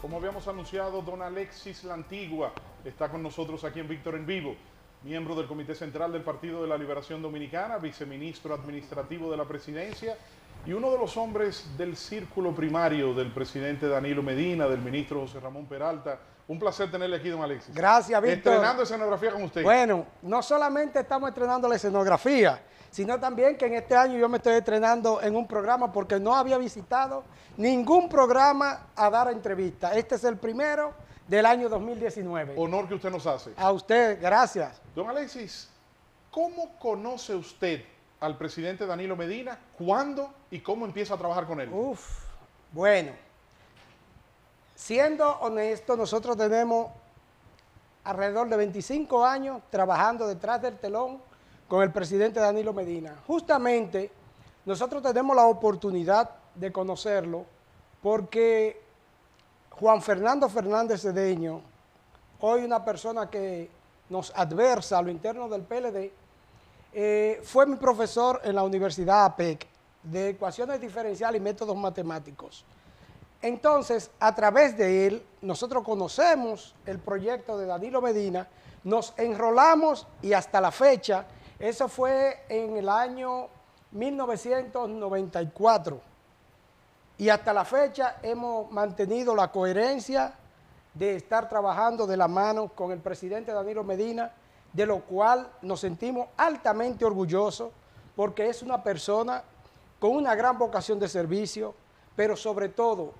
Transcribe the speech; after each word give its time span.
Como 0.00 0.16
habíamos 0.16 0.48
anunciado, 0.48 1.02
don 1.02 1.20
Alexis 1.20 1.84
La 1.84 1.92
Antigua 1.92 2.52
está 2.86 3.10
con 3.10 3.22
nosotros 3.22 3.62
aquí 3.64 3.80
en 3.80 3.88
Víctor 3.88 4.14
en 4.14 4.24
Vivo, 4.24 4.56
miembro 5.04 5.34
del 5.34 5.46
Comité 5.46 5.74
Central 5.74 6.10
del 6.10 6.22
Partido 6.22 6.62
de 6.62 6.68
la 6.68 6.78
Liberación 6.78 7.20
Dominicana, 7.20 7.76
viceministro 7.76 8.54
administrativo 8.54 9.30
de 9.30 9.36
la 9.36 9.44
presidencia 9.44 10.16
y 10.64 10.72
uno 10.72 10.90
de 10.90 10.96
los 10.96 11.18
hombres 11.18 11.76
del 11.76 11.96
círculo 11.96 12.54
primario 12.54 13.12
del 13.12 13.30
presidente 13.30 13.88
Danilo 13.88 14.22
Medina, 14.22 14.66
del 14.68 14.80
ministro 14.80 15.20
José 15.20 15.38
Ramón 15.38 15.66
Peralta. 15.66 16.18
Un 16.50 16.58
placer 16.58 16.90
tenerle 16.90 17.14
aquí, 17.14 17.28
don 17.28 17.40
Alexis. 17.42 17.72
Gracias, 17.72 18.20
Víctor. 18.20 18.54
Estrenando 18.54 18.82
escenografía 18.82 19.30
con 19.30 19.44
usted. 19.44 19.62
Bueno, 19.62 20.04
no 20.22 20.42
solamente 20.42 20.98
estamos 20.98 21.28
estrenando 21.28 21.68
la 21.68 21.76
escenografía, 21.76 22.60
sino 22.90 23.20
también 23.20 23.56
que 23.56 23.66
en 23.66 23.74
este 23.74 23.94
año 23.94 24.18
yo 24.18 24.28
me 24.28 24.38
estoy 24.38 24.54
estrenando 24.54 25.22
en 25.22 25.36
un 25.36 25.46
programa 25.46 25.92
porque 25.92 26.18
no 26.18 26.34
había 26.34 26.58
visitado 26.58 27.22
ningún 27.56 28.08
programa 28.08 28.88
a 28.96 29.08
dar 29.08 29.30
entrevista. 29.30 29.94
Este 29.94 30.16
es 30.16 30.24
el 30.24 30.38
primero 30.38 30.92
del 31.28 31.46
año 31.46 31.68
2019. 31.68 32.54
Honor 32.56 32.88
que 32.88 32.94
usted 32.94 33.12
nos 33.12 33.28
hace. 33.28 33.52
A 33.56 33.70
usted, 33.70 34.20
gracias. 34.20 34.82
Don 34.92 35.08
Alexis, 35.08 35.70
¿cómo 36.32 36.76
conoce 36.80 37.32
usted 37.32 37.84
al 38.18 38.36
presidente 38.36 38.86
Danilo 38.86 39.14
Medina? 39.14 39.56
¿Cuándo 39.78 40.34
y 40.50 40.58
cómo 40.58 40.84
empieza 40.84 41.14
a 41.14 41.16
trabajar 41.16 41.46
con 41.46 41.60
él? 41.60 41.70
Uf, 41.72 42.24
bueno, 42.72 43.12
siendo 44.80 45.28
honesto, 45.40 45.94
nosotros 45.94 46.38
tenemos 46.38 46.88
alrededor 48.02 48.48
de 48.48 48.56
25 48.56 49.26
años 49.26 49.60
trabajando 49.68 50.26
detrás 50.26 50.62
del 50.62 50.78
telón 50.78 51.20
con 51.68 51.82
el 51.82 51.92
presidente 51.92 52.40
Danilo 52.40 52.72
Medina. 52.72 53.14
Justamente 53.26 54.10
nosotros 54.64 55.02
tenemos 55.02 55.36
la 55.36 55.44
oportunidad 55.44 56.30
de 56.54 56.72
conocerlo 56.72 57.44
porque 58.02 58.80
Juan 59.68 60.00
Fernando 60.00 60.48
Fernández 60.48 61.02
Cedeño, 61.02 61.60
hoy 62.40 62.64
una 62.64 62.82
persona 62.82 63.28
que 63.28 63.70
nos 64.08 64.32
adversa 64.34 64.96
a 64.96 65.02
lo 65.02 65.10
interno 65.10 65.46
del 65.50 65.62
PLD, 65.62 66.10
eh, 66.94 67.40
fue 67.44 67.66
mi 67.66 67.76
profesor 67.76 68.40
en 68.44 68.54
la 68.54 68.62
Universidad 68.62 69.26
APEC 69.26 69.66
de 70.02 70.30
ecuaciones 70.30 70.80
diferenciales 70.80 71.38
y 71.38 71.44
métodos 71.44 71.76
matemáticos. 71.76 72.64
Entonces, 73.42 74.10
a 74.20 74.34
través 74.34 74.76
de 74.76 75.06
él, 75.06 75.26
nosotros 75.40 75.84
conocemos 75.84 76.74
el 76.86 76.98
proyecto 76.98 77.56
de 77.56 77.66
Danilo 77.66 78.02
Medina, 78.02 78.48
nos 78.84 79.14
enrolamos 79.16 80.06
y 80.22 80.32
hasta 80.32 80.60
la 80.60 80.70
fecha 80.70 81.26
eso 81.60 81.86
fue 81.88 82.44
en 82.48 82.76
el 82.78 82.88
año 82.88 83.48
1994. 83.92 86.00
Y 87.18 87.28
hasta 87.28 87.52
la 87.52 87.66
fecha 87.66 88.16
hemos 88.22 88.70
mantenido 88.70 89.36
la 89.36 89.52
coherencia 89.52 90.32
de 90.94 91.16
estar 91.16 91.50
trabajando 91.50 92.06
de 92.06 92.16
la 92.16 92.28
mano 92.28 92.68
con 92.68 92.92
el 92.92 93.00
presidente 93.00 93.52
Danilo 93.52 93.84
Medina, 93.84 94.32
de 94.72 94.86
lo 94.86 95.00
cual 95.00 95.50
nos 95.60 95.80
sentimos 95.80 96.28
altamente 96.38 97.04
orgullosos 97.04 97.70
porque 98.16 98.48
es 98.48 98.62
una 98.62 98.82
persona 98.82 99.42
con 99.98 100.12
una 100.12 100.34
gran 100.34 100.56
vocación 100.56 100.98
de 100.98 101.08
servicio, 101.08 101.74
pero 102.16 102.36
sobre 102.36 102.70
todo, 102.70 103.12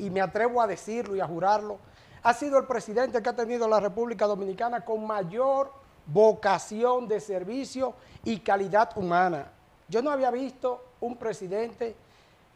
y 0.00 0.08
me 0.08 0.22
atrevo 0.22 0.62
a 0.62 0.66
decirlo 0.66 1.14
y 1.14 1.20
a 1.20 1.26
jurarlo, 1.26 1.78
ha 2.22 2.32
sido 2.32 2.58
el 2.58 2.66
presidente 2.66 3.22
que 3.22 3.28
ha 3.28 3.36
tenido 3.36 3.68
la 3.68 3.80
República 3.80 4.26
Dominicana 4.26 4.84
con 4.84 5.06
mayor 5.06 5.72
vocación 6.06 7.06
de 7.06 7.20
servicio 7.20 7.94
y 8.24 8.40
calidad 8.40 8.90
humana. 8.96 9.48
Yo 9.88 10.00
no 10.02 10.10
había 10.10 10.30
visto 10.30 10.82
un 11.00 11.16
presidente 11.16 11.94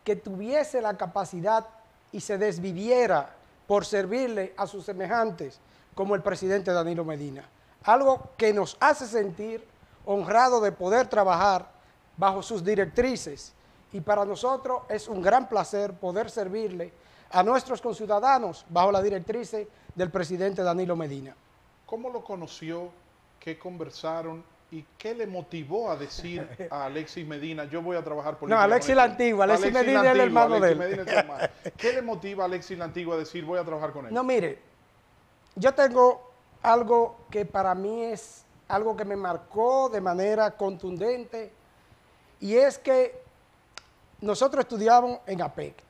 que 0.02 0.16
tuviese 0.16 0.80
la 0.80 0.96
capacidad 0.96 1.66
y 2.12 2.20
se 2.20 2.38
desviviera 2.38 3.34
por 3.66 3.84
servirle 3.84 4.54
a 4.56 4.66
sus 4.66 4.84
semejantes 4.84 5.60
como 5.94 6.14
el 6.14 6.22
presidente 6.22 6.72
Danilo 6.72 7.04
Medina. 7.04 7.48
Algo 7.84 8.30
que 8.38 8.52
nos 8.52 8.76
hace 8.80 9.06
sentir 9.06 9.66
honrado 10.06 10.60
de 10.60 10.72
poder 10.72 11.08
trabajar 11.08 11.66
bajo 12.16 12.42
sus 12.42 12.64
directrices 12.64 13.52
y 13.92 14.00
para 14.00 14.24
nosotros 14.24 14.82
es 14.88 15.08
un 15.08 15.22
gran 15.22 15.48
placer 15.48 15.92
poder 15.92 16.30
servirle 16.30 16.92
a 17.34 17.42
nuestros 17.42 17.82
conciudadanos 17.82 18.64
bajo 18.68 18.92
la 18.92 19.02
directrices 19.02 19.66
del 19.94 20.10
presidente 20.10 20.62
Danilo 20.62 20.94
Medina. 20.94 21.34
¿Cómo 21.84 22.08
lo 22.08 22.22
conoció 22.22 22.90
qué 23.40 23.58
conversaron 23.58 24.44
y 24.70 24.84
qué 24.96 25.14
le 25.14 25.26
motivó 25.26 25.90
a 25.90 25.96
decir 25.96 26.48
a 26.70 26.86
Alexis 26.86 27.26
Medina, 27.26 27.64
yo 27.64 27.82
voy 27.82 27.96
a 27.96 28.02
trabajar 28.02 28.38
por 28.38 28.48
No, 28.48 28.58
Alexis 28.58 28.94
la 28.94 29.04
Antigua, 29.04 29.44
Alexis, 29.44 29.72
Medina 29.72 30.04
es 30.04 30.12
el 30.12 30.20
hermano 30.20 30.58
de 30.58 30.72
él. 30.72 31.06
¿Qué 31.76 31.92
le 31.92 32.02
motiva 32.02 32.44
a 32.44 32.46
Alexis 32.46 32.78
la 32.78 32.86
Antigua 32.86 33.16
a 33.16 33.18
decir, 33.18 33.44
voy 33.44 33.58
a 33.58 33.64
trabajar 33.64 33.92
con 33.92 34.06
él? 34.06 34.14
No, 34.14 34.22
mire, 34.24 34.60
yo 35.56 35.74
tengo 35.74 36.30
algo 36.62 37.18
que 37.30 37.44
para 37.44 37.74
mí 37.74 38.04
es 38.04 38.44
algo 38.68 38.96
que 38.96 39.04
me 39.04 39.16
marcó 39.16 39.88
de 39.88 40.00
manera 40.00 40.52
contundente 40.52 41.52
y 42.40 42.54
es 42.56 42.78
que 42.78 43.22
nosotros 44.20 44.62
estudiamos 44.62 45.18
en 45.26 45.42
APEC. 45.42 45.83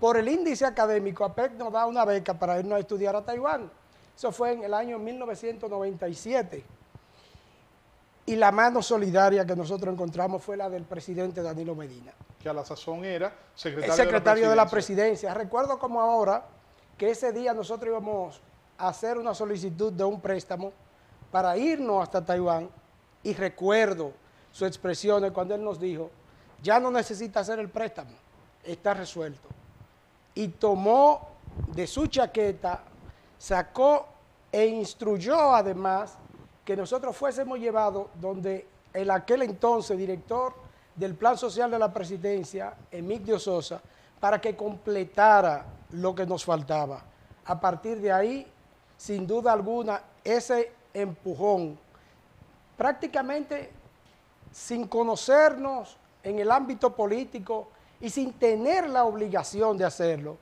Por 0.00 0.16
el 0.16 0.28
índice 0.28 0.64
académico, 0.64 1.24
APEC 1.24 1.52
nos 1.52 1.70
da 1.72 1.84
una 1.84 2.06
beca 2.06 2.32
para 2.32 2.58
irnos 2.58 2.76
a 2.76 2.78
estudiar 2.80 3.14
a 3.14 3.22
Taiwán. 3.22 3.70
Eso 4.16 4.32
fue 4.32 4.52
en 4.52 4.64
el 4.64 4.72
año 4.72 4.98
1997. 4.98 6.64
Y 8.26 8.36
la 8.36 8.50
mano 8.50 8.80
solidaria 8.80 9.44
que 9.44 9.54
nosotros 9.54 9.92
encontramos 9.92 10.42
fue 10.42 10.56
la 10.56 10.70
del 10.70 10.84
presidente 10.84 11.42
Danilo 11.42 11.74
Medina. 11.74 12.12
Que 12.40 12.48
a 12.48 12.54
la 12.54 12.64
sazón 12.64 13.04
era 13.04 13.34
secretario, 13.54 13.94
secretario 13.94 14.48
de, 14.48 14.56
la 14.56 14.66
presidencia. 14.66 15.34
Recuerdo 15.34 15.78
como 15.78 16.00
ahora 16.00 16.46
que 16.96 17.10
ese 17.10 17.32
día 17.32 17.52
nosotros 17.52 17.90
íbamos 17.90 18.40
a 18.78 18.88
hacer 18.88 19.18
una 19.18 19.34
solicitud 19.34 19.92
de 19.92 20.04
un 20.04 20.20
préstamo 20.20 20.72
para 21.30 21.56
irnos 21.58 22.02
hasta 22.02 22.24
Taiwán 22.24 22.70
y 23.22 23.34
recuerdo 23.34 24.12
su 24.50 24.64
expresiones 24.64 25.32
cuando 25.32 25.54
él 25.54 25.62
nos 25.62 25.78
dijo, 25.78 26.10
ya 26.62 26.80
no 26.80 26.90
necesita 26.90 27.40
hacer 27.40 27.58
el 27.58 27.68
préstamo, 27.68 28.12
está 28.64 28.94
resuelto. 28.94 29.59
Y 30.34 30.48
tomó 30.48 31.28
de 31.68 31.86
su 31.86 32.06
chaqueta 32.06 32.82
sacó 33.38 34.06
e 34.52 34.66
instruyó 34.66 35.54
además 35.54 36.16
que 36.64 36.76
nosotros 36.76 37.16
fuésemos 37.16 37.58
llevados 37.58 38.08
donde 38.20 38.66
en 38.92 39.10
aquel 39.10 39.42
entonces 39.42 39.96
director 39.96 40.54
del 40.94 41.14
Plan 41.14 41.38
Social 41.38 41.70
de 41.70 41.78
la 41.78 41.92
Presidencia, 41.92 42.74
Emilio 42.90 43.38
Sosa, 43.38 43.80
para 44.18 44.40
que 44.40 44.54
completara 44.54 45.64
lo 45.92 46.14
que 46.14 46.26
nos 46.26 46.44
faltaba. 46.44 47.02
A 47.46 47.58
partir 47.58 48.00
de 48.00 48.12
ahí, 48.12 48.46
sin 48.96 49.26
duda 49.26 49.52
alguna, 49.52 50.02
ese 50.22 50.72
empujón, 50.92 51.78
prácticamente 52.76 53.70
sin 54.52 54.86
conocernos 54.86 55.96
en 56.22 56.38
el 56.38 56.50
ámbito 56.50 56.94
político 56.94 57.68
y 58.00 58.10
sin 58.10 58.32
tener 58.32 58.88
la 58.88 59.04
obligación 59.04 59.76
de 59.76 59.84
hacerlo, 59.84 60.38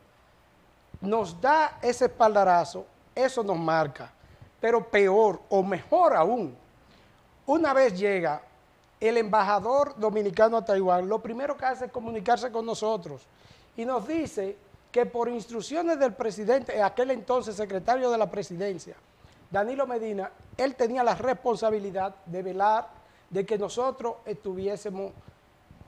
nos 1.00 1.40
da 1.40 1.78
ese 1.82 2.06
espaldarazo, 2.06 2.86
eso 3.14 3.42
nos 3.42 3.58
marca. 3.58 4.12
Pero 4.60 4.88
peor 4.88 5.40
o 5.48 5.62
mejor 5.62 6.16
aún, 6.16 6.56
una 7.46 7.72
vez 7.72 7.98
llega 7.98 8.42
el 9.00 9.16
embajador 9.16 9.94
dominicano 9.96 10.56
a 10.56 10.64
Taiwán, 10.64 11.08
lo 11.08 11.20
primero 11.20 11.56
que 11.56 11.64
hace 11.64 11.86
es 11.86 11.92
comunicarse 11.92 12.50
con 12.50 12.66
nosotros 12.66 13.22
y 13.76 13.84
nos 13.84 14.06
dice 14.08 14.56
que 14.90 15.06
por 15.06 15.28
instrucciones 15.28 15.98
del 16.00 16.14
presidente, 16.14 16.82
aquel 16.82 17.12
entonces 17.12 17.54
secretario 17.54 18.10
de 18.10 18.18
la 18.18 18.28
presidencia, 18.28 18.96
Danilo 19.50 19.86
Medina, 19.86 20.30
él 20.56 20.74
tenía 20.74 21.04
la 21.04 21.14
responsabilidad 21.14 22.14
de 22.26 22.42
velar 22.42 22.88
de 23.30 23.46
que 23.46 23.56
nosotros 23.56 24.16
estuviésemos 24.24 25.12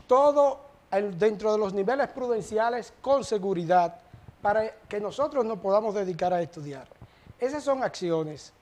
todo 0.07 0.70
dentro 0.91 1.53
de 1.53 1.59
los 1.59 1.73
niveles 1.73 2.09
prudenciales 2.09 2.93
con 3.01 3.25
seguridad 3.25 3.97
para 4.43 4.71
que 4.89 5.01
nosotros 5.01 5.45
nos 5.45 5.59
podamos 5.59 5.95
dedicar 5.95 6.33
a 6.33 6.43
estudiar. 6.43 6.89
Esas 7.39 7.63
son 7.63 7.83
acciones 7.83 8.53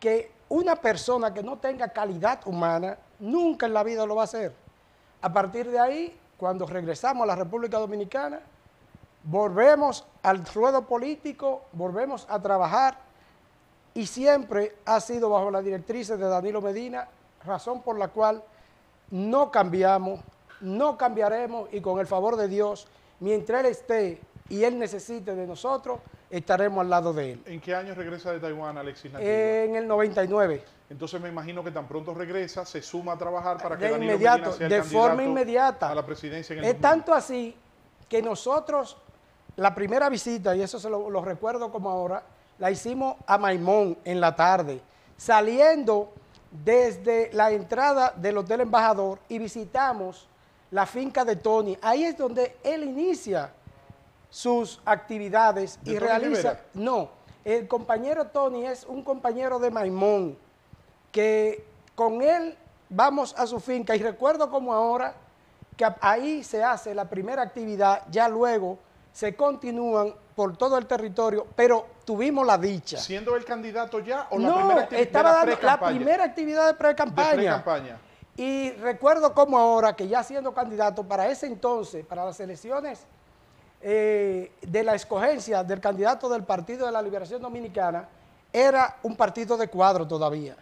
que 0.00 0.30
una 0.48 0.76
persona 0.76 1.34
que 1.34 1.42
no 1.42 1.58
tenga 1.58 1.88
calidad 1.88 2.40
humana 2.46 2.96
nunca 3.20 3.66
en 3.66 3.74
la 3.74 3.82
vida 3.82 4.06
lo 4.06 4.16
va 4.16 4.22
a 4.22 4.24
hacer. 4.24 4.54
A 5.20 5.32
partir 5.32 5.70
de 5.70 5.78
ahí, 5.78 6.18
cuando 6.36 6.66
regresamos 6.66 7.24
a 7.24 7.26
la 7.26 7.36
República 7.36 7.78
Dominicana, 7.78 8.40
volvemos 9.24 10.06
al 10.22 10.44
ruedo 10.46 10.82
político, 10.86 11.62
volvemos 11.72 12.26
a 12.30 12.40
trabajar 12.40 12.98
y 13.94 14.06
siempre 14.06 14.76
ha 14.84 15.00
sido 15.00 15.30
bajo 15.30 15.50
la 15.50 15.60
directriz 15.60 16.08
de 16.08 16.18
Danilo 16.18 16.62
Medina, 16.62 17.08
razón 17.44 17.82
por 17.82 17.98
la 17.98 18.08
cual 18.08 18.42
no 19.10 19.50
cambiamos, 19.50 20.20
no 20.60 20.96
cambiaremos 20.96 21.68
y 21.72 21.80
con 21.80 22.00
el 22.00 22.06
favor 22.06 22.36
de 22.36 22.48
Dios, 22.48 22.86
mientras 23.20 23.60
Él 23.60 23.66
esté 23.66 24.20
y 24.48 24.64
él 24.64 24.78
necesite 24.78 25.34
de 25.34 25.46
nosotros, 25.46 26.00
estaremos 26.30 26.80
al 26.80 26.90
lado 26.90 27.12
de 27.12 27.32
él. 27.32 27.42
¿En 27.46 27.60
qué 27.60 27.74
año 27.74 27.94
regresa 27.94 28.32
de 28.32 28.40
Taiwán 28.40 28.78
Alexis 28.78 29.12
En 29.18 29.76
el 29.76 29.86
99. 29.86 30.62
Entonces 30.90 31.20
me 31.20 31.28
imagino 31.28 31.62
que 31.62 31.70
tan 31.70 31.86
pronto 31.86 32.14
regresa, 32.14 32.64
se 32.64 32.80
suma 32.80 33.12
a 33.12 33.18
trabajar 33.18 33.58
para 33.62 33.76
que 33.76 33.88
de 33.88 33.96
inmediato, 33.96 34.56
de 34.56 34.82
forma 34.82 35.22
inmediata. 35.22 35.90
a 35.90 35.94
la 35.94 36.04
presidencia 36.04 36.56
Es 36.62 36.80
tanto 36.80 37.12
así 37.12 37.54
que 38.08 38.22
nosotros 38.22 38.96
la 39.56 39.74
primera 39.74 40.08
visita, 40.08 40.56
y 40.56 40.62
eso 40.62 40.78
se 40.78 40.88
lo, 40.88 41.10
lo 41.10 41.20
recuerdo 41.20 41.70
como 41.70 41.90
ahora, 41.90 42.22
la 42.58 42.70
hicimos 42.70 43.16
a 43.26 43.36
Maimón 43.36 43.98
en 44.04 44.20
la 44.20 44.34
tarde, 44.34 44.80
saliendo 45.16 46.12
desde 46.64 47.30
la 47.34 47.50
entrada 47.50 48.14
del 48.16 48.38
Hotel 48.38 48.62
Embajador 48.62 49.18
y 49.28 49.38
visitamos 49.38 50.26
la 50.70 50.86
finca 50.86 51.24
de 51.24 51.36
Tony. 51.36 51.76
Ahí 51.82 52.04
es 52.04 52.16
donde 52.16 52.56
él 52.62 52.84
inicia 52.84 53.52
sus 54.30 54.80
actividades 54.84 55.78
¿De 55.82 55.92
y 55.92 55.98
realiza... 55.98 56.60
No, 56.74 57.10
el 57.44 57.66
compañero 57.66 58.26
Tony 58.26 58.66
es 58.66 58.84
un 58.84 59.02
compañero 59.02 59.58
de 59.58 59.70
Maimón, 59.70 60.36
que 61.10 61.64
con 61.94 62.20
él 62.22 62.56
vamos 62.90 63.34
a 63.38 63.46
su 63.46 63.60
finca 63.60 63.96
y 63.96 64.02
recuerdo 64.02 64.50
como 64.50 64.72
ahora 64.74 65.14
que 65.76 65.86
ahí 66.00 66.42
se 66.42 66.62
hace 66.62 66.94
la 66.94 67.08
primera 67.08 67.42
actividad, 67.42 68.02
ya 68.10 68.28
luego 68.28 68.78
se 69.12 69.34
continúan 69.34 70.14
por 70.34 70.56
todo 70.56 70.76
el 70.76 70.86
territorio, 70.86 71.46
pero 71.56 71.86
tuvimos 72.04 72.46
la 72.46 72.58
dicha. 72.58 72.98
¿Siendo 72.98 73.34
el 73.36 73.44
candidato 73.44 74.00
ya 74.00 74.26
o 74.30 74.38
la 74.38 74.48
no, 74.48 74.56
primera 74.56 74.80
actividad 74.82 75.02
estaba 75.02 75.32
dando 75.32 75.58
la 75.62 75.80
primera 75.80 76.24
actividad 76.24 76.66
de 76.66 76.74
pre-campaña. 76.74 77.98
Y 78.38 78.70
recuerdo 78.70 79.34
como 79.34 79.58
ahora 79.58 79.96
que 79.96 80.06
ya 80.06 80.22
siendo 80.22 80.54
candidato 80.54 81.02
para 81.02 81.26
ese 81.26 81.48
entonces, 81.48 82.06
para 82.06 82.24
las 82.24 82.38
elecciones 82.38 83.00
eh, 83.82 84.52
de 84.62 84.84
la 84.84 84.94
escogencia 84.94 85.64
del 85.64 85.80
candidato 85.80 86.28
del 86.28 86.44
Partido 86.44 86.86
de 86.86 86.92
la 86.92 87.02
Liberación 87.02 87.42
Dominicana, 87.42 88.08
era 88.52 88.98
un 89.02 89.16
partido 89.16 89.56
de 89.56 89.66
cuadro 89.66 90.06
todavía. 90.06 90.56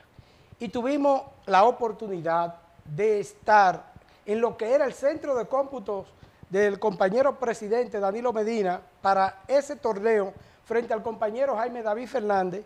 Y 0.58 0.68
tuvimos 0.68 1.20
la 1.44 1.64
oportunidad 1.64 2.54
de 2.82 3.20
estar 3.20 3.92
en 4.24 4.40
lo 4.40 4.56
que 4.56 4.72
era 4.72 4.86
el 4.86 4.94
centro 4.94 5.36
de 5.36 5.44
cómputos 5.44 6.06
del 6.48 6.78
compañero 6.78 7.38
presidente 7.38 8.00
Danilo 8.00 8.32
Medina 8.32 8.80
para 9.02 9.42
ese 9.46 9.76
torneo 9.76 10.32
frente 10.64 10.94
al 10.94 11.02
compañero 11.02 11.54
Jaime 11.56 11.82
David 11.82 12.08
Fernández. 12.08 12.64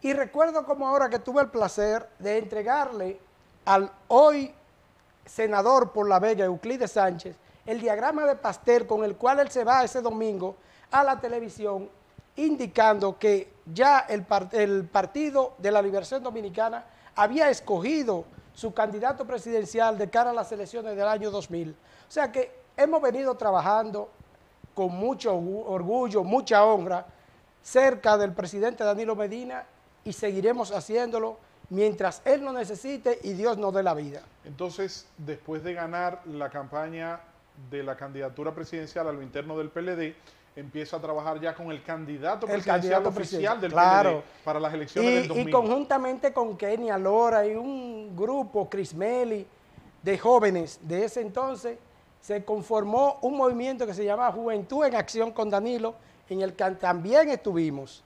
Y 0.00 0.12
recuerdo 0.12 0.64
como 0.64 0.86
ahora 0.86 1.08
que 1.08 1.18
tuve 1.18 1.42
el 1.42 1.48
placer 1.50 2.08
de 2.20 2.38
entregarle 2.38 3.18
al 3.64 3.90
hoy 4.08 4.52
senador 5.24 5.92
por 5.92 6.08
La 6.08 6.18
Vega, 6.18 6.44
Euclides 6.44 6.92
Sánchez, 6.92 7.36
el 7.66 7.80
diagrama 7.80 8.26
de 8.26 8.36
pastel 8.36 8.86
con 8.86 9.04
el 9.04 9.16
cual 9.16 9.40
él 9.40 9.50
se 9.50 9.64
va 9.64 9.84
ese 9.84 10.02
domingo 10.02 10.56
a 10.90 11.02
la 11.02 11.18
televisión, 11.18 11.88
indicando 12.36 13.18
que 13.18 13.52
ya 13.72 14.00
el, 14.00 14.26
el 14.52 14.84
Partido 14.84 15.54
de 15.58 15.70
la 15.70 15.80
Liberación 15.80 16.22
Dominicana 16.22 16.84
había 17.16 17.48
escogido 17.48 18.24
su 18.52 18.74
candidato 18.74 19.24
presidencial 19.26 19.96
de 19.96 20.10
cara 20.10 20.30
a 20.30 20.34
las 20.34 20.52
elecciones 20.52 20.94
del 20.96 21.08
año 21.08 21.30
2000. 21.30 21.70
O 21.70 22.10
sea 22.10 22.30
que 22.30 22.52
hemos 22.76 23.00
venido 23.00 23.34
trabajando 23.36 24.10
con 24.74 24.92
mucho 24.94 25.34
orgu- 25.34 25.64
orgullo, 25.66 26.22
mucha 26.22 26.64
honra, 26.64 27.06
cerca 27.62 28.18
del 28.18 28.32
presidente 28.32 28.84
Danilo 28.84 29.16
Medina 29.16 29.64
y 30.04 30.12
seguiremos 30.12 30.70
haciéndolo 30.70 31.38
mientras 31.70 32.22
él 32.24 32.44
lo 32.44 32.52
necesite 32.52 33.18
y 33.22 33.32
Dios 33.32 33.58
nos 33.58 33.72
dé 33.74 33.82
la 33.82 33.94
vida. 33.94 34.22
Entonces, 34.44 35.06
después 35.18 35.62
de 35.64 35.74
ganar 35.74 36.20
la 36.26 36.50
campaña 36.50 37.20
de 37.70 37.82
la 37.82 37.96
candidatura 37.96 38.52
presidencial 38.54 39.08
a 39.08 39.12
lo 39.12 39.22
interno 39.22 39.56
del 39.56 39.70
PLD, 39.70 40.14
empieza 40.56 40.96
a 40.96 41.00
trabajar 41.00 41.40
ya 41.40 41.54
con 41.54 41.70
el 41.70 41.82
candidato 41.82 42.46
El 42.46 42.64
candidato 42.64 43.08
oficial 43.08 43.60
del 43.60 43.72
claro. 43.72 44.20
PLD 44.20 44.44
para 44.44 44.60
las 44.60 44.72
elecciones 44.72 45.14
del 45.14 45.24
Y, 45.24 45.28
2000. 45.28 45.48
y 45.48 45.52
conjuntamente 45.52 46.32
con 46.32 46.56
Kenia 46.56 46.96
Lora 46.96 47.46
y 47.46 47.54
un 47.54 48.14
grupo, 48.16 48.68
Chris 48.68 48.94
Meli, 48.94 49.46
de 50.02 50.18
jóvenes 50.18 50.78
de 50.82 51.04
ese 51.04 51.22
entonces, 51.22 51.78
se 52.20 52.44
conformó 52.44 53.18
un 53.22 53.36
movimiento 53.36 53.86
que 53.86 53.94
se 53.94 54.04
llama 54.04 54.30
Juventud 54.30 54.84
en 54.84 54.94
Acción 54.94 55.32
con 55.32 55.50
Danilo, 55.50 55.94
en 56.28 56.40
el 56.40 56.54
que 56.54 56.70
también 56.72 57.30
estuvimos. 57.30 58.02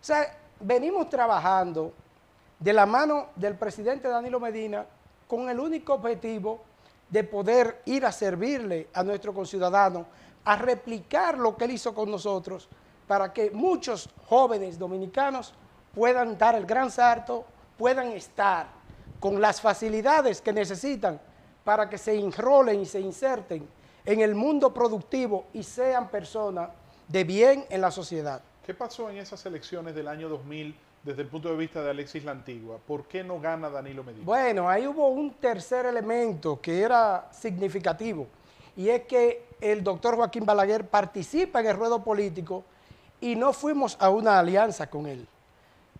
O 0.00 0.04
sea, 0.04 0.36
venimos 0.60 1.08
trabajando 1.08 1.92
de 2.58 2.72
la 2.72 2.86
mano 2.86 3.28
del 3.36 3.54
presidente 3.54 4.08
Danilo 4.08 4.40
Medina 4.40 4.86
con 5.26 5.48
el 5.48 5.60
único 5.60 5.94
objetivo 5.94 6.60
de 7.08 7.24
poder 7.24 7.82
ir 7.84 8.04
a 8.04 8.12
servirle 8.12 8.88
a 8.94 9.02
nuestro 9.02 9.32
conciudadano, 9.32 10.06
a 10.44 10.56
replicar 10.56 11.38
lo 11.38 11.56
que 11.56 11.64
él 11.64 11.72
hizo 11.72 11.94
con 11.94 12.10
nosotros, 12.10 12.68
para 13.06 13.32
que 13.32 13.50
muchos 13.50 14.08
jóvenes 14.28 14.78
dominicanos 14.78 15.54
puedan 15.94 16.36
dar 16.36 16.54
el 16.54 16.66
gran 16.66 16.90
salto, 16.90 17.44
puedan 17.76 18.08
estar 18.12 18.66
con 19.20 19.40
las 19.40 19.60
facilidades 19.60 20.40
que 20.40 20.52
necesitan 20.52 21.20
para 21.64 21.88
que 21.88 21.98
se 21.98 22.14
enrolen 22.18 22.80
y 22.80 22.86
se 22.86 23.00
inserten 23.00 23.68
en 24.04 24.20
el 24.20 24.34
mundo 24.34 24.72
productivo 24.72 25.46
y 25.52 25.62
sean 25.62 26.08
personas 26.08 26.70
de 27.08 27.24
bien 27.24 27.66
en 27.70 27.80
la 27.80 27.90
sociedad. 27.90 28.40
¿Qué 28.64 28.74
pasó 28.74 29.10
en 29.10 29.18
esas 29.18 29.44
elecciones 29.46 29.94
del 29.94 30.08
año 30.08 30.28
2000 30.28 30.76
desde 31.06 31.22
el 31.22 31.28
punto 31.28 31.48
de 31.48 31.56
vista 31.56 31.82
de 31.84 31.90
Alexis 31.90 32.24
La 32.24 32.32
Antigua? 32.32 32.78
¿Por 32.84 33.06
qué 33.06 33.22
no 33.22 33.40
gana 33.40 33.70
Danilo 33.70 34.02
Medina? 34.02 34.24
Bueno, 34.24 34.68
ahí 34.68 34.88
hubo 34.88 35.08
un 35.08 35.34
tercer 35.34 35.86
elemento 35.86 36.60
que 36.60 36.82
era 36.82 37.28
significativo 37.30 38.26
y 38.76 38.88
es 38.88 39.02
que 39.02 39.46
el 39.60 39.84
doctor 39.84 40.16
Joaquín 40.16 40.44
Balaguer 40.44 40.88
participa 40.88 41.60
en 41.60 41.68
el 41.68 41.76
ruedo 41.76 42.02
político 42.02 42.64
y 43.20 43.36
no 43.36 43.52
fuimos 43.52 43.96
a 44.00 44.10
una 44.10 44.40
alianza 44.40 44.90
con 44.90 45.06
él. 45.06 45.28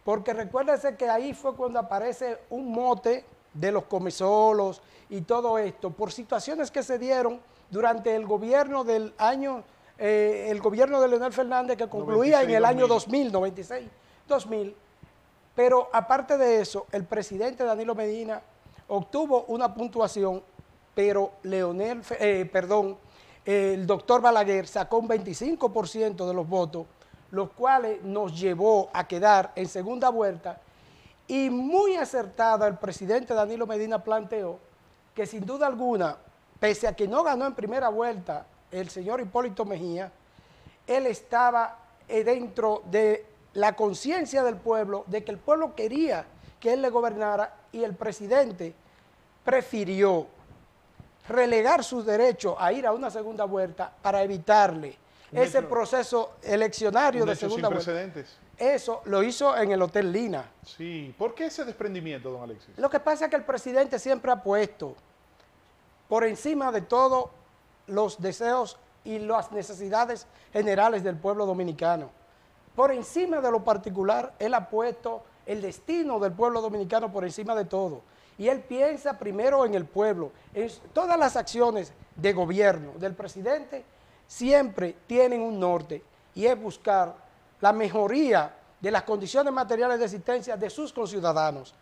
Porque 0.05 0.33
recuérdese 0.33 0.97
que 0.97 1.09
ahí 1.09 1.33
fue 1.33 1.55
cuando 1.55 1.79
aparece 1.79 2.39
un 2.51 2.73
mote 2.73 3.25
de 3.55 3.71
los 3.71 3.85
comesolos 3.85 4.83
y 5.09 5.21
todo 5.21 5.57
esto, 5.57 5.91
por 5.91 6.11
situaciones 6.11 6.73
que 6.73 6.83
se 6.83 6.99
dieron 6.99 7.41
durante 7.71 8.15
el 8.17 8.27
gobierno 8.27 8.83
del 8.83 9.15
año, 9.19 9.63
eh, 9.99 10.49
el 10.51 10.61
gobierno 10.61 11.01
de 11.01 11.09
Leonel 11.09 11.33
Fernández 11.33 11.77
que 11.77 11.89
concluía 11.89 12.43
en 12.43 12.51
el 12.51 12.65
año 12.65 12.89
96, 12.89 13.07
2000, 13.07 13.33
96, 13.33 13.89
2000. 14.29 14.86
Pero 15.57 15.89
aparte 15.91 16.37
de 16.37 16.61
eso, 16.61 16.87
el 16.93 17.05
presidente 17.05 17.65
Danilo 17.65 17.95
Medina 17.95 18.43
obtuvo 18.89 19.45
una 19.49 19.75
puntuación, 19.75 20.43
pero 20.95 21.33
Leonel, 21.45 22.03
eh, 22.21 22.49
perdón, 22.53 22.99
el 23.45 23.87
doctor 23.87 24.21
Balaguer 24.21 24.67
sacó 24.67 24.99
un 24.99 25.09
25% 25.09 26.29
de 26.29 26.35
los 26.35 26.47
votos, 26.47 26.87
los 27.31 27.51
cuales 27.53 28.03
nos 28.03 28.39
llevó 28.39 28.91
a 28.93 29.09
quedar 29.09 29.53
en 29.57 29.67
segunda 29.67 30.11
vuelta. 30.11 30.61
Y 31.27 31.49
muy 31.49 31.97
acertada 31.97 32.67
el 32.69 32.77
presidente 32.77 33.33
Danilo 33.33 33.67
Medina 33.67 34.05
planteó 34.05 34.59
que 35.15 35.27
sin 35.27 35.47
duda 35.47 35.67
alguna, 35.67 36.19
pese 36.61 36.87
a 36.87 36.95
que 36.95 37.09
no 37.09 37.25
ganó 37.25 37.47
en 37.47 37.55
primera 37.55 37.89
vuelta 37.89 38.47
el 38.71 38.91
señor 38.91 39.23
Hipólito 39.23 39.65
Mejía, 39.65 40.13
él 40.87 41.07
estaba 41.07 41.79
eh, 42.07 42.23
dentro 42.23 42.83
de 42.91 43.36
la 43.57 43.75
conciencia 43.75 44.45
del 44.45 44.57
pueblo, 44.57 45.05
de 45.07 45.25
que 45.25 45.33
el 45.33 45.39
pueblo 45.39 45.75
quería 45.75 46.27
que 46.61 46.75
él 46.75 46.83
le 46.83 46.91
gobernara 46.91 47.55
y 47.73 47.85
el 47.85 47.95
presidente 47.95 48.75
prefirió 49.45 50.27
relegar 51.29 51.83
sus 51.83 52.05
derechos 52.05 52.55
a 52.59 52.73
ir 52.73 52.87
a 52.87 52.93
una 52.93 53.11
segunda 53.11 53.45
vuelta 53.47 53.91
para 54.03 54.23
evitarle 54.23 54.97
Un 55.33 55.39
ese 55.39 55.59
hecho- 55.59 55.69
proceso 55.71 56.33
eleccionario 56.43 57.25
de 57.25 57.33
hecho 57.33 57.41
sin 57.41 57.49
segunda 57.49 57.69
vuelta. 57.69 57.85
precedentes. 57.85 58.37
Eso 58.59 59.01
lo 59.07 59.23
hizo 59.23 59.57
en 59.57 59.71
el 59.73 59.81
Hotel 59.83 60.13
Lina. 60.13 60.51
Sí. 60.65 61.15
¿Por 61.19 61.35
qué 61.35 61.47
ese 61.47 61.65
desprendimiento, 61.65 62.31
don 62.31 62.43
Alexis? 62.43 62.77
Lo 62.79 62.89
que 62.91 63.01
pasa 63.01 63.25
es 63.25 63.31
que 63.31 63.37
el 63.37 63.45
presidente 63.45 63.99
siempre 63.99 64.31
ha 64.33 64.43
puesto 64.43 64.95
por 66.09 66.25
encima 66.25 66.71
de 66.73 66.83
todo 66.83 67.31
los 67.87 68.21
deseos 68.21 68.77
y 69.05 69.19
las 69.19 69.51
necesidades 69.53 70.27
generales 70.53 71.03
del 71.03 71.17
pueblo 71.17 71.47
dominicano. 71.47 72.11
Por 72.77 72.93
encima 72.93 73.41
de 73.41 73.51
lo 73.51 73.65
particular, 73.65 74.35
él 74.39 74.53
ha 74.55 74.69
puesto 74.69 75.23
el 75.47 75.63
destino 75.63 76.21
del 76.21 76.33
pueblo 76.33 76.61
dominicano 76.61 77.11
por 77.11 77.25
encima 77.25 77.55
de 77.55 77.65
todo. 77.65 78.03
Y 78.39 78.49
él 78.49 78.61
piensa 78.61 79.19
primero 79.19 79.65
en 79.65 79.75
el 79.75 79.87
pueblo. 79.87 80.31
En 80.53 80.71
todas 80.93 81.19
las 81.19 81.37
acciones 81.37 81.93
de 82.15 82.33
gobierno 82.35 82.93
del 82.99 83.15
presidente 83.15 83.83
siempre 84.27 84.95
tienen 85.07 85.41
un 85.41 85.59
norte 85.59 86.03
y 86.35 86.45
es 86.45 86.61
buscar 86.61 87.15
la 87.61 87.73
mejoría 87.73 88.55
de 88.79 88.91
las 88.91 89.05
condiciones 89.05 89.53
materiales 89.55 89.99
de 89.99 90.05
existencia 90.05 90.57
de 90.57 90.69
sus 90.69 90.93
conciudadanos. 90.93 91.75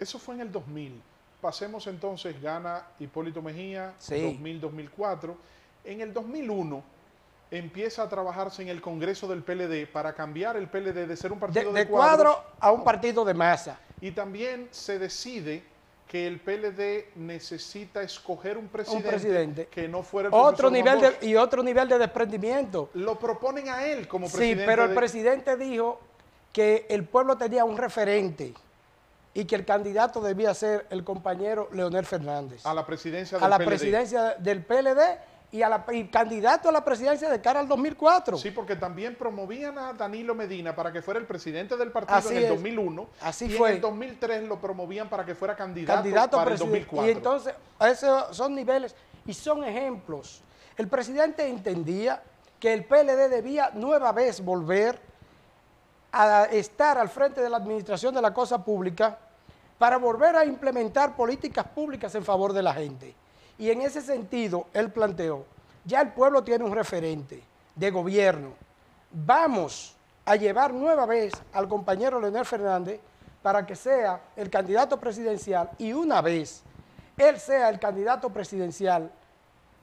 Eso 0.00 0.18
fue 0.18 0.34
en 0.34 0.40
el 0.40 0.50
2000. 0.50 1.00
Pasemos 1.40 1.86
entonces, 1.86 2.42
gana 2.42 2.84
Hipólito 2.98 3.40
Mejía, 3.40 3.94
Sí. 3.98 4.14
2000-2004. 4.42 5.36
En 5.84 6.00
el 6.00 6.12
2001 6.12 6.82
empieza 7.50 8.02
a 8.02 8.08
trabajarse 8.08 8.62
en 8.62 8.68
el 8.68 8.80
Congreso 8.80 9.28
del 9.28 9.42
PLD 9.42 9.86
para 9.92 10.14
cambiar 10.14 10.56
el 10.56 10.68
PLD 10.68 11.06
de 11.06 11.16
ser 11.16 11.32
un 11.32 11.38
partido 11.38 11.72
de, 11.72 11.80
de 11.80 11.86
cuadro 11.88 12.32
cuadros. 12.34 12.52
a 12.60 12.72
un 12.72 12.84
partido 12.84 13.24
de 13.24 13.34
masa. 13.34 13.78
Y 14.00 14.10
también 14.10 14.68
se 14.72 14.98
decide 14.98 15.62
que 16.08 16.26
el 16.26 16.38
PLD 16.40 17.16
necesita 17.16 18.02
escoger 18.02 18.56
un 18.58 18.68
presidente, 18.68 19.08
presidente. 19.08 19.66
que 19.66 19.88
no 19.88 20.02
fuera 20.02 20.28
el 20.28 20.34
Otro 20.34 20.70
nivel 20.70 20.98
Juan 20.98 21.10
Bosch. 21.12 21.20
de, 21.20 21.26
y 21.26 21.36
otro 21.36 21.62
nivel 21.62 21.88
de 21.88 21.98
desprendimiento. 21.98 22.90
Lo 22.94 23.18
proponen 23.18 23.68
a 23.68 23.84
él 23.86 24.06
como 24.06 24.28
Sí, 24.28 24.36
presidente. 24.36 24.66
pero 24.66 24.82
el 24.84 24.90
de- 24.90 24.94
presidente 24.96 25.56
dijo 25.56 26.00
que 26.52 26.86
el 26.88 27.04
pueblo 27.04 27.36
tenía 27.36 27.64
un 27.64 27.76
referente 27.76 28.54
y 29.34 29.44
que 29.44 29.54
el 29.56 29.64
candidato 29.64 30.20
debía 30.20 30.54
ser 30.54 30.86
el 30.90 31.04
compañero 31.04 31.68
Leonel 31.72 32.06
Fernández. 32.06 32.64
a 32.64 32.72
la 32.72 32.86
presidencia 32.86 33.36
del 33.38 33.44
a 33.44 33.48
la 33.48 33.58
PLD. 33.58 33.66
presidencia 33.66 34.34
del 34.38 34.62
PLD 34.64 35.00
y, 35.52 35.62
a 35.62 35.68
la, 35.68 35.84
y 35.92 36.04
candidato 36.08 36.68
a 36.68 36.72
la 36.72 36.84
presidencia 36.84 37.30
de 37.30 37.40
cara 37.40 37.60
al 37.60 37.68
2004. 37.68 38.36
Sí, 38.36 38.50
porque 38.50 38.76
también 38.76 39.14
promovían 39.14 39.78
a 39.78 39.92
Danilo 39.92 40.34
Medina 40.34 40.74
para 40.74 40.92
que 40.92 41.02
fuera 41.02 41.20
el 41.20 41.26
presidente 41.26 41.76
del 41.76 41.92
partido 41.92 42.18
Así 42.18 42.30
en 42.30 42.36
el 42.38 42.44
es. 42.44 42.50
2001. 42.50 43.08
Así 43.20 43.44
y 43.46 43.50
fue. 43.50 43.70
en 43.70 43.74
el 43.76 43.80
2003 43.80 44.48
lo 44.48 44.60
promovían 44.60 45.08
para 45.08 45.24
que 45.24 45.34
fuera 45.34 45.54
candidato, 45.54 46.02
candidato 46.02 46.36
a 46.36 46.44
para 46.44 46.50
el 46.52 46.58
presidente. 46.58 46.86
2004. 46.86 47.08
Y 47.08 47.10
entonces, 47.12 47.54
esos 47.80 48.36
son 48.36 48.54
niveles 48.54 48.94
y 49.24 49.34
son 49.34 49.64
ejemplos. 49.64 50.42
El 50.76 50.88
presidente 50.88 51.46
entendía 51.48 52.22
que 52.58 52.72
el 52.72 52.84
PLD 52.84 53.28
debía 53.30 53.70
nueva 53.74 54.12
vez 54.12 54.40
volver 54.40 55.00
a 56.12 56.44
estar 56.44 56.98
al 56.98 57.08
frente 57.08 57.40
de 57.40 57.50
la 57.50 57.58
administración 57.58 58.14
de 58.14 58.22
la 58.22 58.32
cosa 58.32 58.64
pública 58.64 59.18
para 59.78 59.98
volver 59.98 60.36
a 60.36 60.44
implementar 60.44 61.14
políticas 61.14 61.66
públicas 61.66 62.14
en 62.14 62.24
favor 62.24 62.52
de 62.52 62.62
la 62.62 62.72
gente. 62.72 63.14
Y 63.58 63.70
en 63.70 63.80
ese 63.82 64.02
sentido, 64.02 64.66
él 64.72 64.90
planteó, 64.90 65.44
ya 65.84 66.00
el 66.00 66.12
pueblo 66.12 66.44
tiene 66.44 66.64
un 66.64 66.72
referente 66.72 67.42
de 67.74 67.90
gobierno, 67.90 68.52
vamos 69.10 69.96
a 70.24 70.36
llevar 70.36 70.74
nueva 70.74 71.06
vez 71.06 71.32
al 71.52 71.68
compañero 71.68 72.20
Leonel 72.20 72.44
Fernández 72.44 73.00
para 73.42 73.64
que 73.64 73.76
sea 73.76 74.20
el 74.34 74.50
candidato 74.50 74.98
presidencial 74.98 75.70
y 75.78 75.92
una 75.92 76.20
vez 76.20 76.62
él 77.16 77.38
sea 77.38 77.68
el 77.68 77.78
candidato 77.78 78.28
presidencial 78.30 79.10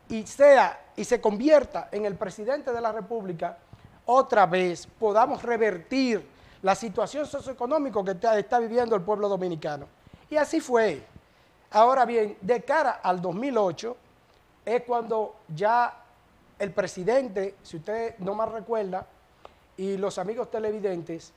y 0.09 0.27
sea 0.27 0.79
y 0.95 1.05
se 1.05 1.21
convierta 1.21 1.87
en 1.91 2.05
el 2.05 2.15
presidente 2.15 2.71
de 2.71 2.81
la 2.81 2.91
República, 2.91 3.57
otra 4.05 4.45
vez 4.45 4.85
podamos 4.99 5.41
revertir 5.41 6.27
la 6.61 6.75
situación 6.75 7.25
socioeconómica 7.25 8.03
que 8.03 8.11
está, 8.11 8.37
está 8.37 8.59
viviendo 8.59 8.95
el 8.95 9.01
pueblo 9.01 9.27
dominicano. 9.27 9.87
Y 10.29 10.37
así 10.37 10.59
fue. 10.59 11.03
Ahora 11.73 12.05
bien, 12.05 12.37
de 12.39 12.61
cara 12.61 12.99
al 13.01 13.19
2008 13.19 13.97
es 14.63 14.83
cuando 14.83 15.37
ya 15.55 16.01
el 16.59 16.71
presidente, 16.71 17.55
si 17.63 17.77
usted 17.77 18.15
no 18.19 18.35
más 18.35 18.51
recuerda, 18.51 19.07
y 19.75 19.97
los 19.97 20.19
amigos 20.19 20.51
televidentes, 20.51 21.33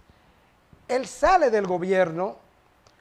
él 0.89 1.07
sale 1.07 1.51
del 1.51 1.67
gobierno 1.67 2.37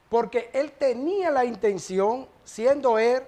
porque 0.07 0.49
él 0.53 0.71
tenía 0.79 1.29
la 1.29 1.43
intención, 1.43 2.25
siendo 2.45 2.97
él 2.97 3.23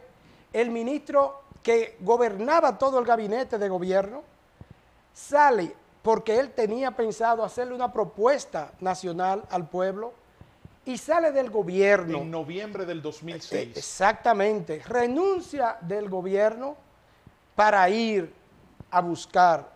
el 0.54 0.72
ministro 0.72 1.42
que 1.62 1.98
gobernaba 2.00 2.78
todo 2.78 3.00
el 3.00 3.06
gabinete 3.06 3.58
de 3.58 3.68
gobierno, 3.68 4.24
sale 5.14 5.76
porque 6.02 6.40
él 6.40 6.52
tenía 6.52 6.92
pensado 6.92 7.44
hacerle 7.44 7.76
una 7.76 7.92
propuesta 7.92 8.72
nacional 8.80 9.44
al 9.50 9.68
pueblo 9.68 10.14
y 10.88 10.98
sale 10.98 11.34
del 11.34 11.50
gobierno. 11.50 12.20
En 12.20 12.32
noviembre 12.32 12.86
del 12.86 13.01
2006. 13.01 13.75
Exactamente, 13.75 14.82
renuncia 14.88 15.75
del 15.82 16.08
gobierno 16.10 16.77
para 17.56 17.89
ir 17.89 18.34
a 18.89 19.01
buscar 19.01 19.70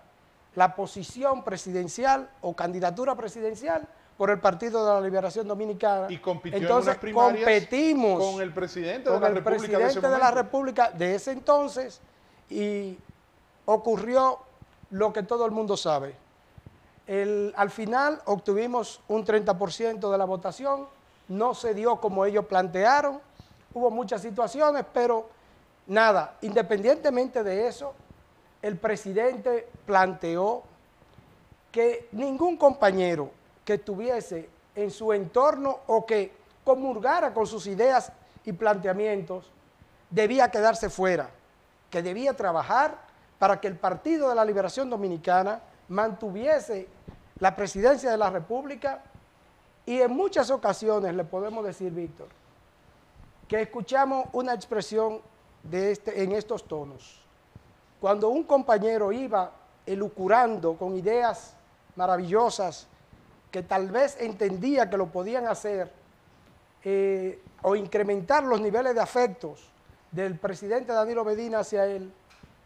la 0.55 0.73
posición 0.73 1.43
presidencial 1.43 2.29
o 2.39 2.53
candidatura 2.55 3.13
presidencial 3.15 3.85
por 4.17 4.29
el 4.29 4.39
Partido 4.39 4.85
de 4.85 4.93
la 4.93 5.01
Liberación 5.01 5.47
Dominicana. 5.49 6.07
Y 6.09 6.19
compitió 6.19 6.55
en 6.57 6.63
Entonces 6.63 6.87
unas 6.93 6.97
primarias 6.99 7.43
competimos 7.43 8.23
con 8.23 8.41
el 8.41 8.53
presidente 8.53 9.09
de 9.09 9.19
la 9.19 9.27
el 9.27 9.35
República 9.35 9.77
de 9.79 9.83
ese 9.83 9.99
presidente 9.99 10.09
de 10.09 10.17
la. 10.19 10.31
República 10.31 10.91
de 10.91 11.15
ese 11.15 11.31
entonces 11.31 11.99
y 12.49 12.97
ocurrió 13.65 14.39
lo 14.91 15.11
que 15.11 15.23
todo 15.23 15.45
el 15.45 15.51
mundo 15.51 15.75
sabe. 15.75 16.15
El- 17.05 17.53
al 17.57 17.69
final 17.69 18.21
obtuvimos 18.25 19.01
un 19.09 19.25
30% 19.25 20.09
de 20.09 20.17
la 20.17 20.25
votación, 20.25 20.87
no 21.31 21.53
se 21.53 21.73
dio 21.73 21.95
como 21.95 22.25
ellos 22.25 22.45
plantearon, 22.45 23.21
hubo 23.73 23.89
muchas 23.89 24.21
situaciones, 24.21 24.85
pero 24.93 25.29
nada, 25.87 26.35
independientemente 26.41 27.41
de 27.41 27.67
eso, 27.67 27.93
el 28.61 28.77
presidente 28.77 29.67
planteó 29.85 30.63
que 31.71 32.09
ningún 32.11 32.57
compañero 32.57 33.31
que 33.63 33.75
estuviese 33.75 34.49
en 34.75 34.91
su 34.91 35.13
entorno 35.13 35.79
o 35.87 36.05
que 36.05 36.33
comulgara 36.65 37.33
con 37.33 37.47
sus 37.47 37.65
ideas 37.65 38.11
y 38.43 38.51
planteamientos 38.51 39.49
debía 40.09 40.51
quedarse 40.51 40.89
fuera, 40.89 41.29
que 41.89 42.01
debía 42.01 42.35
trabajar 42.35 42.97
para 43.39 43.61
que 43.61 43.69
el 43.69 43.77
Partido 43.77 44.27
de 44.27 44.35
la 44.35 44.43
Liberación 44.43 44.89
Dominicana 44.89 45.61
mantuviese 45.87 46.89
la 47.39 47.55
presidencia 47.55 48.11
de 48.11 48.17
la 48.17 48.29
República 48.29 49.01
y 49.85 49.99
en 49.99 50.11
muchas 50.11 50.49
ocasiones 50.51 51.13
le 51.15 51.23
podemos 51.23 51.65
decir, 51.65 51.91
Víctor, 51.91 52.27
que 53.47 53.61
escuchamos 53.61 54.27
una 54.33 54.53
expresión 54.53 55.19
este, 55.71 56.23
en 56.23 56.31
estos 56.31 56.63
tonos. 56.63 57.19
Cuando 57.99 58.29
un 58.29 58.43
compañero 58.43 59.11
iba 59.11 59.51
elucurando 59.85 60.75
con 60.75 60.95
ideas 60.95 61.55
maravillosas 61.95 62.87
que 63.51 63.63
tal 63.63 63.89
vez 63.89 64.17
entendía 64.19 64.89
que 64.89 64.97
lo 64.97 65.07
podían 65.07 65.47
hacer 65.47 65.91
eh, 66.83 67.41
o 67.61 67.75
incrementar 67.75 68.43
los 68.43 68.61
niveles 68.61 68.95
de 68.95 69.01
afectos 69.01 69.69
del 70.11 70.37
presidente 70.37 70.93
Danilo 70.93 71.23
Medina 71.23 71.59
hacia 71.59 71.85
él, 71.85 72.11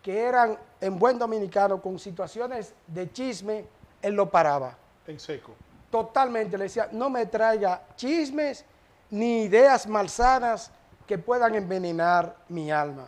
que 0.02 0.22
eran 0.22 0.58
en 0.80 1.00
buen 1.00 1.18
dominicano 1.18 1.82
con 1.82 2.00
situaciones 2.00 2.74
de 2.88 3.12
chisme, 3.12 3.66
él 4.02 4.14
lo 4.14 4.30
paraba 4.30 4.78
En 5.08 5.20
seco. 5.20 5.54
Totalmente. 5.96 6.58
Le 6.58 6.66
decía, 6.66 6.90
no 6.92 7.10
me 7.10 7.26
traiga 7.26 7.82
chismes 7.96 8.66
ni 9.12 9.44
ideas 9.44 9.88
malsanas 9.88 10.70
que 11.08 11.18
puedan 11.18 11.56
envenenar 11.56 12.36
mi 12.50 12.70
alma. 12.70 13.08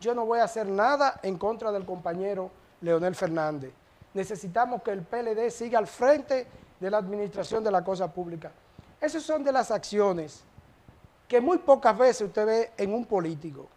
Yo 0.00 0.12
no 0.12 0.26
voy 0.26 0.40
a 0.40 0.44
hacer 0.44 0.66
nada 0.66 1.20
en 1.22 1.38
contra 1.38 1.70
del 1.70 1.84
compañero 1.84 2.50
Leonel 2.80 3.14
Fernández. 3.14 3.72
Necesitamos 4.12 4.82
que 4.82 4.90
el 4.90 5.02
PLD 5.02 5.50
siga 5.50 5.78
al 5.78 5.86
frente 5.86 6.48
de 6.80 6.90
la 6.90 6.98
administración 6.98 7.62
de 7.62 7.70
la 7.70 7.84
cosa 7.84 8.12
pública. 8.12 8.50
Esas 9.00 9.22
son 9.22 9.44
de 9.44 9.52
las 9.52 9.70
acciones 9.70 10.42
que 11.28 11.40
muy 11.40 11.58
pocas 11.58 11.96
veces 11.96 12.22
usted 12.22 12.44
ve 12.44 12.72
en 12.76 12.92
un 12.92 13.04
político. 13.04 13.68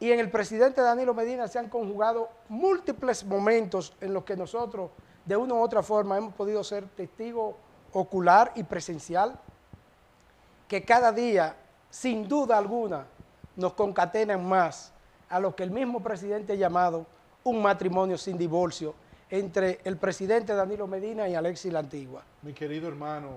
Y 0.00 0.12
en 0.12 0.20
el 0.20 0.30
presidente 0.30 0.82
Danilo 0.82 1.14
Medina 1.14 1.48
se 1.48 1.58
han 1.58 1.70
conjugado 1.70 2.28
múltiples 2.50 3.24
momentos 3.24 3.96
en 4.02 4.12
los 4.12 4.24
que 4.24 4.36
nosotros, 4.36 4.90
de 5.28 5.36
una 5.36 5.54
u 5.54 5.60
otra 5.60 5.82
forma, 5.82 6.16
hemos 6.16 6.32
podido 6.32 6.64
ser 6.64 6.88
testigo 6.88 7.58
ocular 7.92 8.50
y 8.54 8.62
presencial, 8.62 9.38
que 10.66 10.82
cada 10.86 11.12
día, 11.12 11.54
sin 11.90 12.26
duda 12.26 12.56
alguna, 12.56 13.04
nos 13.54 13.74
concatenan 13.74 14.48
más 14.48 14.90
a 15.28 15.38
lo 15.38 15.54
que 15.54 15.64
el 15.64 15.70
mismo 15.70 16.02
presidente 16.02 16.54
ha 16.54 16.56
llamado 16.56 17.04
un 17.44 17.60
matrimonio 17.60 18.16
sin 18.16 18.38
divorcio 18.38 18.94
entre 19.28 19.80
el 19.84 19.98
presidente 19.98 20.54
Danilo 20.54 20.86
Medina 20.86 21.28
y 21.28 21.34
Alexis 21.34 21.74
La 21.74 21.80
Antigua. 21.80 22.22
Mi 22.40 22.54
querido 22.54 22.88
hermano, 22.88 23.32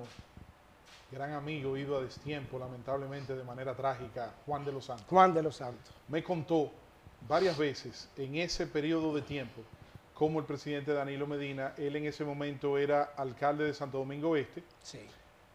gran 1.12 1.34
amigo, 1.34 1.76
ido 1.76 1.98
a 1.98 2.04
destiempo, 2.04 2.58
lamentablemente 2.58 3.36
de 3.36 3.44
manera 3.44 3.76
trágica, 3.76 4.32
Juan 4.46 4.64
de 4.64 4.72
los 4.72 4.86
Santos, 4.86 5.06
Juan 5.10 5.34
de 5.34 5.44
los 5.44 5.58
Santos. 5.58 5.94
me 6.08 6.24
contó 6.24 6.72
varias 7.28 7.58
veces 7.58 8.08
en 8.16 8.36
ese 8.36 8.66
periodo 8.66 9.14
de 9.14 9.22
tiempo 9.24 9.62
cómo 10.22 10.38
el 10.38 10.46
presidente 10.46 10.94
Danilo 10.94 11.26
Medina, 11.26 11.74
él 11.80 11.96
en 11.96 12.06
ese 12.06 12.24
momento 12.24 12.78
era 12.78 13.14
alcalde 13.18 13.64
de 13.64 13.74
Santo 13.74 13.98
Domingo 13.98 14.36
Este, 14.36 14.62
Sí. 14.84 15.00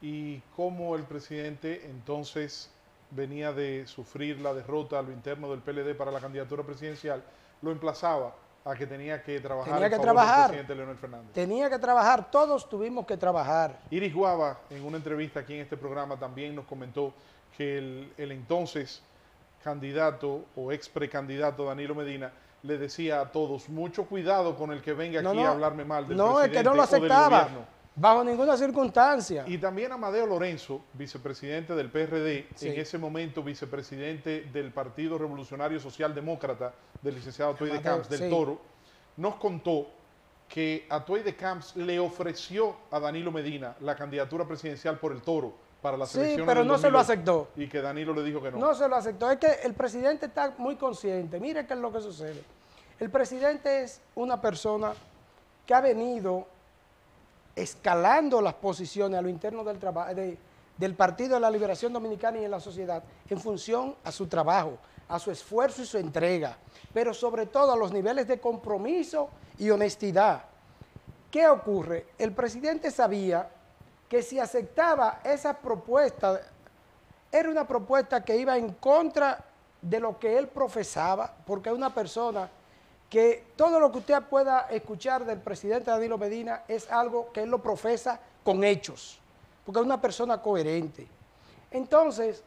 y 0.02 0.40
cómo 0.56 0.96
el 0.96 1.04
presidente 1.04 1.82
entonces 1.87 2.68
venía 3.12 3.52
de 3.52 3.87
sufrir 3.87 4.40
la 4.40 4.52
derrota 4.52 4.99
a 4.99 5.02
lo 5.02 5.12
interno 5.12 5.49
del 5.52 5.61
PLD 5.61 5.94
para 5.94 6.11
la 6.11 6.18
candidatura 6.18 6.64
presidencial, 6.64 7.23
lo 7.62 7.70
emplazaba 7.70 8.35
a 8.64 8.75
que 8.75 8.88
tenía 8.88 9.23
que 9.23 9.38
trabajar 9.38 9.73
Tenía 9.75 9.87
en 9.87 9.92
que 9.92 9.99
trabajar. 10.00 10.46
presidente 10.49 10.75
Leonel 10.75 10.96
Fernández. 10.96 11.32
Tenía 11.32 11.70
que 11.70 11.78
trabajar, 11.78 12.28
todos 12.28 12.68
tuvimos 12.68 13.06
que 13.06 13.16
trabajar. 13.16 13.78
Iris 13.92 14.12
Guava, 14.12 14.58
en 14.70 14.85
una 14.85 14.96
entrevista 14.96 15.38
aquí 15.38 15.54
en 15.54 15.61
este 15.61 15.76
programa, 15.76 16.18
también 16.18 16.56
nos 16.56 16.64
comentó 16.64 17.14
que 17.56 17.78
el, 17.78 18.12
el 18.16 18.32
entonces 18.32 19.00
candidato 19.62 20.44
o 20.56 20.73
ex 20.73 20.88
precandidato 20.88 21.64
Danilo 21.66 21.94
Medina 21.94 22.32
le 22.66 22.78
decía 22.78 23.20
a 23.20 23.30
todos, 23.32 23.68
mucho 23.68 24.04
cuidado 24.06 24.56
con 24.56 24.73
el 24.73 24.82
que 24.82 24.92
venga 24.92 25.23
No, 25.23 25.30
aquí 25.30 25.38
no. 25.40 25.46
a 25.46 25.50
hablarme 25.52 25.85
mal 25.85 26.06
del 26.08 26.16
No, 26.16 26.40
es 26.40 26.49
presidente 26.49 26.58
que 26.58 26.64
no 26.64 26.75
lo 26.75 26.82
aceptaba, 26.82 27.49
bajo 27.94 28.25
ninguna 28.25 28.56
circunstancia. 28.56 29.44
Y 29.46 29.58
también 29.58 29.92
Amadeo 29.92 30.26
Lorenzo, 30.26 30.82
vicepresidente 30.94 31.75
del 31.75 31.90
PRD, 31.90 32.49
Sí. 32.54 32.68
en 32.68 32.80
ese 32.80 32.99
momento 32.99 33.42
vicepresidente 33.42 34.42
del 34.52 34.73
Partido 34.73 35.16
Revolucionario 35.16 35.78
Social 35.80 36.14
Demócrata, 36.14 36.75
del 37.00 37.14
licenciado 37.14 37.54
Toy 37.54 37.70
de 37.70 37.80
Camps, 37.80 38.08
del 38.08 38.20
sí. 38.20 38.30
Toro, 38.30 38.61
nos 39.16 39.37
contó 39.37 39.87
que 40.49 40.87
a 40.90 41.04
Toy 41.04 41.23
de 41.23 41.35
Camps 41.35 41.75
le 41.76 41.99
ofreció 41.99 42.76
a 42.90 43.00
Danilo 43.00 43.30
Medina 43.32 43.76
la 43.80 43.96
candidatura 43.96 44.44
presidencial 44.46 44.99
por 44.99 45.12
el 45.12 45.23
Toro 45.23 45.54
para 45.83 45.97
la 45.97 46.06
Sí, 46.06 46.14
selección 46.14 46.47
pero 46.47 46.61
del 46.61 46.68
no 46.68 46.78
se 46.78 46.90
lo 46.90 46.99
2008, 46.99 47.12
aceptó. 47.12 47.49
Y 47.56 47.68
que 47.68 47.80
Danilo 47.80 48.12
le 48.14 48.23
dijo 48.23 48.42
que 48.42 48.50
no. 48.50 48.59
No 48.59 48.75
se 48.75 48.88
lo 48.88 48.97
aceptó. 48.97 49.30
Es 49.30 49.38
que 49.38 49.49
el 49.64 49.75
presidente 49.75 50.26
está 50.26 50.54
muy 50.59 50.76
consciente. 50.76 51.38
Mire 51.38 51.66
qué 51.66 51.75
es 51.75 51.80
lo 51.80 51.92
que 51.92 52.00
sucede. 52.00 52.42
El 52.99 53.11
presidente 53.11 53.83
es 53.83 54.00
una 54.14 54.40
persona 54.40 54.92
que 55.66 55.75
ha 55.75 55.80
venido 55.80 56.47
escalando 57.54 58.40
las 58.40 58.54
posiciones 58.54 59.18
a 59.18 59.23
lo 59.23 59.28
interno 59.28 59.64
del, 59.64 59.78
traba- 59.78 60.12
de- 60.14 60.38
del 60.76 60.95
Partido 60.95 61.35
de 61.35 61.40
la 61.40 61.50
Liberación 61.50 61.92
Dominicana 61.92 62.38
y 62.38 62.45
en 62.45 62.50
la 62.50 62.61
sociedad 62.61 63.02
en 63.30 63.40
función 63.40 63.97
a 64.04 64.12
su 64.12 64.26
trabajo, 64.26 64.78
a 65.09 65.18
su 65.18 65.30
esfuerzo 65.30 65.83
y 65.83 65.87
su 65.87 65.97
entrega, 65.99 66.56
pero 66.92 67.14
sobre 67.14 67.47
todo 67.47 67.73
a 67.73 67.76
los 67.76 67.92
niveles 67.92 68.26
de 68.28 68.38
compromiso 68.40 69.30
y 69.59 69.71
honestidad. 69.71 70.45
¿Qué 71.30 71.49
ocurre? 71.49 72.06
El 72.18 72.33
presidente 72.33 72.90
sabía 72.90 73.49
que 74.08 74.22
si 74.22 74.38
aceptaba 74.38 75.20
esa 75.25 75.54
propuesta, 75.54 76.40
era 77.32 77.50
una 77.50 77.66
propuesta 77.66 78.25
que 78.25 78.36
iba 78.36 78.56
en 78.56 78.72
contra 78.75 79.44
de 79.82 80.00
lo 80.00 80.18
que 80.18 80.38
él 80.38 80.48
profesaba, 80.48 81.34
porque 81.46 81.70
es 81.70 81.75
una 81.75 81.92
persona 81.92 82.48
que 83.10 83.44
todo 83.56 83.78
lo 83.78 83.92
que 83.92 83.98
usted 83.98 84.22
pueda 84.22 84.66
escuchar 84.70 85.25
del 85.25 85.38
presidente 85.38 85.90
Danilo 85.90 86.18
Medina 86.18 86.62
es 86.66 86.90
algo 86.90 87.32
que 87.32 87.42
él 87.42 87.50
lo 87.50 87.62
profesa 87.62 88.20
con 88.42 88.64
hechos, 88.64 89.18
porque 89.64 89.80
es 89.80 89.86
una 89.86 90.00
persona 90.00 90.40
coherente. 90.40 91.06
Entonces, 91.70 92.42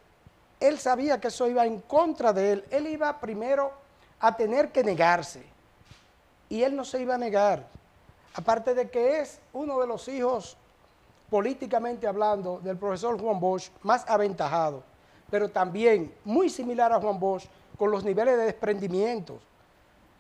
él 0.60 0.78
sabía 0.80 1.20
que 1.20 1.30
eso 1.30 1.48
iba 1.48 1.66
en 1.66 1.80
contra 1.82 2.34
de 2.34 2.54
él. 2.54 2.66
Él 2.70 2.88
iba 2.88 3.20
primero 3.20 3.72
a 4.20 4.36
tener 4.36 4.72
que 4.72 4.84
negarse. 4.84 5.44
Y 6.50 6.64
él 6.64 6.76
no 6.76 6.84
se 6.84 7.02
iba 7.02 7.16
a 7.16 7.18
negar. 7.18 7.66
Aparte 8.34 8.74
de 8.74 8.90
que 8.90 9.20
es 9.20 9.40
uno 9.54 9.80
de 9.80 9.88
los 9.88 10.08
hijos, 10.08 10.58
políticamente 11.30 12.08
hablando, 12.08 12.60
del 12.60 12.78
profesor 12.78 13.20
Juan 13.20 13.40
Bosch, 13.40 13.70
más 13.84 14.08
aventajado, 14.10 14.84
pero 15.30 15.50
también 15.50 16.14
muy 16.26 16.50
similar 16.50 16.92
a 16.92 17.00
Juan 17.00 17.20
Bosch, 17.20 17.46
con 17.78 17.92
los 17.92 18.04
niveles 18.04 18.38
de 18.38 18.46
desprendimiento 18.46 19.40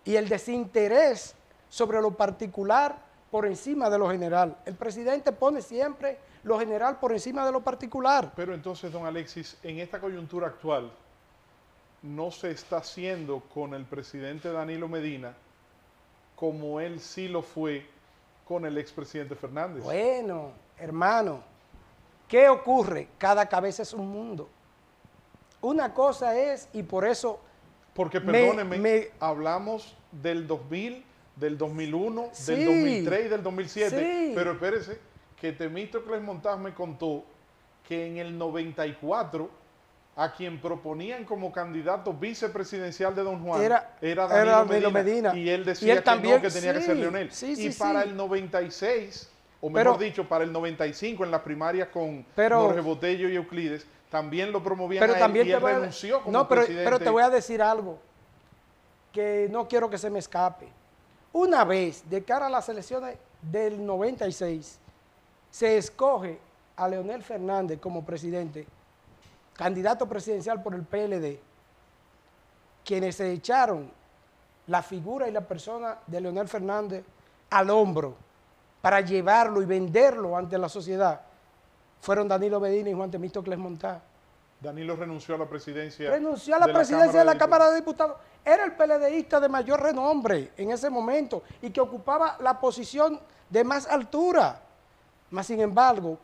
y 0.05 0.15
el 0.15 0.29
desinterés 0.29 1.35
sobre 1.67 2.01
lo 2.01 2.11
particular 2.11 2.97
por 3.29 3.45
encima 3.45 3.89
de 3.89 3.99
lo 3.99 4.09
general. 4.09 4.55
El 4.65 4.75
presidente 4.75 5.31
pone 5.31 5.61
siempre 5.61 6.17
lo 6.43 6.57
general 6.57 6.99
por 6.99 7.11
encima 7.11 7.45
de 7.45 7.51
lo 7.51 7.61
particular. 7.61 8.31
Pero 8.35 8.53
entonces, 8.53 8.91
don 8.91 9.05
Alexis, 9.05 9.57
en 9.61 9.79
esta 9.79 9.99
coyuntura 9.99 10.47
actual, 10.47 10.89
no 12.01 12.31
se 12.31 12.51
está 12.51 12.77
haciendo 12.77 13.41
con 13.53 13.73
el 13.73 13.83
presidente 13.85 14.51
Danilo 14.51 14.87
Medina 14.87 15.33
como 16.39 16.79
él 16.79 17.01
sí 17.01 17.27
lo 17.27 17.41
fue 17.41 17.85
con 18.47 18.65
el 18.65 18.77
expresidente 18.77 19.35
Fernández. 19.35 19.83
Bueno, 19.83 20.53
hermano, 20.79 21.43
¿qué 22.27 22.49
ocurre? 22.49 23.07
Cada 23.17 23.47
cabeza 23.47 23.83
es 23.83 23.93
un 23.93 24.07
mundo. 24.07 24.49
Una 25.61 25.93
cosa 25.93 26.37
es, 26.37 26.69
y 26.73 26.83
por 26.83 27.05
eso... 27.05 27.39
Porque, 27.93 28.21
perdóneme, 28.21 29.09
hablamos 29.19 29.95
del 30.11 30.47
2000, 30.47 31.03
del 31.35 31.57
2001, 31.57 32.29
del 32.47 32.65
2003 32.65 33.25
y 33.25 33.29
del 33.29 33.43
2007, 33.43 34.31
pero 34.35 34.53
espérese, 34.53 34.99
que 35.39 35.51
Temístocles 35.51 36.21
Montaz 36.21 36.57
me 36.59 36.73
contó 36.73 37.25
que 37.87 38.07
en 38.07 38.17
el 38.17 38.37
94 38.37 39.49
a 40.15 40.33
quien 40.33 40.59
proponían 40.59 41.23
como 41.23 41.51
candidato 41.51 42.13
vicepresidencial 42.13 43.15
de 43.15 43.23
Don 43.23 43.41
Juan 43.41 43.63
era, 43.63 44.27
Danilo, 44.27 44.91
Medina, 44.91 45.35
Y 45.35 45.49
él 45.49 45.63
decía 45.63 46.03
que 46.03 46.11
no, 46.11 46.41
que 46.41 46.49
tenía 46.49 46.73
que 46.73 46.81
ser 46.81 46.97
Leonel. 46.97 47.29
y 47.41 47.69
para 47.71 48.03
el 48.03 48.17
96, 48.17 49.29
o 49.61 49.69
mejor 49.69 49.97
dicho, 49.97 50.27
para 50.27 50.43
el 50.43 50.51
95 50.51 51.23
en 51.25 51.31
las 51.31 51.41
primarias 51.41 51.89
con 51.89 52.25
Jorge 52.35 52.81
Botello 52.81 53.29
y 53.29 53.35
Euclides, 53.35 53.85
también 54.09 54.51
lo 54.51 54.63
promovían 54.63 55.01
pero 55.01 55.19
también 55.19 55.47
y 55.47 55.51
él 55.51 55.61
renunció 55.61 56.21
como 56.21 56.31
No, 56.31 56.47
pero, 56.47 56.63
pero 56.65 56.99
te 56.99 57.09
voy 57.09 57.23
a 57.23 57.29
decir 57.29 57.61
algo 57.61 57.99
que 59.11 59.47
no 59.51 59.67
quiero 59.67 59.89
que 59.89 59.97
se 59.97 60.09
me 60.09 60.19
escape. 60.19 60.67
Una 61.33 61.63
vez, 61.63 62.09
de 62.09 62.23
cara 62.23 62.47
a 62.47 62.49
las 62.49 62.69
elecciones 62.69 63.17
del 63.41 63.85
96, 63.85 64.79
se 65.51 65.77
escoge 65.77 66.39
a 66.75 66.87
Leonel 66.87 67.21
Fernández 67.21 67.79
como 67.79 68.03
presidente, 68.03 68.65
candidato 69.53 70.07
presidencial 70.07 70.63
por 70.63 70.73
el 70.73 70.83
PLD, 70.83 71.39
quienes 72.85 73.15
se 73.15 73.31
echaron 73.31 73.91
la 74.67 74.81
figura 74.81 75.27
y 75.27 75.31
la 75.31 75.41
persona 75.41 75.97
de 76.07 76.21
Leonel 76.21 76.47
Fernández 76.47 77.03
al 77.49 77.69
hombro 77.69 78.15
para 78.81 79.01
llevarlo 79.01 79.61
y 79.61 79.65
venderlo 79.65 80.37
ante 80.37 80.57
la 80.57 80.69
sociedad, 80.69 81.21
fueron 82.01 82.27
Danilo 82.27 82.59
Medina 82.59 82.89
y 82.89 82.93
Juan 82.93 83.11
Temístocles 83.11 83.57
Montá. 83.57 84.01
Danilo 84.61 84.95
renunció 84.95 85.35
a 85.35 85.37
la 85.37 85.45
presidencia. 85.47 86.09
Renunció 86.09 86.55
a 86.55 86.59
la 86.59 86.73
presidencia 86.73 87.19
de 87.19 87.25
la 87.25 87.37
Cámara 87.37 87.69
de 87.69 87.77
Diputados. 87.77 88.17
Era 88.43 88.65
el 88.65 88.73
PLDista 88.73 89.39
de 89.39 89.47
mayor 89.47 89.81
renombre 89.81 90.51
en 90.57 90.71
ese 90.71 90.89
momento 90.89 91.43
y 91.61 91.69
que 91.69 91.79
ocupaba 91.79 92.37
la 92.41 92.59
posición 92.59 93.19
de 93.49 93.63
más 93.63 93.87
altura. 93.87 94.61
Mas, 95.29 95.47
sin 95.47 95.61
embargo, 95.61 96.17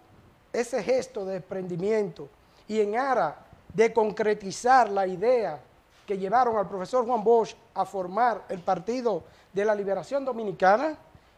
ese 0.51 0.83
gesto 0.83 1.25
de 1.25 1.35
desprendimiento 1.35 2.27
y 2.67 2.81
en 2.81 2.97
ara 2.97 3.37
de 3.73 3.93
concretizar 3.93 4.89
la 4.89 5.05
idea 5.05 5.59
que 6.05 6.17
llevaron 6.17 6.57
al 6.57 6.67
profesor 6.67 7.05
Juan 7.05 7.23
Bosch 7.23 7.55
a 7.73 7.85
formar 7.85 8.43
el 8.49 8.59
Partido 8.59 9.23
de 9.51 9.65
la 9.65 9.75
Liberación 9.75 10.23
Dominicana, 10.23 10.97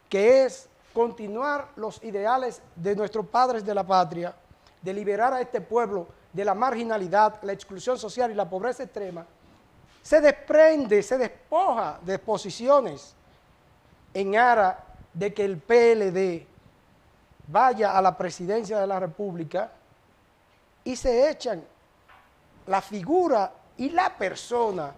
que 0.10 0.46
es 0.46 0.70
continuar 0.98 1.74
los 1.76 2.04
ideales 2.04 2.60
de 2.76 2.96
nuestros 2.96 3.28
padres 3.28 3.64
de 3.64 3.76
la 3.76 3.86
patria, 3.86 4.34
de 4.82 4.92
liberar 4.92 5.32
a 5.32 5.40
este 5.40 5.62
pueblo 5.62 6.08
de 6.34 6.44
la 6.44 6.56
marginalidad, 6.56 7.36
la 7.44 7.54
exclusión 7.54 8.00
social 8.00 8.32
y 8.32 8.34
la 8.34 8.50
pobreza 8.50 8.82
extrema, 8.82 9.24
se 10.02 10.20
desprende, 10.20 11.04
se 11.04 11.20
despoja 11.20 12.00
de 12.04 12.18
posiciones 12.18 13.14
en 14.12 14.38
ara 14.38 14.86
de 15.14 15.32
que 15.36 15.46
el 15.46 15.60
PLD 15.60 16.48
vaya 17.48 17.96
a 17.96 18.02
la 18.02 18.18
presidencia 18.18 18.80
de 18.80 18.88
la 18.88 19.00
República 19.00 19.70
y 20.84 20.96
se 20.96 21.30
echan 21.30 21.64
la 22.66 22.82
figura 22.82 23.54
y 23.78 23.92
la 23.92 24.18
persona 24.18 24.92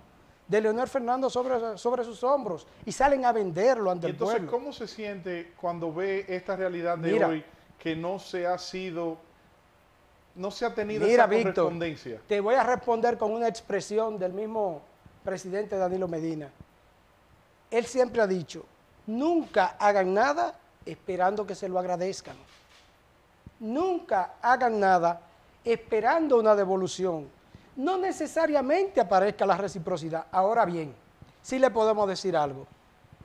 de 0.49 0.62
Leonel 0.62 0.88
Fernando 0.88 1.29
sobre, 1.29 1.77
sobre 1.77 2.03
sus 2.03 2.23
hombros 2.23 2.65
y 2.83 2.91
salen 2.91 3.23
a 3.23 3.31
venderlo 3.31 3.91
ante 3.91 4.07
el 4.07 4.13
entonces, 4.13 4.41
¿cómo 4.49 4.73
se 4.73 4.88
siente 4.88 5.53
cuando 5.62 5.93
ve 5.93 6.25
esta 6.27 6.55
realidad 6.55 6.97
de 6.97 7.23
hoy 7.23 7.45
que 7.77 7.95
no 7.95 8.17
se 8.17 8.47
ha 8.47 8.57
sido, 8.57 9.17
no 10.35 10.49
se 10.49 10.65
ha 10.65 10.73
tenido 10.73 11.05
esa 11.05 11.27
correspondencia? 11.27 12.19
te 12.27 12.41
voy 12.41 12.55
a 12.55 12.63
responder 12.63 13.17
con 13.17 13.31
una 13.31 13.47
expresión 13.47 14.17
del 14.17 14.33
mismo 14.33 14.81
presidente 15.23 15.77
Danilo 15.77 16.07
Medina. 16.07 16.49
Él 17.69 17.85
siempre 17.85 18.19
ha 18.19 18.27
dicho, 18.27 18.65
nunca 19.05 19.75
hagan 19.79 20.15
nada 20.15 20.55
esperando 20.83 21.45
que 21.45 21.53
se 21.53 21.69
lo 21.69 21.77
agradezcan. 21.77 22.35
Nunca 23.59 24.33
hagan 24.41 24.79
nada 24.79 25.21
esperando 25.63 26.39
una 26.39 26.55
devolución. 26.55 27.29
No 27.80 27.98
necesariamente 27.98 29.00
aparezca 29.00 29.46
la 29.46 29.56
reciprocidad. 29.56 30.26
Ahora 30.34 30.65
bien, 30.65 30.94
sí 31.42 31.58
le 31.58 31.72
podemos 31.72 32.10
decir 32.10 32.36
algo. 32.36 32.68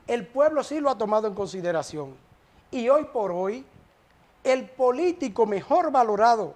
El 0.07 0.25
pueblo 0.27 0.63
sí 0.63 0.79
lo 0.79 0.89
ha 0.89 0.97
tomado 0.97 1.27
en 1.27 1.33
consideración. 1.33 2.15
Y 2.71 2.87
hoy 2.87 3.03
por 3.11 3.33
hoy, 3.33 3.65
el 4.45 4.69
político 4.69 5.45
mejor 5.45 5.91
valorado 5.91 6.53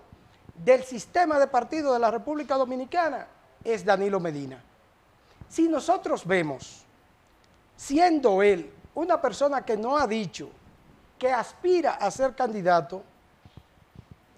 del 0.64 0.86
sistema 0.86 1.40
de 1.40 1.48
partido 1.48 1.92
de 1.92 2.00
la 2.00 2.10
República 2.10 2.56
Dominicana 2.56 3.28
es 3.66 3.84
Danilo 3.84 4.22
Medina. 4.22 4.64
Si 5.50 5.68
nosotros 5.68 6.26
vemos, 6.26 6.86
siendo 7.76 8.42
él 8.42 8.72
una 8.96 9.20
persona 9.20 9.66
que 9.66 9.76
no 9.76 9.98
ha 9.98 10.08
dicho 10.08 10.50
que 11.18 11.34
aspira 11.34 11.96
a 11.96 12.10
ser 12.12 12.34
candidato, 12.34 13.04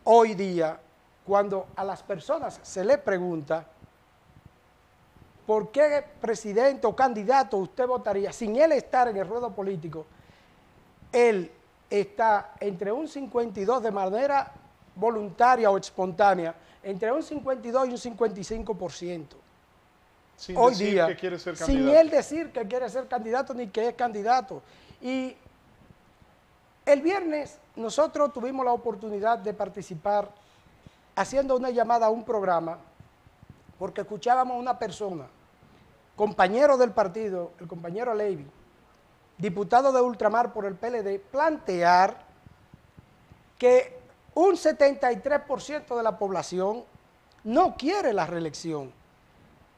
hoy 0.03 0.33
día, 0.33 0.79
cuando 1.25 1.67
a 1.75 1.83
las 1.83 2.01
personas 2.03 2.59
se 2.63 2.83
le 2.83 2.97
pregunta 2.97 3.65
por 5.45 5.71
qué 5.71 6.03
presidente 6.19 6.87
o 6.87 6.95
candidato 6.95 7.57
usted 7.57 7.87
votaría 7.87 8.31
sin 8.31 8.55
él 8.55 8.71
estar 8.71 9.07
en 9.07 9.17
el 9.17 9.27
ruedo 9.27 9.51
político, 9.51 10.05
él 11.11 11.51
está 11.89 12.53
entre 12.59 12.91
un 12.91 13.07
52 13.07 13.83
de 13.83 13.91
manera 13.91 14.51
voluntaria 14.95 15.69
o 15.69 15.77
espontánea, 15.77 16.55
entre 16.83 17.11
un 17.11 17.21
52 17.21 17.87
y 17.87 17.91
un 17.91 18.17
55%. 18.17 19.27
Sin 20.37 20.57
hoy 20.57 20.73
día, 20.75 21.07
que 21.07 21.15
quiere 21.15 21.37
ser 21.37 21.55
candidato. 21.55 21.89
Sin 21.89 21.95
él 21.95 22.09
decir 22.09 22.51
que 22.51 22.67
quiere 22.67 22.89
ser 22.89 23.07
candidato 23.07 23.53
ni 23.53 23.67
que 23.67 23.89
es 23.89 23.93
candidato. 23.93 24.61
Y 25.01 25.35
el 26.85 27.01
viernes 27.01 27.59
nosotros 27.75 28.33
tuvimos 28.33 28.65
la 28.65 28.73
oportunidad 28.73 29.37
de 29.37 29.53
participar 29.53 30.29
haciendo 31.15 31.55
una 31.55 31.69
llamada 31.69 32.07
a 32.07 32.09
un 32.09 32.23
programa 32.23 32.77
porque 33.77 34.01
escuchábamos 34.01 34.55
a 34.55 34.59
una 34.59 34.77
persona, 34.77 35.27
compañero 36.15 36.77
del 36.77 36.91
partido, 36.91 37.51
el 37.59 37.67
compañero 37.67 38.13
Levy, 38.13 38.45
diputado 39.37 39.91
de 39.91 40.01
Ultramar 40.01 40.53
por 40.53 40.65
el 40.65 40.75
PLD, 40.75 41.19
plantear 41.19 42.25
que 43.57 43.99
un 44.35 44.53
73% 44.53 45.95
de 45.97 46.03
la 46.03 46.17
población 46.17 46.83
no 47.43 47.75
quiere 47.75 48.13
la 48.13 48.27
reelección. 48.27 48.91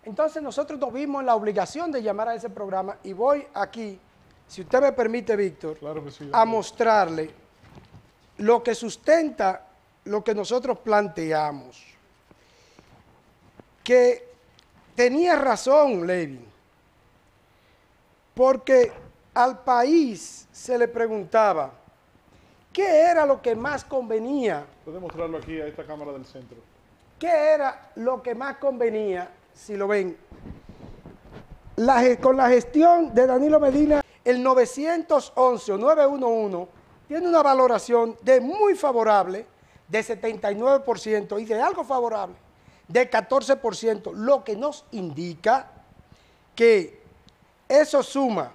Entonces 0.04 0.43
nosotros 0.43 0.80
nos 0.80 0.91
vimos 0.91 1.22
en 1.22 1.28
la 1.28 1.36
obligación 1.36 1.91
de 1.91 2.04
llamar 2.04 2.28
a 2.28 2.36
ese 2.36 2.50
programa 2.50 2.98
y 3.04 3.13
voy 3.13 3.48
aquí 3.54 4.00
si 4.48 4.62
usted 4.62 4.82
me 4.82 4.91
permite, 4.91 5.36
Víctor, 5.36 5.78
a 6.32 6.46
mostrarle 6.46 7.32
lo 8.38 8.62
que 8.62 8.76
sustenta 8.76 9.65
lo 10.05 10.23
que 10.23 10.35
nosotros 10.35 10.79
planteamos. 10.79 11.81
Que 13.83 14.27
tenía 14.95 15.35
razón 15.35 16.07
Levin, 16.07 16.45
porque 18.33 18.91
al 19.33 19.63
país 19.63 20.47
se 20.51 20.77
le 20.77 20.87
preguntaba 20.87 21.71
qué 22.71 23.01
era 23.01 23.25
lo 23.25 23.41
que 23.41 23.55
más 23.55 23.83
convenía. 23.83 24.65
Puede 24.85 24.99
mostrarlo 24.99 25.37
aquí 25.37 25.59
a 25.59 25.67
esta 25.67 25.85
cámara 25.85 26.11
del 26.11 26.25
centro. 26.25 26.57
¿Qué 27.19 27.29
era 27.29 27.91
lo 27.95 28.21
que 28.21 28.35
más 28.35 28.57
convenía, 28.57 29.29
si 29.53 29.75
lo 29.75 29.87
ven? 29.87 30.17
con 32.21 32.37
la 32.37 32.49
gestión 32.49 33.13
de 33.15 33.25
Danilo 33.25 33.59
Medina, 33.59 34.03
el 34.23 34.43
911 34.43 35.71
o 35.71 35.77
911 35.77 36.67
tiene 37.07 37.27
una 37.27 37.41
valoración 37.41 38.15
de 38.21 38.39
muy 38.39 38.75
favorable 38.75 39.45
de 39.93 40.03
79% 40.03 41.39
y 41.39 41.45
de 41.45 41.62
algo 41.62 41.84
favorable 41.84 42.36
de 42.88 43.10
14%, 43.10 44.12
lo 44.12 44.43
que 44.43 44.56
nos 44.56 44.86
indica 44.91 45.67
que 46.56 46.99
eso 47.69 48.01
suma 48.01 48.51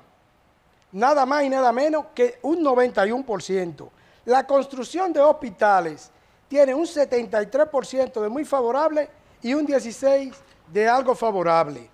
nada 0.90 1.24
más 1.24 1.44
y 1.44 1.48
nada 1.48 1.70
menos 1.70 2.06
que 2.12 2.40
un 2.42 2.64
91%. 2.64 3.88
La 4.24 4.48
construcción 4.48 5.12
de 5.12 5.20
hospitales 5.20 6.10
tiene 6.48 6.74
un 6.74 6.84
73% 6.84 8.20
de 8.20 8.28
muy 8.28 8.44
favorable 8.44 9.08
y 9.40 9.54
un 9.54 9.64
16% 9.64 10.34
de 10.72 10.88
algo 10.88 11.14
favorable. 11.14 11.88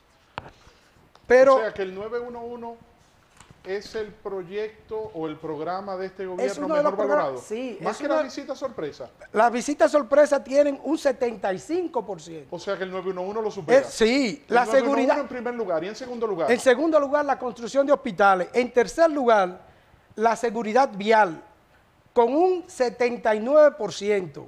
Pero, 1.27 1.57
o 1.57 1.61
sea 1.61 1.75
que 1.75 1.83
el 1.83 1.95
911 1.95 2.79
es 3.65 3.95
el 3.95 4.13
proyecto 4.13 5.11
o 5.15 5.27
el 5.27 5.37
programa 5.37 5.97
de 5.97 6.07
este 6.07 6.27
gobierno 6.27 6.69
mejor 6.69 6.97
valorado. 6.97 7.39
Sí, 7.39 7.79
Más 7.81 7.97
que 7.97 8.07
la 8.07 8.23
visita 8.23 8.55
sorpresa. 8.55 9.11
Las 9.33 9.51
visitas 9.51 9.91
sorpresa 9.91 10.45
tienen 10.45 10.79
un 10.85 10.99
75%. 10.99 12.47
O 12.51 12.59
sea 12.59 12.77
que 12.77 12.85
el 12.85 12.91
911 12.91 13.43
lo 13.43 13.51
supera. 13.51 13.89
sí, 13.89 14.45
la 14.49 14.67
seguridad. 14.67 15.19
en 15.19 15.29
primer 15.29 15.55
lugar 15.55 15.83
y 15.83 15.89
en 15.89 15.97
segundo 15.97 16.27
lugar. 16.27 16.51
En 16.51 16.61
segundo 16.61 17.01
lugar, 17.01 17.25
la 17.25 17.39
construcción 17.39 17.87
de 17.87 17.93
hospitales. 17.95 18.49
En 18.53 18.71
tercer 18.71 19.11
lugar, 19.11 19.63
la 20.17 20.37
seguridad 20.37 20.91
vial 20.95 21.43
con 22.13 22.35
un 22.35 22.67
79%. 22.67 24.47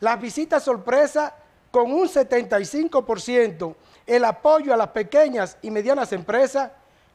Las 0.00 0.20
visitas 0.20 0.64
sorpresa 0.64 1.34
con 1.70 1.92
un 1.92 2.08
75%. 2.08 3.74
El 4.04 4.24
apoyo 4.24 4.74
a 4.74 4.76
las 4.76 4.88
pequeñas 4.88 5.56
y 5.62 5.70
medianas 5.70 6.12
empresas 6.12 6.72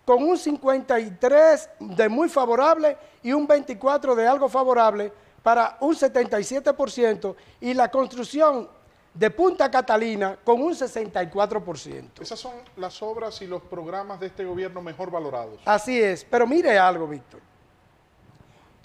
con 0.07 0.23
un 0.23 0.37
53 0.37 1.69
de 1.81 2.07
muy 2.07 2.29
favorable 2.29 2.95
y 3.21 3.33
un 3.33 3.45
24 3.45 4.15
de 4.15 4.25
algo 4.25 4.47
favorable 4.47 5.11
para 5.43 5.75
un 5.81 5.93
77% 5.93 7.35
y 7.59 7.73
la 7.73 7.91
construcción 7.91 8.69
de 9.13 9.29
Punta 9.29 9.69
Catalina 9.69 10.37
con 10.45 10.61
un 10.61 10.73
64%. 10.73 12.21
Esas 12.21 12.39
son 12.39 12.53
las 12.77 13.01
obras 13.01 13.41
y 13.41 13.47
los 13.47 13.61
programas 13.63 14.17
de 14.21 14.27
este 14.27 14.45
gobierno 14.45 14.81
mejor 14.81 15.11
valorados. 15.11 15.59
Así 15.65 16.01
es, 16.01 16.23
pero 16.23 16.47
mire 16.47 16.79
algo, 16.79 17.05
Víctor, 17.05 17.41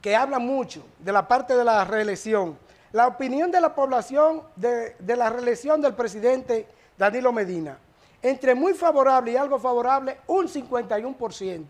que 0.01 0.17
habla 0.17 0.41
mucho 0.41 0.85
de 0.99 1.13
la 1.13 1.29
parte 1.29 1.55
de 1.55 1.63
la 1.63 1.85
reelección. 1.85 2.59
La 2.91 3.07
opinión 3.07 3.49
de 3.53 3.61
la 3.61 3.77
población 3.77 4.43
de, 4.57 4.97
de 4.99 5.17
la 5.17 5.31
reelección 5.31 5.81
del 5.81 5.95
presidente 5.95 6.67
Danilo 6.99 7.33
Medina 7.33 7.79
entre 8.23 8.55
muy 8.55 8.75
favorable 8.75 9.33
y 9.33 9.37
algo 9.37 9.59
favorable, 9.59 10.19
un 10.29 10.49
51%. 10.49 11.67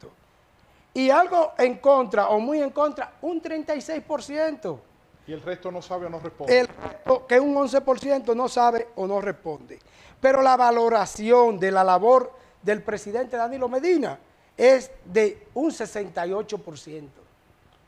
Y 0.94 1.08
algo 1.08 1.52
en 1.56 1.78
contra 1.78 2.28
o 2.28 2.38
muy 2.38 2.60
en 2.60 2.70
contra, 2.70 3.14
un 3.22 3.40
36%. 3.40 4.78
Y 5.26 5.32
el 5.32 5.40
resto 5.40 5.70
no 5.70 5.80
sabe 5.80 6.06
o 6.06 6.10
no 6.10 6.20
responde. 6.20 6.60
El 6.60 6.68
resto, 6.68 7.26
que 7.26 7.40
un 7.40 7.54
11% 7.54 8.36
no 8.36 8.48
sabe 8.48 8.88
o 8.96 9.06
no 9.06 9.20
responde. 9.20 9.78
Pero 10.20 10.42
la 10.42 10.56
valoración 10.56 11.58
de 11.58 11.70
la 11.70 11.82
labor 11.82 12.32
del 12.60 12.82
presidente 12.82 13.36
Danilo 13.36 13.68
Medina 13.68 14.18
es 14.56 14.90
de 15.06 15.46
un 15.54 15.70
68% 15.70 17.21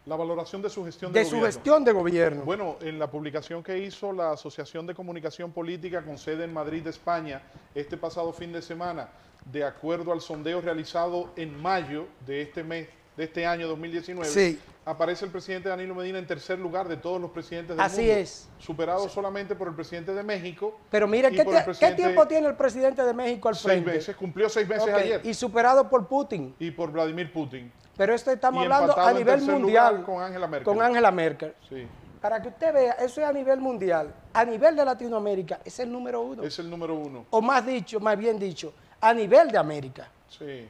la 0.07 0.17
valoración 0.17 0.61
de 0.61 0.69
su 0.69 0.85
gestión 0.85 1.13
de, 1.13 1.21
de 1.21 1.27
su 1.27 1.41
gestión 1.41 1.85
de 1.85 1.93
gobierno. 1.93 2.43
Bueno, 2.45 2.77
en 2.81 2.99
la 2.99 3.11
publicación 3.11 3.63
que 3.63 3.79
hizo 3.79 4.13
la 4.13 4.33
Asociación 4.33 4.87
de 4.87 4.95
Comunicación 4.95 5.53
Política 5.53 6.03
con 6.03 6.19
sede 6.19 6.45
en 6.45 6.53
Madrid, 6.53 6.87
España, 6.87 7.43
este 7.75 7.97
pasado 7.97 8.33
fin 8.33 8.53
de 8.53 8.61
semana, 8.61 9.09
de 9.51 9.65
acuerdo 9.65 10.13
al 10.13 10.21
sondeo 10.21 10.61
realizado 10.61 11.31
en 11.37 11.61
mayo 11.61 12.07
de 12.27 12.43
este 12.43 12.63
mes, 12.63 12.89
de 13.17 13.25
este 13.25 13.47
año 13.47 13.69
2019, 13.69 14.59
aparece 14.85 15.25
el 15.25 15.31
presidente 15.31 15.69
Danilo 15.69 15.95
Medina 15.95 16.19
en 16.19 16.27
tercer 16.27 16.59
lugar 16.59 16.89
de 16.89 16.97
todos 16.97 17.21
los 17.21 17.31
presidentes 17.31 17.77
del 17.77 17.85
Así 17.85 18.03
mundo. 18.03 18.15
es. 18.15 18.49
Superado 18.59 19.09
solamente 19.09 19.55
por 19.55 19.69
el 19.69 19.75
presidente 19.75 20.13
de 20.13 20.23
México. 20.23 20.79
Pero 20.91 21.07
mire, 21.07 21.31
¿qué, 21.31 21.93
tiempo 21.93 22.27
tiene 22.27 22.49
el 22.49 22.57
presidente 22.57 23.05
de 23.05 23.15
México 23.15 23.49
al 23.49 23.57
frente? 23.57 23.85
Seis 23.85 23.97
meses, 23.97 24.17
cumplió 24.17 24.49
seis 24.49 24.69
meses 24.69 24.93
ayer. 24.93 25.21
Y 25.25 25.33
superado 25.33 25.89
por 25.89 26.09
Putin. 26.09 26.55
Y 26.59 26.71
por 26.71 26.91
Vladimir 26.91 27.33
Putin. 27.33 27.71
Pero 27.97 28.15
esto 28.15 28.33
estamos 28.33 28.63
hablando 28.63 28.99
a 28.99 29.13
nivel 29.13 29.43
mundial. 29.43 30.05
Con 30.05 30.21
Angela 30.21 30.49
Merkel. 30.49 30.65
Con 30.65 30.83
Angela 30.83 31.11
Merkel. 31.11 31.55
Sí. 31.69 31.87
Para 32.21 32.41
que 32.41 32.49
usted 32.49 32.73
vea, 32.73 32.93
eso 32.95 33.21
es 33.21 33.27
a 33.27 33.33
nivel 33.33 33.61
mundial. 33.61 34.13
A 34.33 34.45
nivel 34.45 34.75
de 34.75 34.85
Latinoamérica, 34.85 35.61
es 35.65 35.79
el 35.79 35.93
número 35.93 36.23
uno. 36.23 36.43
Es 36.43 36.59
el 36.59 36.69
número 36.69 36.95
uno. 36.95 37.27
O 37.31 37.41
más 37.41 37.65
dicho, 37.65 38.01
más 38.01 38.17
bien 38.17 38.39
dicho, 38.39 38.73
a 39.01 39.13
nivel 39.13 39.51
de 39.51 39.59
América. 39.59 40.09
Sí. 40.29 40.67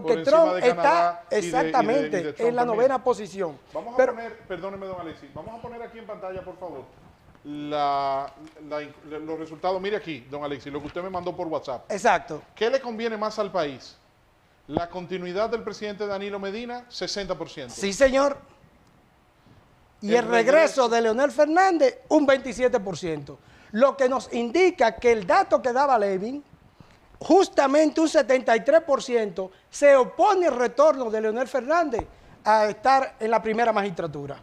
Porque 0.00 0.22
Trump 0.22 0.56
está 0.62 1.24
exactamente 1.30 2.34
en 2.38 2.56
la 2.56 2.64
novena 2.64 3.02
posición. 3.02 3.58
Vamos 3.74 3.94
a 3.94 4.06
poner, 4.06 4.38
perdóneme 4.48 4.86
don 4.86 5.00
Alexis, 5.00 5.28
vamos 5.34 5.58
a 5.58 5.60
poner 5.60 5.82
aquí 5.82 5.98
en 5.98 6.06
pantalla, 6.06 6.42
por 6.42 6.56
favor, 6.58 6.84
los 7.44 9.38
resultados. 9.38 9.80
Mire 9.80 9.96
aquí, 9.96 10.26
don 10.30 10.42
Alexis, 10.44 10.72
lo 10.72 10.80
que 10.80 10.86
usted 10.86 11.02
me 11.02 11.10
mandó 11.10 11.36
por 11.36 11.46
WhatsApp. 11.48 11.90
Exacto. 11.90 12.42
¿Qué 12.54 12.70
le 12.70 12.80
conviene 12.80 13.18
más 13.18 13.38
al 13.38 13.52
país? 13.52 13.96
La 14.68 14.88
continuidad 14.88 15.50
del 15.50 15.62
presidente 15.62 16.06
Danilo 16.06 16.38
Medina, 16.38 16.86
60%. 16.88 17.68
Sí, 17.68 17.92
señor. 17.92 18.38
Y 20.00 20.14
el, 20.14 20.26
regreso, 20.26 20.88
de 20.88 21.00
Leonel 21.00 21.30
Fernández, 21.30 22.00
un 22.08 22.26
27%. 22.26 23.36
Lo 23.72 23.96
que 23.96 24.08
nos 24.08 24.32
indica 24.32 24.96
que 24.96 25.12
el 25.12 25.26
dato 25.26 25.60
que 25.60 25.72
daba 25.72 25.98
Levin, 25.98 26.42
justamente 27.22 28.00
un 28.00 28.08
73%, 28.08 29.50
se 29.70 29.96
opone 29.96 30.46
al 30.46 30.56
retorno 30.56 31.10
de 31.10 31.20
Leonel 31.20 31.48
Fernández 31.48 32.06
a 32.44 32.66
estar 32.66 33.16
en 33.20 33.30
la 33.30 33.40
primera 33.40 33.72
magistratura. 33.72 34.42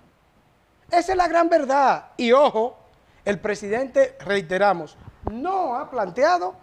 Esa 0.90 1.12
es 1.12 1.18
la 1.18 1.28
gran 1.28 1.50
verdad. 1.50 2.12
Y 2.18 2.32
ojo, 2.32 2.78
el 3.26 3.40
presidente, 3.40 4.18
reiteramos, 4.22 4.98
no 5.32 5.76
ha 5.76 5.90
planteado 5.90 6.56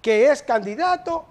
que 0.00 0.30
es 0.30 0.42
candidato 0.42 1.26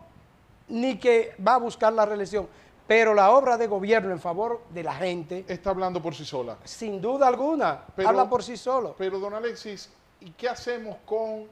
ni 0.67 0.97
que 0.97 1.35
va 1.45 1.55
a 1.55 1.57
buscar 1.57 1.93
la 1.93 2.05
reelección. 2.05 2.47
Pero 2.85 3.13
la 3.13 3.31
obra 3.31 3.57
de 3.57 3.67
gobierno 3.67 4.11
en 4.11 4.19
favor 4.19 4.61
de 4.69 4.83
la 4.83 4.93
gente... 4.93 5.45
Está 5.47 5.69
hablando 5.69 6.01
por 6.01 6.13
sí 6.13 6.25
sola. 6.25 6.57
Sin 6.65 7.01
duda 7.01 7.27
alguna, 7.27 7.85
habla 8.05 8.29
por 8.29 8.43
sí 8.43 8.57
solo. 8.57 8.93
Pero, 8.97 9.19
don 9.19 9.33
Alexis, 9.33 9.89
¿y 10.19 10.31
qué 10.31 10.49
hacemos 10.49 10.97
con 11.05 11.47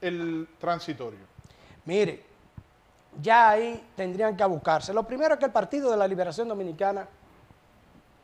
el 0.00 0.48
transitorio? 0.58 1.35
Mire, 1.86 2.22
ya 3.22 3.50
ahí 3.50 3.82
tendrían 3.96 4.36
que 4.36 4.44
buscarse. 4.44 4.92
Lo 4.92 5.04
primero 5.04 5.34
es 5.34 5.40
que 5.40 5.46
el 5.46 5.52
Partido 5.52 5.90
de 5.90 5.96
la 5.96 6.06
Liberación 6.06 6.48
Dominicana 6.48 7.08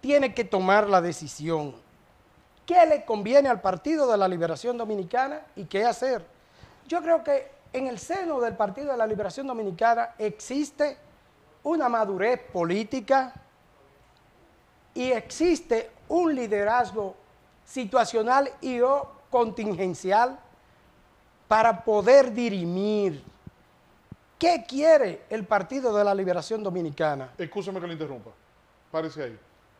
tiene 0.01 0.35
que 0.35 0.45
tomar 0.45 0.89
la 0.89 1.01
decisión. 1.01 1.75
¿Qué 2.67 2.85
le 2.87 3.05
conviene 3.05 3.49
al 3.49 3.61
Partido 3.61 4.11
de 4.11 4.19
la 4.19 4.29
Liberación 4.29 4.77
Dominicana 4.77 5.43
y 5.57 5.65
qué 5.65 5.85
hacer? 5.85 6.25
Yo 6.89 7.01
creo 7.03 7.23
que 7.23 7.51
en 7.73 7.87
el 7.87 7.99
seno 7.99 8.41
del 8.41 8.57
Partido 8.57 8.93
de 8.93 8.99
la 8.99 9.07
Liberación 9.07 9.47
Dominicana 9.47 10.11
existe 10.19 10.99
una 11.63 11.89
madurez 11.89 12.41
política 12.53 13.33
y 14.95 15.13
existe 15.13 15.91
un 16.09 16.35
liderazgo 16.35 17.15
situacional 17.65 18.51
y 18.61 18.81
o 18.81 19.09
contingencial 19.31 20.39
para 21.49 21.85
poder 21.85 22.33
dirimir 22.33 23.32
qué 24.43 24.65
quiere 24.67 25.23
el 25.31 25.45
Partido 25.45 25.97
de 25.97 26.03
la 26.03 26.13
Liberación 26.13 26.65
Dominicana. 26.65 27.31
Escúchame 27.39 27.81
que 27.81 27.87
le 27.87 27.93
interrumpa. 27.93 28.31
Parece 28.91 29.23
ahí. 29.23 29.39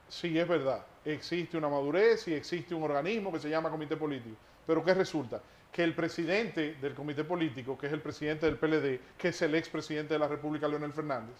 Sí, 0.09 0.39
es 0.39 0.47
verdad. 0.47 0.87
Existe 1.05 1.59
una 1.59 1.69
madurez 1.69 2.29
y 2.29 2.35
existe 2.35 2.73
un 2.73 2.85
organismo 2.85 3.33
que 3.33 3.41
se 3.41 3.51
llama 3.51 3.71
Comité 3.71 3.97
Político. 3.97 4.37
Pero 4.65 4.85
¿qué 4.85 4.95
resulta? 4.95 5.41
que 5.73 5.83
el 5.83 5.95
presidente 5.95 6.75
del 6.83 6.95
comité 6.95 7.25
político, 7.25 7.79
que 7.79 7.87
es 7.87 7.95
el 7.95 8.03
presidente 8.03 8.45
del 8.45 8.59
PLD, 8.59 9.17
que 9.17 9.29
es 9.29 9.41
el 9.41 9.55
expresidente 9.55 10.13
de 10.13 10.19
la 10.21 10.29
República, 10.29 10.69
Leonel 10.69 10.93
Fernández, 10.93 11.35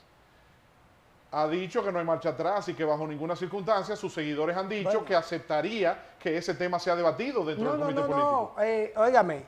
ha 1.33 1.47
dicho 1.49 1.85
que 1.85 1.93
no 1.93 1.99
hay 1.99 2.07
marcha 2.07 2.31
atrás 2.31 2.67
y 2.71 2.73
que 2.73 2.83
bajo 2.83 3.07
ninguna 3.07 3.37
circunstancia 3.37 3.95
sus 3.95 4.15
seguidores 4.15 4.57
han 4.57 4.71
dicho 4.71 5.05
que 5.05 5.15
aceptaría 5.15 6.15
que 6.19 6.39
ese 6.39 6.55
tema 6.55 6.79
sea 6.79 6.97
debatido 6.97 7.45
dentro 7.45 7.73
del 7.73 7.81
comité 7.83 8.01
político. 8.01 8.55
No, 8.57 8.63
eh, 8.63 8.95
óigame. 8.97 9.45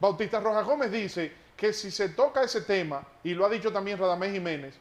Bautista 0.00 0.40
Rojas 0.40 0.66
Gómez 0.66 0.90
dice 0.90 1.32
que 1.58 1.74
si 1.74 1.90
se 1.90 2.08
toca 2.08 2.42
ese 2.42 2.62
tema, 2.62 3.02
y 3.22 3.34
lo 3.34 3.44
ha 3.44 3.50
dicho 3.50 3.70
también 3.70 3.98
Radamés 3.98 4.32
Jiménez, 4.32 4.74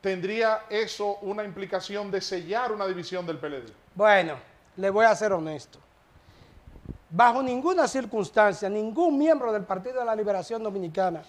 tendría 0.00 0.62
eso 0.68 1.18
una 1.22 1.44
implicación 1.44 2.10
de 2.10 2.20
sellar 2.20 2.72
una 2.72 2.88
división 2.88 3.24
del 3.24 3.38
PLD. 3.38 3.70
Bueno, 3.94 4.36
le 4.76 4.90
voy 4.90 5.04
a 5.04 5.14
ser 5.14 5.32
honesto. 5.32 5.78
Bajo 7.10 7.42
ninguna 7.42 7.86
circunstancia, 7.86 8.68
ningún 8.68 9.16
miembro 9.16 9.52
del 9.52 9.62
Partido 9.62 10.00
de 10.00 10.06
la 10.06 10.16
Liberación 10.16 10.62
Dominicana 10.62 11.22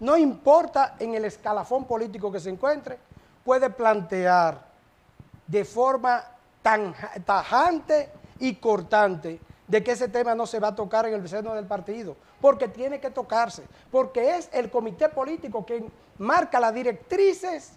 no 0.00 0.16
importa 0.16 0.96
en 0.98 1.14
el 1.14 1.24
escalafón 1.24 1.84
político 1.84 2.30
que 2.30 2.40
se 2.40 2.50
encuentre, 2.50 2.98
puede 3.44 3.70
plantear 3.70 4.60
de 5.46 5.64
forma 5.64 6.22
tan 6.62 6.94
tajante 7.24 8.10
y 8.40 8.56
cortante 8.56 9.40
de 9.68 9.82
que 9.82 9.92
ese 9.92 10.08
tema 10.08 10.34
no 10.34 10.46
se 10.46 10.60
va 10.60 10.68
a 10.68 10.74
tocar 10.74 11.06
en 11.06 11.14
el 11.14 11.28
seno 11.28 11.54
del 11.54 11.66
partido, 11.66 12.16
porque 12.40 12.68
tiene 12.68 13.00
que 13.00 13.10
tocarse, 13.10 13.64
porque 13.90 14.36
es 14.36 14.48
el 14.52 14.70
comité 14.70 15.08
político 15.08 15.64
quien 15.64 15.90
marca 16.18 16.60
las 16.60 16.72
directrices 16.72 17.72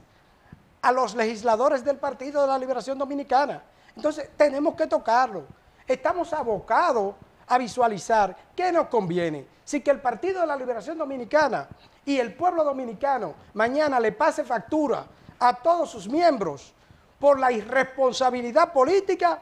a 0.81 0.91
los 0.91 1.15
legisladores 1.15 1.83
del 1.83 1.97
Partido 1.97 2.41
de 2.41 2.47
la 2.47 2.57
Liberación 2.57 2.97
Dominicana. 2.97 3.63
Entonces, 3.95 4.29
tenemos 4.37 4.75
que 4.75 4.87
tocarlo. 4.87 5.43
Estamos 5.87 6.31
abocados 6.31 7.15
a 7.47 7.57
visualizar 7.57 8.35
qué 8.55 8.71
nos 8.71 8.87
conviene. 8.87 9.45
Si 9.65 9.81
que 9.81 9.91
el 9.91 9.99
Partido 9.99 10.41
de 10.41 10.47
la 10.47 10.55
Liberación 10.55 10.97
Dominicana 10.97 11.67
y 12.05 12.17
el 12.17 12.33
pueblo 12.33 12.63
dominicano 12.63 13.33
mañana 13.53 13.99
le 13.99 14.11
pase 14.11 14.43
factura 14.43 15.05
a 15.39 15.53
todos 15.53 15.89
sus 15.89 16.07
miembros 16.07 16.73
por 17.19 17.39
la 17.39 17.51
irresponsabilidad 17.51 18.71
política 18.71 19.39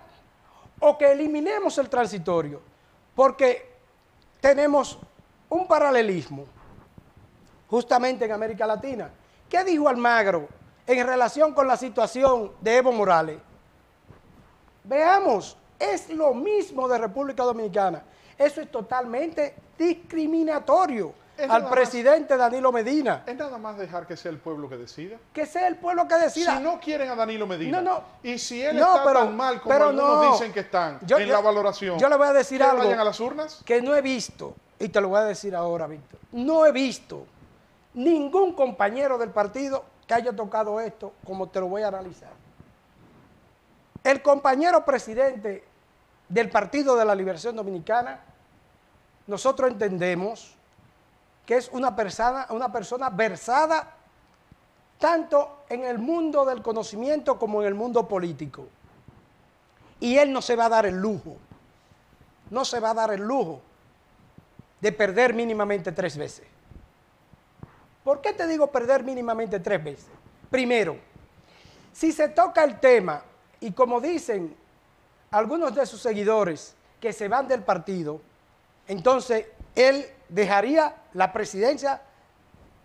o 0.80 0.98
que 0.98 1.12
eliminemos 1.12 1.78
el 1.78 1.90
transitorio, 1.90 2.62
porque 3.16 3.76
tenemos 4.40 5.00
un 5.50 5.68
paralelismo 5.68 6.46
justamente 7.70 8.26
en 8.26 8.32
América 8.32 8.66
Latina. 8.68 9.10
¿Qué 9.50 9.64
dijo 9.64 9.88
Almagro 9.90 10.48
en 10.86 11.06
relación 11.06 11.54
con 11.54 11.68
la 11.68 11.78
situación 11.78 12.52
de 12.62 12.78
Evo 12.78 12.92
Morales? 12.92 13.40
Veamos, 14.84 15.58
es 15.80 16.10
lo 16.10 16.34
mismo 16.34 16.88
de 16.88 16.98
República 16.98 17.44
Dominicana. 17.44 18.04
Eso 18.38 18.62
es 18.62 18.72
totalmente 18.72 19.56
discriminatorio 19.78 21.14
al 21.50 21.70
presidente 21.70 22.38
Danilo 22.38 22.72
Medina. 22.72 23.24
Es 23.26 23.36
nada 23.36 23.58
más 23.58 23.78
dejar 23.78 24.08
que 24.08 24.18
sea 24.18 24.32
el 24.32 24.38
pueblo 24.38 24.68
que 24.70 24.78
decida. 24.78 25.18
Que 25.34 25.46
sea 25.46 25.68
el 25.68 25.76
pueblo 25.76 26.08
que 26.08 26.16
decida. 26.16 26.58
Si 26.58 26.64
no 26.64 26.80
quieren 26.80 27.10
a 27.10 27.16
Danilo 27.16 27.46
Medina. 27.48 27.82
No, 27.82 27.94
no. 27.94 28.04
Y 28.24 28.38
si 28.38 28.62
él 28.62 28.78
está 28.78 29.04
tan 29.14 29.36
mal 29.36 29.62
como 29.62 29.74
algunos 29.74 30.32
dicen 30.34 30.52
que 30.52 30.62
están 30.62 31.00
en 31.08 31.30
la 31.30 31.40
valoración. 31.40 32.00
Yo 32.00 32.10
le 32.10 32.18
voy 32.18 32.28
a 32.28 32.34
decir 32.34 32.62
algo. 32.64 32.84
vayan 32.84 33.00
a 33.00 33.04
las 33.04 33.20
urnas? 33.20 33.62
Que 33.66 33.82
no 33.82 33.96
he 33.96 34.02
visto, 34.02 34.56
y 34.80 34.90
te 34.90 35.02
lo 35.02 35.10
voy 35.10 35.20
a 35.20 35.24
decir 35.26 35.56
ahora, 35.56 35.88
Víctor. 35.88 36.20
No 36.32 36.66
he 36.66 36.72
visto 36.72 37.26
ningún 37.94 38.54
compañero 38.54 39.18
del 39.18 39.30
partido 39.30 39.84
que 40.08 40.14
haya 40.14 40.36
tocado 40.36 40.80
esto 40.80 41.14
como 41.26 41.48
te 41.50 41.60
lo 41.60 41.68
voy 41.68 41.82
a 41.84 41.90
analizar. 41.90 42.32
El 44.04 44.22
compañero 44.22 44.86
presidente 44.86 45.66
del 46.30 46.50
Partido 46.50 46.96
de 46.96 47.06
la 47.06 47.16
Liberación 47.16 47.56
Dominicana, 47.56 48.22
nosotros 49.28 49.70
entendemos 49.70 50.57
que 51.48 51.56
es 51.56 51.70
una 51.72 51.96
persona, 51.96 52.46
una 52.50 52.72
persona 52.72 53.10
versada 53.10 53.96
tanto 55.00 55.64
en 55.70 55.86
el 55.86 55.98
mundo 55.98 56.44
del 56.44 56.62
conocimiento 56.62 57.40
como 57.40 57.62
en 57.62 57.70
el 57.70 57.74
mundo 57.74 58.06
político. 58.06 58.68
Y 60.02 60.18
él 60.18 60.34
no 60.34 60.42
se 60.42 60.58
va 60.58 60.66
a 60.66 60.70
dar 60.70 60.86
el 60.86 60.96
lujo, 60.96 61.38
no 62.52 62.66
se 62.66 62.82
va 62.82 62.90
a 62.90 62.94
dar 62.94 63.14
el 63.14 63.22
lujo 63.22 63.62
de 64.82 64.92
perder 64.92 65.34
mínimamente 65.34 65.94
tres 65.94 66.18
veces. 66.18 66.46
¿Por 68.04 68.20
qué 68.20 68.34
te 68.34 68.46
digo 68.46 68.68
perder 68.68 69.04
mínimamente 69.04 69.62
tres 69.62 69.82
veces? 69.82 70.08
Primero, 70.52 70.98
si 71.94 72.12
se 72.12 72.28
toca 72.28 72.66
el 72.66 72.78
tema, 72.82 73.24
y 73.62 73.72
como 73.72 74.02
dicen 74.02 74.54
algunos 75.32 75.74
de 75.74 75.86
sus 75.86 76.02
seguidores 76.02 76.76
que 77.00 77.14
se 77.14 77.30
van 77.30 77.48
del 77.48 77.64
partido, 77.64 78.20
entonces 78.86 79.46
él 79.78 80.10
dejaría 80.28 80.96
la 81.14 81.32
presidencia 81.32 82.02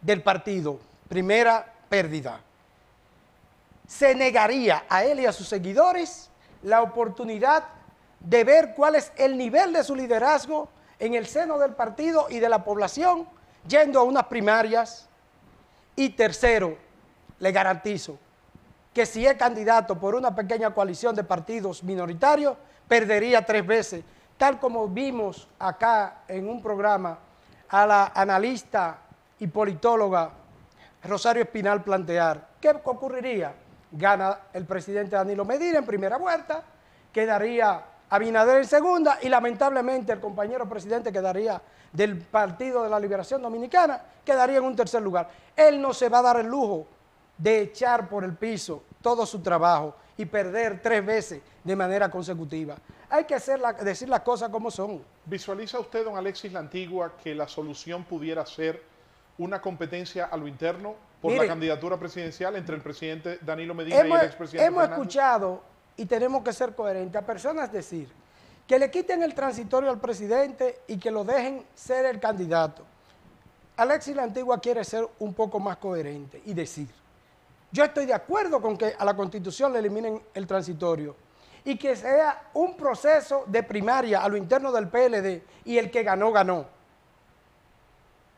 del 0.02 0.22
partido, 0.22 0.78
primera 1.08 1.72
pérdida. 1.88 2.40
Se 3.88 4.14
negaría 4.14 4.84
a 4.88 5.02
él 5.04 5.20
y 5.20 5.26
a 5.26 5.32
sus 5.32 5.48
seguidores 5.48 6.28
la 6.62 6.82
oportunidad 6.82 7.64
de 8.20 8.44
ver 8.44 8.74
cuál 8.76 8.94
es 8.94 9.10
el 9.16 9.38
nivel 9.38 9.72
de 9.72 9.82
su 9.82 9.96
liderazgo 9.96 10.68
en 10.98 11.14
el 11.14 11.26
seno 11.26 11.58
del 11.58 11.72
partido 11.72 12.26
y 12.28 12.38
de 12.38 12.48
la 12.48 12.62
población, 12.62 13.26
yendo 13.66 13.98
a 13.98 14.02
unas 14.02 14.26
primarias. 14.26 15.08
Y 15.96 16.10
tercero, 16.10 16.76
le 17.38 17.52
garantizo 17.52 18.18
que 18.92 19.06
si 19.06 19.26
es 19.26 19.34
candidato 19.34 19.98
por 19.98 20.14
una 20.14 20.34
pequeña 20.34 20.74
coalición 20.74 21.16
de 21.16 21.24
partidos 21.24 21.82
minoritarios, 21.82 22.56
perdería 22.86 23.44
tres 23.44 23.66
veces, 23.66 24.04
tal 24.36 24.58
como 24.58 24.88
vimos 24.88 25.48
acá 25.58 26.22
en 26.28 26.48
un 26.48 26.62
programa 26.62 27.18
a 27.68 27.86
la 27.86 28.12
analista 28.14 28.98
y 29.38 29.46
politóloga 29.46 30.30
Rosario 31.04 31.42
Espinal 31.42 31.82
plantear, 31.82 32.48
¿qué 32.60 32.70
ocurriría? 32.84 33.54
Gana 33.90 34.38
el 34.52 34.64
presidente 34.64 35.16
Danilo 35.16 35.44
Medina 35.44 35.78
en 35.78 35.86
primera 35.86 36.16
vuelta, 36.16 36.62
quedaría 37.12 37.86
Abinader 38.12 38.58
en 38.58 38.66
segunda 38.66 39.18
y 39.22 39.30
lamentablemente 39.30 40.12
el 40.12 40.20
compañero 40.20 40.68
presidente 40.68 41.10
quedaría 41.10 41.62
del 41.90 42.18
Partido 42.18 42.82
de 42.82 42.90
la 42.90 43.00
Liberación 43.00 43.40
Dominicana, 43.40 44.02
quedaría 44.22 44.58
en 44.58 44.64
un 44.64 44.76
tercer 44.76 45.00
lugar. 45.00 45.30
Él 45.56 45.80
no 45.80 45.94
se 45.94 46.10
va 46.10 46.18
a 46.18 46.22
dar 46.22 46.36
el 46.36 46.46
lujo 46.46 46.86
de 47.38 47.62
echar 47.62 48.10
por 48.10 48.22
el 48.24 48.34
piso 48.34 48.82
todo 49.00 49.24
su 49.24 49.40
trabajo 49.40 49.94
y 50.16 50.24
perder 50.24 50.80
tres 50.82 51.04
veces 51.04 51.42
de 51.62 51.76
manera 51.76 52.10
consecutiva. 52.10 52.76
Hay 53.08 53.24
que 53.24 53.34
hacer 53.34 53.60
decir 53.82 54.08
las 54.08 54.20
cosas 54.20 54.48
como 54.48 54.70
son. 54.70 55.02
¿Visualiza 55.24 55.78
usted, 55.78 56.04
don 56.04 56.16
Alexis 56.16 56.52
La 56.52 56.60
Antigua, 56.60 57.12
que 57.22 57.34
la 57.34 57.46
solución 57.46 58.04
pudiera 58.04 58.44
ser 58.46 58.82
una 59.38 59.60
competencia 59.60 60.26
a 60.26 60.36
lo 60.36 60.46
interno 60.46 60.94
por 61.20 61.32
la 61.32 61.46
candidatura 61.46 61.96
presidencial 61.98 62.56
entre 62.56 62.74
el 62.76 62.82
presidente 62.82 63.38
Danilo 63.40 63.74
Medina 63.74 63.96
y 64.06 64.10
el 64.10 64.20
expresidente 64.22 64.66
Hemos 64.66 64.84
escuchado, 64.84 65.62
y 65.96 66.06
tenemos 66.06 66.42
que 66.42 66.52
ser 66.52 66.74
coherentes, 66.74 67.20
a 67.20 67.24
personas 67.24 67.70
decir 67.70 68.08
que 68.66 68.78
le 68.78 68.90
quiten 68.90 69.22
el 69.22 69.34
transitorio 69.34 69.90
al 69.90 69.98
presidente 69.98 70.80
y 70.88 70.96
que 70.96 71.10
lo 71.10 71.24
dejen 71.24 71.64
ser 71.74 72.06
el 72.06 72.18
candidato. 72.18 72.84
Alexis 73.76 74.14
La 74.16 74.22
Antigua 74.22 74.60
quiere 74.60 74.84
ser 74.84 75.06
un 75.18 75.34
poco 75.34 75.58
más 75.58 75.76
coherente 75.76 76.40
y 76.46 76.54
decir, 76.54 76.88
yo 77.72 77.84
estoy 77.84 78.06
de 78.06 78.14
acuerdo 78.14 78.60
con 78.60 78.76
que 78.76 78.94
a 78.96 79.04
la 79.04 79.16
Constitución 79.16 79.72
le 79.72 79.78
eliminen 79.78 80.22
el 80.34 80.46
transitorio 80.46 81.16
y 81.64 81.76
que 81.76 81.96
sea 81.96 82.50
un 82.54 82.76
proceso 82.76 83.44
de 83.46 83.62
primaria 83.62 84.22
a 84.22 84.28
lo 84.28 84.36
interno 84.36 84.70
del 84.70 84.88
PLD 84.88 85.42
y 85.64 85.78
el 85.78 85.90
que 85.90 86.02
ganó, 86.02 86.30
ganó. 86.30 86.66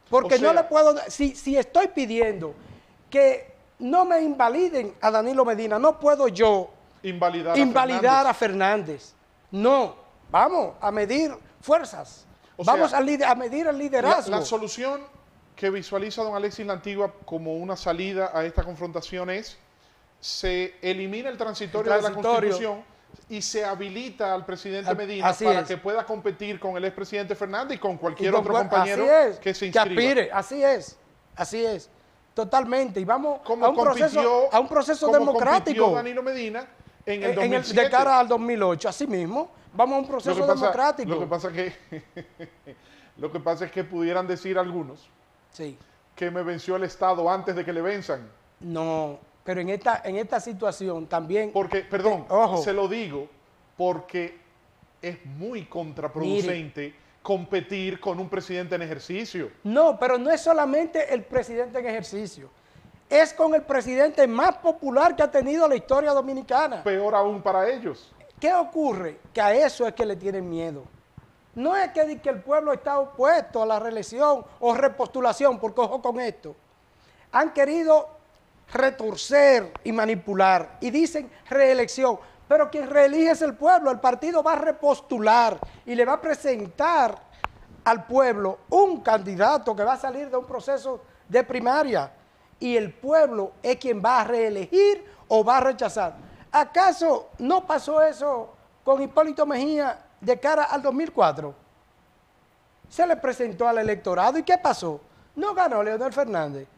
Porque 0.09 0.39
no 0.39 0.53
le 0.53 0.63
puedo, 0.65 0.95
si, 1.09 1.35
si 1.35 1.57
estoy 1.57 1.89
pidiendo 1.89 2.55
que 3.11 3.55
no 3.81 4.05
me 4.05 4.21
invaliden 4.21 4.95
a 5.01 5.11
Danilo 5.11 5.45
Medina, 5.45 5.79
no 5.79 5.99
puedo 5.99 6.29
yo 6.29 6.71
invalidar, 7.03 8.27
a, 8.27 8.35
Fernández. 8.35 9.15
No, 9.51 9.97
vamos 10.31 10.75
a 10.81 10.93
medir 10.93 11.35
fuerzas. 11.61 12.27
vamos 12.59 12.93
a, 12.93 13.01
medir 13.01 13.67
el 13.67 13.79
liderazgo. 13.79 14.31
la 14.31 14.43
solución 14.43 15.01
que 15.57 15.71
visualiza 15.71 16.23
don 16.23 16.35
Alexis 16.35 16.67
la 16.67 16.75
Antigua 16.75 17.13
como 17.25 17.55
una 17.55 17.77
salida 17.77 18.31
a 18.35 18.45
esta 18.45 18.63
confrontación 18.63 19.31
es 19.31 19.57
se 20.21 20.75
elimina 20.81 21.29
el 21.29 21.37
transitorio, 21.37 21.93
de 21.93 22.03
la 22.03 22.13
Constitución 22.13 22.83
y 23.29 23.43
se 23.43 23.65
habilita 23.65 24.35
al 24.35 24.45
presidente 24.45 24.95
Medina 24.95 25.33
para 25.33 25.65
que 25.65 25.77
pueda 25.77 26.05
competir 26.05 26.59
con 26.59 26.77
el 26.77 26.85
expresidente 26.85 27.35
Fernández 27.35 27.77
y 27.77 27.79
con 27.79 27.99
cualquier 27.99 28.35
otro 28.35 28.55
compañero 28.55 29.05
que 29.41 29.55
se 29.55 29.67
inscriba. 29.67 29.85
Que 29.85 29.91
aspire, 29.91 30.31
así 30.33 30.63
es, 30.63 30.99
así 31.37 31.65
es, 31.65 31.91
totalmente. 32.33 33.01
Y 33.01 33.05
vamos 33.05 33.41
a, 33.47 33.69
un 33.69 33.77
proceso, 33.77 34.49
a 34.51 34.59
un 34.59 34.69
proceso 34.69 35.13
democrático. 35.13 35.93
Danilo 35.95 36.23
Medina 36.23 36.67
en 37.05 37.23
el, 37.23 37.35
2007. 37.35 37.83
de 37.83 37.91
cara 37.91 38.19
al 38.19 38.29
2008, 38.29 38.89
así 38.89 39.07
mismo. 39.07 39.51
Vamos 39.75 39.97
a 39.97 39.99
un 40.01 40.09
proceso 40.09 40.47
democrático. 40.47 41.11
Lo 41.11 41.21
que 41.21 41.27
pasa 41.27 41.53
que 41.53 41.75
lo 43.19 43.31
que 43.31 43.41
pasa 43.41 43.67
es 43.67 43.73
que 43.73 43.85
pudieran 43.85 44.27
decir 44.27 44.59
algunos 44.59 45.11
que 46.15 46.31
me 46.31 46.43
venció 46.43 46.77
el 46.77 46.85
Estado 46.85 47.31
antes 47.31 47.57
de 47.57 47.65
que 47.65 47.73
le 47.73 47.83
venzan. 47.83 48.29
No, 48.61 49.19
pero 49.43 49.61
en 49.61 49.71
esta, 49.71 50.03
en 50.05 50.17
esta 50.17 50.41
situación 50.41 51.07
también... 51.07 51.53
Porque, 51.53 51.81
perdón, 51.81 52.27
se 52.63 52.73
lo 52.73 52.89
digo 52.89 53.29
porque 53.77 54.39
es 55.03 55.25
muy 55.25 55.67
contraproducente 55.67 56.95
competir 57.23 58.01
con 58.01 58.21
un 58.21 58.29
presidente 58.29 58.75
en 58.75 58.83
ejercicio. 58.83 59.51
No, 59.65 59.99
pero 59.99 60.19
no 60.19 60.31
es 60.31 60.41
solamente 60.41 61.13
el 61.13 61.25
presidente 61.25 61.79
en 61.79 61.87
ejercicio. 61.87 62.51
Es 63.09 63.33
con 63.33 63.55
el 63.55 63.63
presidente 63.63 64.27
más 64.27 64.57
popular 64.59 65.15
que 65.15 65.23
ha 65.23 65.31
tenido 65.31 65.69
la 65.69 65.77
historia 65.77 66.13
dominicana. 66.13 66.83
Peor 66.83 67.15
aún 67.15 67.43
para 67.43 67.69
ellos. 67.69 68.13
¿Qué 68.41 68.53
ocurre? 68.53 69.19
Que 69.33 69.41
a 69.41 69.55
eso 69.55 69.87
es 69.87 69.95
que 69.95 70.05
le 70.05 70.17
tienen 70.17 70.49
miedo. 70.49 70.85
No 71.55 71.77
es 71.77 71.93
que, 71.93 72.21
que 72.21 72.31
el 72.31 72.43
pueblo 72.43 72.73
está 72.73 72.99
opuesto 72.99 73.63
a 73.63 73.67
la 73.67 73.79
reelección 73.79 74.45
o 74.61 74.75
repostulación, 74.75 75.59
porque 75.59 75.81
ojo 75.81 76.03
con 76.03 76.21
esto. 76.21 76.57
Han 77.33 77.53
querido 77.53 78.09
retorcer 78.73 79.73
y 79.85 79.93
manipular 79.93 80.79
y 80.81 80.91
dicen 80.91 81.31
reelección, 81.49 82.19
pero 82.49 82.71
quien 82.71 82.89
reelige 82.89 83.31
es 83.31 83.43
el 83.43 83.55
pueblo, 83.55 83.91
el 83.91 84.01
partido 84.01 84.43
va 84.43 84.53
a 84.53 84.57
repostular 84.57 85.59
y 85.87 85.95
le 85.95 86.05
va 86.05 86.15
a 86.15 86.21
presentar 86.21 87.19
al 87.85 88.07
pueblo 88.07 88.61
un 88.71 89.01
candidato 89.01 89.77
que 89.77 89.85
va 89.85 89.95
a 89.95 89.99
salir 89.99 90.31
de 90.31 90.37
un 90.37 90.47
proceso 90.47 91.03
de 91.29 91.45
primaria 91.45 92.11
y 92.59 92.77
el 92.77 92.93
pueblo 92.93 93.53
es 93.63 93.77
quien 93.77 94.03
va 94.03 94.21
a 94.21 94.25
reelegir 94.25 95.05
o 95.29 95.45
va 95.45 95.59
a 95.59 95.61
rechazar. 95.61 96.17
¿Acaso 96.51 97.31
no 97.39 97.67
pasó 97.67 98.03
eso 98.03 98.55
con 98.85 99.03
Hipólito 99.03 99.45
Mejía 99.45 100.04
de 100.25 100.41
cara 100.41 100.65
al 100.65 100.83
2004? 100.83 101.55
Se 102.89 103.07
le 103.07 103.17
presentó 103.17 103.69
al 103.69 103.79
electorado 103.79 104.39
y 104.39 104.43
¿qué 104.43 104.59
pasó? 104.59 105.01
No 105.37 105.55
ganó 105.55 105.83
Leonel 105.83 106.13
Fernández. 106.13 106.69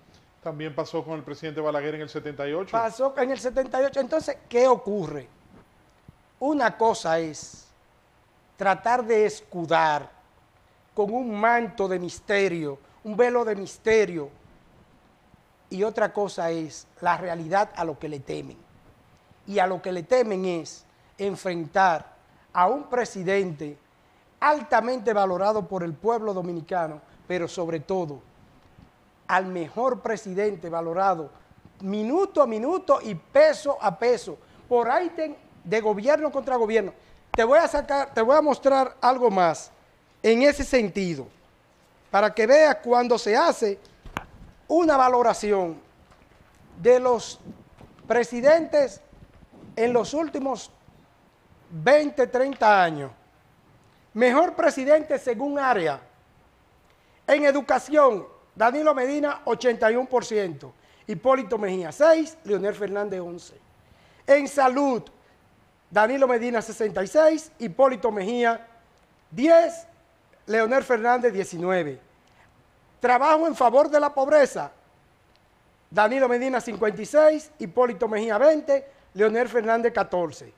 También 0.42 0.74
pasó 0.74 1.04
con 1.04 1.14
el 1.14 1.22
presidente 1.22 1.60
Balaguer 1.60 1.96
en 1.96 2.02
el 2.02 2.08
78. 2.08 2.70
Pasó 2.70 3.14
en 3.18 3.30
el 3.30 3.38
78. 3.38 4.00
Entonces, 4.00 4.38
¿qué 4.48 4.68
ocurre? 4.68 5.28
Una 6.38 6.76
cosa 6.76 7.18
es 7.18 7.66
tratar 8.56 9.04
de 9.04 9.26
escudar 9.26 10.08
con 10.94 11.12
un 11.12 11.38
manto 11.38 11.88
de 11.88 11.98
misterio, 11.98 12.78
un 13.04 13.16
velo 13.16 13.44
de 13.44 13.56
misterio, 13.56 14.30
y 15.68 15.82
otra 15.82 16.12
cosa 16.12 16.50
es 16.50 16.86
la 17.00 17.16
realidad 17.16 17.70
a 17.74 17.84
lo 17.84 17.98
que 17.98 18.08
le 18.08 18.20
temen. 18.20 18.56
Y 19.46 19.58
a 19.58 19.66
lo 19.66 19.82
que 19.82 19.92
le 19.92 20.04
temen 20.04 20.44
es 20.44 20.84
enfrentar 21.18 22.15
a 22.56 22.66
un 22.68 22.84
presidente 22.84 23.76
altamente 24.40 25.12
valorado 25.12 25.68
por 25.68 25.82
el 25.82 25.92
pueblo 25.92 26.32
dominicano, 26.32 27.02
pero 27.28 27.46
sobre 27.48 27.80
todo 27.80 28.22
al 29.28 29.44
mejor 29.44 30.00
presidente 30.00 30.70
valorado 30.70 31.28
minuto 31.80 32.40
a 32.40 32.46
minuto 32.46 32.98
y 33.02 33.14
peso 33.14 33.76
a 33.78 33.98
peso 33.98 34.38
por 34.66 34.88
ítem 35.04 35.34
de 35.62 35.80
gobierno 35.82 36.32
contra 36.32 36.56
gobierno. 36.56 36.94
Te 37.30 37.44
voy 37.44 37.58
a 37.58 37.68
sacar, 37.68 38.14
te 38.14 38.22
voy 38.22 38.34
a 38.34 38.40
mostrar 38.40 38.96
algo 39.02 39.30
más 39.30 39.70
en 40.22 40.40
ese 40.40 40.64
sentido, 40.64 41.26
para 42.10 42.32
que 42.32 42.46
veas 42.46 42.76
cuando 42.76 43.18
se 43.18 43.36
hace 43.36 43.78
una 44.66 44.96
valoración 44.96 45.78
de 46.80 47.00
los 47.00 47.38
presidentes 48.06 49.02
en 49.76 49.92
los 49.92 50.14
últimos 50.14 50.70
20, 51.70 52.26
30 52.26 52.82
años. 52.82 53.10
Mejor 54.14 54.54
presidente 54.54 55.18
según 55.18 55.58
área. 55.58 56.00
En 57.26 57.44
educación, 57.44 58.26
Danilo 58.54 58.94
Medina, 58.94 59.42
81%. 59.44 60.72
Hipólito 61.06 61.58
Mejía, 61.58 61.92
6. 61.92 62.38
Leonel 62.44 62.74
Fernández, 62.74 63.20
11. 63.20 63.54
En 64.26 64.48
salud, 64.48 65.02
Danilo 65.90 66.26
Medina, 66.26 66.62
66. 66.62 67.52
Hipólito 67.58 68.10
Mejía, 68.10 68.66
10. 69.30 69.86
Leonel 70.46 70.84
Fernández, 70.84 71.32
19. 71.32 72.00
Trabajo 73.00 73.46
en 73.46 73.54
favor 73.54 73.90
de 73.90 74.00
la 74.00 74.14
pobreza, 74.14 74.72
Danilo 75.90 76.28
Medina, 76.28 76.60
56. 76.60 77.52
Hipólito 77.58 78.08
Mejía, 78.08 78.38
20. 78.38 78.86
Leonel 79.14 79.48
Fernández, 79.48 79.92
14. 79.92 80.52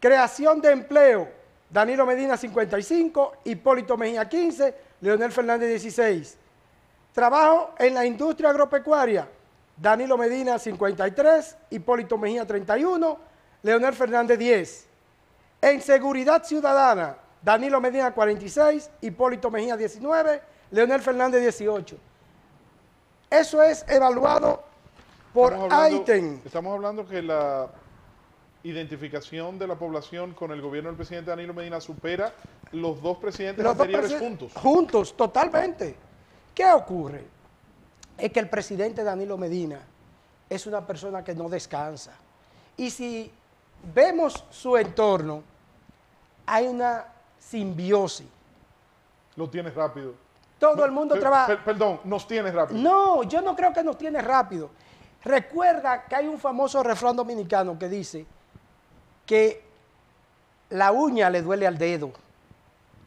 Creación 0.00 0.60
de 0.60 0.72
empleo, 0.72 1.28
Danilo 1.68 2.06
Medina, 2.06 2.36
55. 2.36 3.32
Hipólito 3.44 3.96
Mejía, 3.96 4.28
15. 4.28 4.74
Leonel 5.02 5.30
Fernández, 5.30 5.68
16. 5.68 6.36
Trabajo 7.12 7.74
en 7.78 7.94
la 7.94 8.06
industria 8.06 8.50
agropecuaria, 8.50 9.28
Danilo 9.76 10.16
Medina 10.16 10.58
53, 10.58 11.56
Hipólito 11.70 12.16
Mejía 12.16 12.46
31, 12.46 13.18
Leonel 13.62 13.94
Fernández 13.94 14.38
10. 14.38 14.86
En 15.62 15.80
seguridad 15.80 16.44
ciudadana, 16.44 17.16
Danilo 17.42 17.80
Medina 17.80 18.12
46, 18.12 18.90
Hipólito 19.00 19.50
Mejía 19.50 19.76
19, 19.76 20.42
Leonel 20.70 21.00
Fernández 21.00 21.40
18. 21.40 21.96
Eso 23.28 23.62
es 23.62 23.84
evaluado 23.88 24.62
por 25.32 25.56
ítem. 25.90 26.40
Estamos 26.44 26.74
hablando 26.74 27.06
que 27.06 27.22
la 27.22 27.68
identificación 28.62 29.58
de 29.58 29.66
la 29.66 29.76
población 29.76 30.34
con 30.34 30.50
el 30.50 30.60
gobierno 30.60 30.90
del 30.90 30.96
presidente 30.96 31.30
Danilo 31.30 31.54
Medina 31.54 31.80
supera 31.80 32.32
los 32.72 33.00
dos 33.00 33.18
presidentes 33.18 33.64
anteriores 33.64 34.18
juntos. 34.18 34.52
Juntos, 34.54 35.16
totalmente. 35.16 35.96
¿Qué 36.54 36.66
ocurre? 36.70 37.24
Es 38.18 38.30
que 38.30 38.40
el 38.40 38.48
presidente 38.48 39.02
Danilo 39.02 39.38
Medina 39.38 39.80
es 40.48 40.66
una 40.66 40.86
persona 40.86 41.24
que 41.24 41.34
no 41.34 41.48
descansa. 41.48 42.12
Y 42.76 42.90
si 42.90 43.30
vemos 43.94 44.44
su 44.50 44.76
entorno, 44.76 45.42
hay 46.44 46.66
una 46.66 47.06
simbiosis. 47.38 48.26
Lo 49.36 49.48
tienes 49.48 49.74
rápido. 49.74 50.14
Todo 50.58 50.84
el 50.84 50.90
mundo 50.90 51.18
trabaja. 51.18 51.64
perdón, 51.64 52.00
nos 52.04 52.26
tienes 52.26 52.52
rápido. 52.52 52.78
No, 52.78 53.22
yo 53.22 53.40
no 53.40 53.56
creo 53.56 53.72
que 53.72 53.82
nos 53.82 53.96
tiene 53.96 54.20
rápido. 54.20 54.70
Recuerda 55.24 56.04
que 56.04 56.16
hay 56.16 56.26
un 56.26 56.38
famoso 56.38 56.82
refrán 56.82 57.16
dominicano 57.16 57.78
que 57.78 57.88
dice 57.88 58.26
que 59.30 59.62
la 60.70 60.90
uña 60.90 61.30
le 61.30 61.40
duele 61.40 61.64
al 61.64 61.78
dedo. 61.78 62.10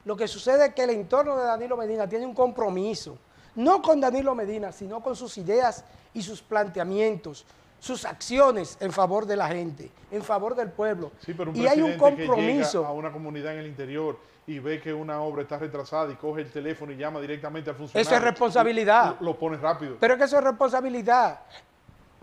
Lo 0.05 0.15
que 0.15 0.25
sucede 0.25 0.67
es 0.67 0.73
que 0.73 0.85
el 0.85 0.91
entorno 0.91 1.35
de 1.35 1.43
Danilo 1.43 1.75
Medina 1.75 2.07
tiene 2.07 2.25
un 2.25 2.33
compromiso 2.33 3.17
no 3.55 3.81
con 3.81 3.99
Danilo 3.99 4.33
Medina, 4.33 4.71
sino 4.71 5.01
con 5.01 5.17
sus 5.17 5.37
ideas 5.37 5.83
y 6.13 6.21
sus 6.21 6.41
planteamientos, 6.41 7.45
sus 7.77 8.05
acciones 8.05 8.77
en 8.79 8.93
favor 8.93 9.25
de 9.25 9.35
la 9.35 9.49
gente, 9.49 9.91
en 10.11 10.23
favor 10.23 10.55
del 10.55 10.71
pueblo. 10.71 11.11
Sí, 11.19 11.33
pero 11.33 11.51
un 11.51 11.57
y 11.57 11.67
hay 11.67 11.81
un 11.81 11.97
compromiso. 11.97 12.71
Que 12.71 12.77
llega 12.77 12.87
a 12.87 12.93
una 12.93 13.11
comunidad 13.11 13.53
en 13.53 13.59
el 13.59 13.67
interior 13.67 14.17
y 14.47 14.59
ve 14.59 14.79
que 14.79 14.93
una 14.93 15.19
obra 15.19 15.41
está 15.41 15.59
retrasada 15.59 16.09
y 16.09 16.15
coge 16.15 16.41
el 16.41 16.51
teléfono 16.51 16.93
y 16.93 16.95
llama 16.95 17.19
directamente 17.19 17.69
al 17.69 17.75
funcionario. 17.75 18.07
Eso 18.07 18.15
es 18.15 18.23
responsabilidad. 18.23 19.17
Lo, 19.19 19.25
lo 19.25 19.37
pone 19.37 19.57
rápido. 19.57 19.97
Pero 19.99 20.13
es 20.13 20.19
que 20.19 20.25
eso 20.25 20.37
es 20.37 20.43
responsabilidad. 20.45 21.41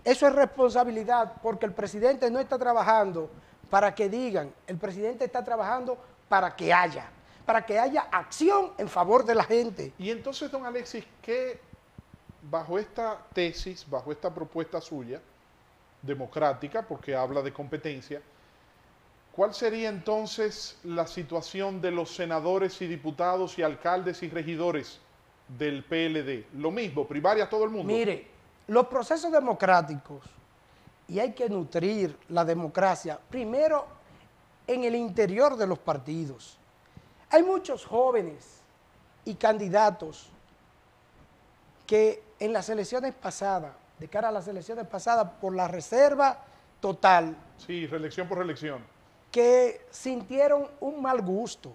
Eso 0.03 0.27
es 0.27 0.33
responsabilidad 0.33 1.33
porque 1.43 1.67
el 1.67 1.73
presidente 1.73 2.31
no 2.31 2.39
está 2.39 2.57
trabajando 2.57 3.29
para 3.71 3.95
que 3.95 4.07
digan, 4.07 4.53
el 4.67 4.77
presidente 4.77 5.25
está 5.25 5.43
trabajando 5.43 5.97
para 6.29 6.55
que 6.55 6.71
haya 6.71 7.09
para 7.45 7.65
que 7.65 7.77
haya 7.77 8.01
acción 8.11 8.71
en 8.77 8.87
favor 8.87 9.25
de 9.25 9.35
la 9.35 9.43
gente. 9.43 9.91
Y 9.97 10.11
entonces, 10.11 10.49
don 10.51 10.65
Alexis, 10.65 11.03
¿qué 11.21 11.59
bajo 12.49 12.79
esta 12.79 13.19
tesis, 13.33 13.85
bajo 13.89 14.11
esta 14.11 14.33
propuesta 14.33 14.79
suya, 14.79 15.21
democrática, 16.01 16.81
porque 16.81 17.15
habla 17.15 17.41
de 17.41 17.53
competencia, 17.53 18.21
¿cuál 19.33 19.53
sería 19.53 19.89
entonces 19.89 20.79
la 20.83 21.05
situación 21.07 21.81
de 21.81 21.91
los 21.91 22.15
senadores 22.15 22.81
y 22.81 22.87
diputados 22.87 23.57
y 23.59 23.63
alcaldes 23.63 24.23
y 24.23 24.29
regidores 24.29 24.99
del 25.47 25.83
PLD? 25.83 26.45
Lo 26.59 26.71
mismo, 26.71 27.07
primaria 27.07 27.49
todo 27.49 27.65
el 27.65 27.69
mundo. 27.69 27.91
Mire, 27.91 28.27
los 28.67 28.87
procesos 28.87 29.31
democráticos, 29.31 30.23
y 31.11 31.19
hay 31.19 31.33
que 31.33 31.49
nutrir 31.49 32.17
la 32.29 32.45
democracia, 32.45 33.19
primero 33.29 33.85
en 34.65 34.85
el 34.85 34.95
interior 34.95 35.57
de 35.57 35.67
los 35.67 35.77
partidos. 35.77 36.57
Hay 37.29 37.43
muchos 37.43 37.85
jóvenes 37.85 38.61
y 39.25 39.35
candidatos 39.35 40.29
que 41.85 42.23
en 42.39 42.53
las 42.53 42.69
elecciones 42.69 43.13
pasadas, 43.13 43.73
de 43.99 44.07
cara 44.07 44.29
a 44.29 44.31
las 44.31 44.47
elecciones 44.47 44.87
pasadas, 44.87 45.29
por 45.41 45.53
la 45.53 45.67
reserva 45.67 46.45
total. 46.79 47.35
Sí, 47.57 47.87
reelección 47.87 48.29
por 48.29 48.37
reelección. 48.37 48.81
Que 49.29 49.87
sintieron 49.91 50.69
un 50.79 51.01
mal 51.01 51.21
gusto. 51.21 51.73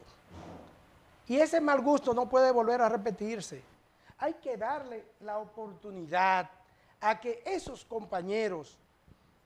Y 1.29 1.37
ese 1.37 1.61
mal 1.61 1.83
gusto 1.83 2.15
no 2.15 2.27
puede 2.27 2.51
volver 2.53 2.81
a 2.81 2.89
repetirse. 2.89 3.63
Hay 4.17 4.33
que 4.35 4.57
darle 4.57 5.05
la 5.21 5.37
oportunidad 5.37 6.51
a 7.03 7.21
que 7.21 7.43
esos 7.45 7.85
compañeros 7.85 8.79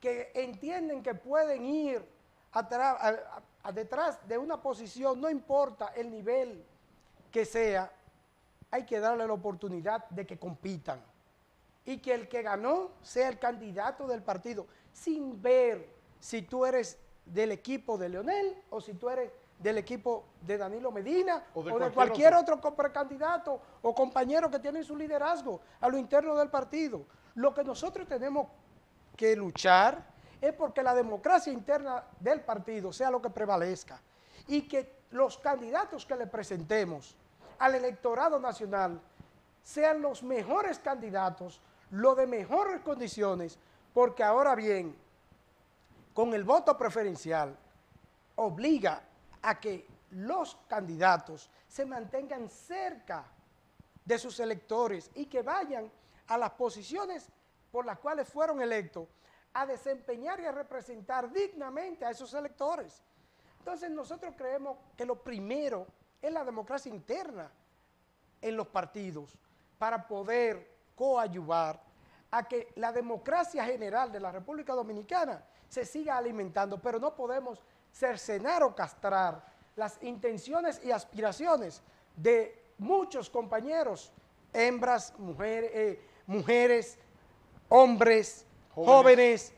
que 0.01 0.31
entienden 0.33 1.03
que 1.03 1.13
pueden 1.13 1.63
ir 1.63 2.03
a, 2.51 3.71
detrás 3.71 4.27
de 4.27 4.37
una 4.37 4.61
posición, 4.61 5.21
no 5.21 5.29
importa 5.29 5.93
el 5.95 6.11
nivel 6.11 6.65
que 7.31 7.45
sea, 7.45 7.89
hay 8.71 8.85
que 8.85 8.99
darle 8.99 9.27
la 9.27 9.33
oportunidad 9.33 10.09
de 10.09 10.25
que 10.25 10.37
compitan. 10.37 10.99
Y 11.85 11.99
que 11.99 12.13
el 12.13 12.27
que 12.27 12.41
ganó 12.41 12.91
sea 13.01 13.29
el 13.29 13.39
candidato 13.39 14.07
del 14.07 14.21
partido, 14.21 14.67
sin 14.91 15.41
ver 15.41 15.87
si 16.19 16.41
tú 16.41 16.65
eres 16.65 16.97
del 17.25 17.51
equipo 17.51 17.97
de 17.97 18.09
Leonel 18.09 18.55
o 18.69 18.81
si 18.81 18.93
tú 18.93 19.09
eres 19.09 19.31
del 19.57 19.77
equipo 19.77 20.25
de 20.41 20.57
Danilo 20.57 20.91
Medina 20.91 21.43
o 21.53 21.63
de, 21.63 21.91
cualquier, 21.91 22.33
otro. 22.33 22.55
otro 22.55 22.75
precandidato 22.75 23.61
o 23.81 23.93
compañero 23.93 24.49
que 24.49 24.59
tiene 24.59 24.83
su 24.83 24.95
liderazgo 24.95 25.61
a 25.79 25.87
lo 25.87 25.97
interno 25.97 26.35
del 26.35 26.49
partido. 26.49 27.05
Lo 27.35 27.53
que 27.53 27.63
nosotros 27.63 28.07
tenemos 28.07 28.47
que 29.21 29.35
luchar 29.35 30.03
es 30.41 30.51
porque 30.53 30.81
la 30.81 30.95
democracia 30.95 31.53
interna 31.53 32.03
del 32.19 32.41
partido 32.41 32.91
sea 32.91 33.11
lo 33.11 33.21
que 33.21 33.29
prevalezca 33.29 34.01
y 34.47 34.63
que 34.63 35.01
los 35.11 35.37
candidatos 35.37 36.07
que 36.07 36.15
le 36.15 36.25
presentemos 36.25 37.15
al 37.59 37.75
electorado 37.75 38.39
nacional 38.39 38.99
sean 39.61 40.01
los 40.01 40.23
mejores 40.23 40.79
candidatos, 40.79 41.61
los 41.91 42.17
de 42.17 42.25
mejores 42.25 42.81
condiciones, 42.81 43.59
porque 43.93 44.23
ahora 44.23 44.55
bien, 44.55 44.95
con 46.15 46.33
el 46.33 46.43
voto 46.43 46.75
preferencial, 46.75 47.55
obliga 48.37 49.03
a 49.43 49.59
que 49.59 49.85
los 50.09 50.57
candidatos 50.67 51.47
se 51.67 51.85
mantengan 51.85 52.49
cerca 52.49 53.25
de 54.03 54.17
sus 54.17 54.39
electores 54.39 55.11
y 55.13 55.27
que 55.27 55.43
vayan 55.43 55.91
a 56.25 56.39
las 56.39 56.49
posiciones 56.53 57.29
por 57.71 57.85
las 57.85 57.99
cuales 57.99 58.27
fueron 58.27 58.61
electos 58.61 59.07
a 59.53 59.65
desempeñar 59.65 60.39
y 60.39 60.45
a 60.45 60.51
representar 60.51 61.31
dignamente 61.31 62.05
a 62.05 62.11
esos 62.11 62.33
electores. 62.33 63.03
Entonces 63.59 63.89
nosotros 63.91 64.33
creemos 64.37 64.77
que 64.95 65.05
lo 65.05 65.21
primero 65.21 65.87
es 66.21 66.31
la 66.31 66.43
democracia 66.43 66.93
interna 66.93 67.51
en 68.41 68.57
los 68.57 68.67
partidos 68.67 69.37
para 69.77 70.07
poder 70.07 70.77
coayuvar 70.95 71.81
a 72.31 72.43
que 72.43 72.71
la 72.75 72.91
democracia 72.91 73.65
general 73.65 74.11
de 74.11 74.19
la 74.19 74.31
República 74.31 74.73
Dominicana 74.73 75.43
se 75.67 75.85
siga 75.85 76.17
alimentando, 76.17 76.81
pero 76.81 76.99
no 76.99 77.15
podemos 77.15 77.63
cercenar 77.91 78.63
o 78.63 78.73
castrar 78.75 79.43
las 79.75 80.01
intenciones 80.01 80.81
y 80.83 80.91
aspiraciones 80.91 81.81
de 82.15 82.73
muchos 82.77 83.29
compañeros, 83.29 84.11
hembras, 84.53 85.13
eh, 85.39 86.01
mujeres 86.25 86.97
hombres, 87.71 88.45
jóvenes. 88.75 89.53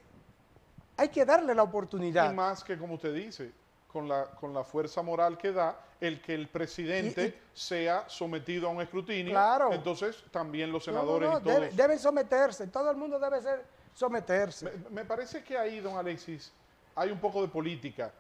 Hay 0.96 1.10
que 1.10 1.26
darle 1.26 1.56
la 1.56 1.64
oportunidad. 1.64 2.32
Y 2.32 2.36
más 2.36 2.64
que, 2.64 2.78
como 2.78 2.94
usted 2.94 3.14
dice, 3.14 3.52
con 3.88 4.08
la, 4.08 4.26
con 4.26 4.54
la 4.54 4.64
fuerza 4.64 5.02
moral 5.02 5.38
que 5.38 5.52
da 5.52 5.80
el 6.00 6.22
que 6.22 6.36
el 6.36 6.48
presidente 6.48 7.40
sea 7.54 8.08
sometido 8.08 8.68
a 8.68 8.72
un 8.72 8.82
escrutinio. 8.82 9.32
Claro. 9.32 9.74
Entonces, 9.74 10.24
también 10.32 10.72
los 10.72 10.84
senadores 10.84 11.30
y 11.40 11.44
todos. 11.44 11.76
deben 11.76 11.98
someterse, 11.98 12.68
todo 12.68 12.92
el 12.92 12.98
mundo 12.98 13.18
debe 13.18 13.42
ser 13.42 13.66
someterse. 13.94 14.66
Me, 14.66 15.02
me 15.02 15.06
parece 15.06 15.44
que 15.44 15.58
ahí, 15.58 15.80
don 15.80 15.98
Alexis, 15.98 16.52
hay 16.96 17.10
un 17.10 17.20
poco 17.20 17.42
de 17.42 17.48
política, 17.48 18.12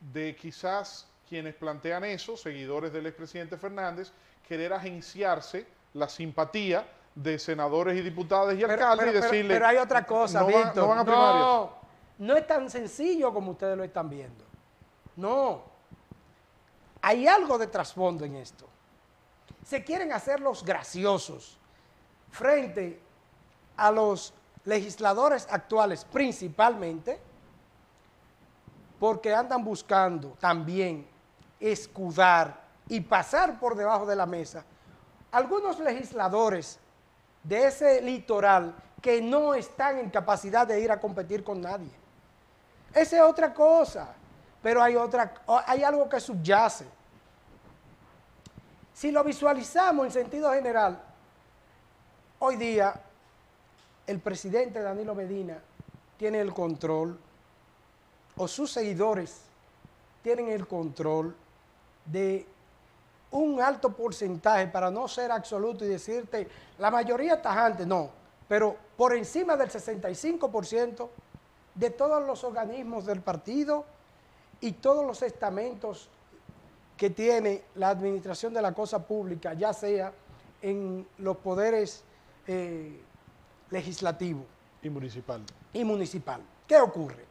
de 0.00 0.34
quizás 0.34 1.06
quienes 1.28 1.54
plantean 1.54 2.04
eso, 2.04 2.36
seguidores 2.36 2.92
del 2.92 3.06
expresidente 3.06 3.56
Fernández, 3.56 4.10
querer 4.48 4.72
agenciarse 4.72 5.66
la 5.92 6.08
simpatía 6.08 6.86
de 7.16 7.38
senadores 7.38 7.96
y 7.96 8.02
diputados 8.02 8.54
y 8.54 8.62
alcaldes 8.62 9.08
y 9.08 9.12
decirle... 9.12 9.54
Pero 9.54 9.66
hay 9.66 9.78
otra 9.78 10.04
cosa, 10.04 10.40
no 10.40 10.46
Víctor. 10.46 10.76
no, 10.76 10.88
van 10.88 10.98
a 10.98 11.04
no, 11.04 11.70
no 12.18 12.36
es 12.36 12.46
tan 12.46 12.70
sencillo 12.70 13.32
como 13.32 13.52
ustedes 13.52 13.76
lo 13.76 13.82
están 13.82 14.08
viendo. 14.08 14.44
No. 15.16 15.62
Hay 17.00 17.26
algo 17.26 17.56
de 17.56 17.68
trasfondo 17.68 18.24
en 18.26 18.36
esto. 18.36 18.66
Se 19.64 19.82
quieren 19.82 20.12
hacer 20.12 20.40
los 20.40 20.62
graciosos 20.62 21.58
frente 22.30 23.00
a 23.78 23.90
los 23.90 24.34
legisladores 24.66 25.48
actuales 25.50 26.04
principalmente 26.04 27.18
porque 29.00 29.34
andan 29.34 29.64
buscando 29.64 30.36
también 30.38 31.08
escudar 31.60 32.60
y 32.88 33.00
pasar 33.00 33.58
por 33.58 33.74
debajo 33.74 34.04
de 34.04 34.16
la 34.16 34.26
mesa 34.26 34.64
algunos 35.32 35.78
legisladores 35.78 36.78
de 37.46 37.66
ese 37.66 38.02
litoral 38.02 38.74
que 39.00 39.20
no 39.20 39.54
están 39.54 39.98
en 39.98 40.10
capacidad 40.10 40.66
de 40.66 40.80
ir 40.80 40.90
a 40.90 40.98
competir 40.98 41.44
con 41.44 41.60
nadie. 41.60 41.90
Esa 42.92 43.16
es 43.16 43.22
otra 43.22 43.54
cosa, 43.54 44.14
pero 44.62 44.82
hay, 44.82 44.96
otra, 44.96 45.34
hay 45.66 45.84
algo 45.84 46.08
que 46.08 46.18
subyace. 46.18 46.86
Si 48.92 49.12
lo 49.12 49.22
visualizamos 49.22 50.06
en 50.06 50.12
sentido 50.12 50.52
general, 50.52 51.00
hoy 52.38 52.56
día 52.56 53.00
el 54.06 54.18
presidente 54.20 54.80
Danilo 54.80 55.14
Medina 55.14 55.58
tiene 56.16 56.40
el 56.40 56.52
control, 56.52 57.18
o 58.36 58.48
sus 58.48 58.72
seguidores 58.72 59.42
tienen 60.22 60.48
el 60.48 60.66
control 60.66 61.36
de 62.06 62.46
un 63.30 63.60
alto 63.60 63.90
porcentaje, 63.90 64.66
para 64.68 64.90
no 64.90 65.08
ser 65.08 65.30
absoluto 65.32 65.84
y 65.84 65.88
decirte 65.88 66.48
la 66.78 66.90
mayoría 66.90 67.40
tajante, 67.40 67.84
no, 67.84 68.10
pero 68.48 68.76
por 68.96 69.14
encima 69.14 69.56
del 69.56 69.70
65% 69.70 71.08
de 71.74 71.90
todos 71.90 72.26
los 72.26 72.44
organismos 72.44 73.04
del 73.04 73.20
partido 73.20 73.84
y 74.60 74.72
todos 74.72 75.04
los 75.04 75.22
estamentos 75.22 76.08
que 76.96 77.10
tiene 77.10 77.64
la 77.74 77.90
administración 77.90 78.54
de 78.54 78.62
la 78.62 78.72
cosa 78.72 79.06
pública, 79.06 79.52
ya 79.52 79.72
sea 79.72 80.12
en 80.62 81.06
los 81.18 81.36
poderes 81.36 82.02
eh, 82.46 83.00
legislativo 83.70 84.46
y 84.82 84.88
municipal. 84.88 85.42
Y 85.72 85.84
municipal. 85.84 86.40
¿Qué 86.66 86.78
ocurre? 86.78 87.24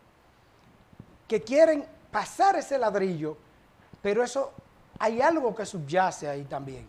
Que 1.28 1.42
quieren 1.42 1.86
pasar 2.12 2.56
ese 2.58 2.78
ladrillo, 2.78 3.38
pero 4.02 4.24
eso 4.24 4.54
hay 5.00 5.22
algo 5.22 5.54
que 5.54 5.66
subyace 5.66 6.28
ahí 6.28 6.44
también, 6.44 6.88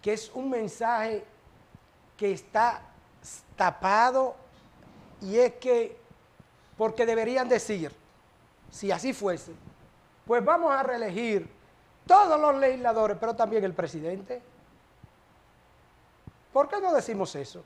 que 0.00 0.12
es 0.12 0.30
un 0.34 0.50
mensaje 0.50 1.24
que 2.16 2.32
está 2.32 2.82
tapado 3.56 4.34
y 5.20 5.38
es 5.38 5.54
que, 5.54 5.96
porque 6.76 7.06
deberían 7.06 7.48
decir, 7.48 7.94
si 8.70 8.90
así 8.90 9.12
fuese, 9.12 9.52
pues 10.26 10.44
vamos 10.44 10.72
a 10.72 10.82
reelegir 10.82 11.48
todos 12.06 12.40
los 12.40 12.56
legisladores, 12.56 13.16
pero 13.18 13.34
también 13.34 13.64
el 13.64 13.74
presidente. 13.74 14.42
¿Por 16.52 16.68
qué 16.68 16.80
no 16.80 16.92
decimos 16.92 17.34
eso? 17.34 17.62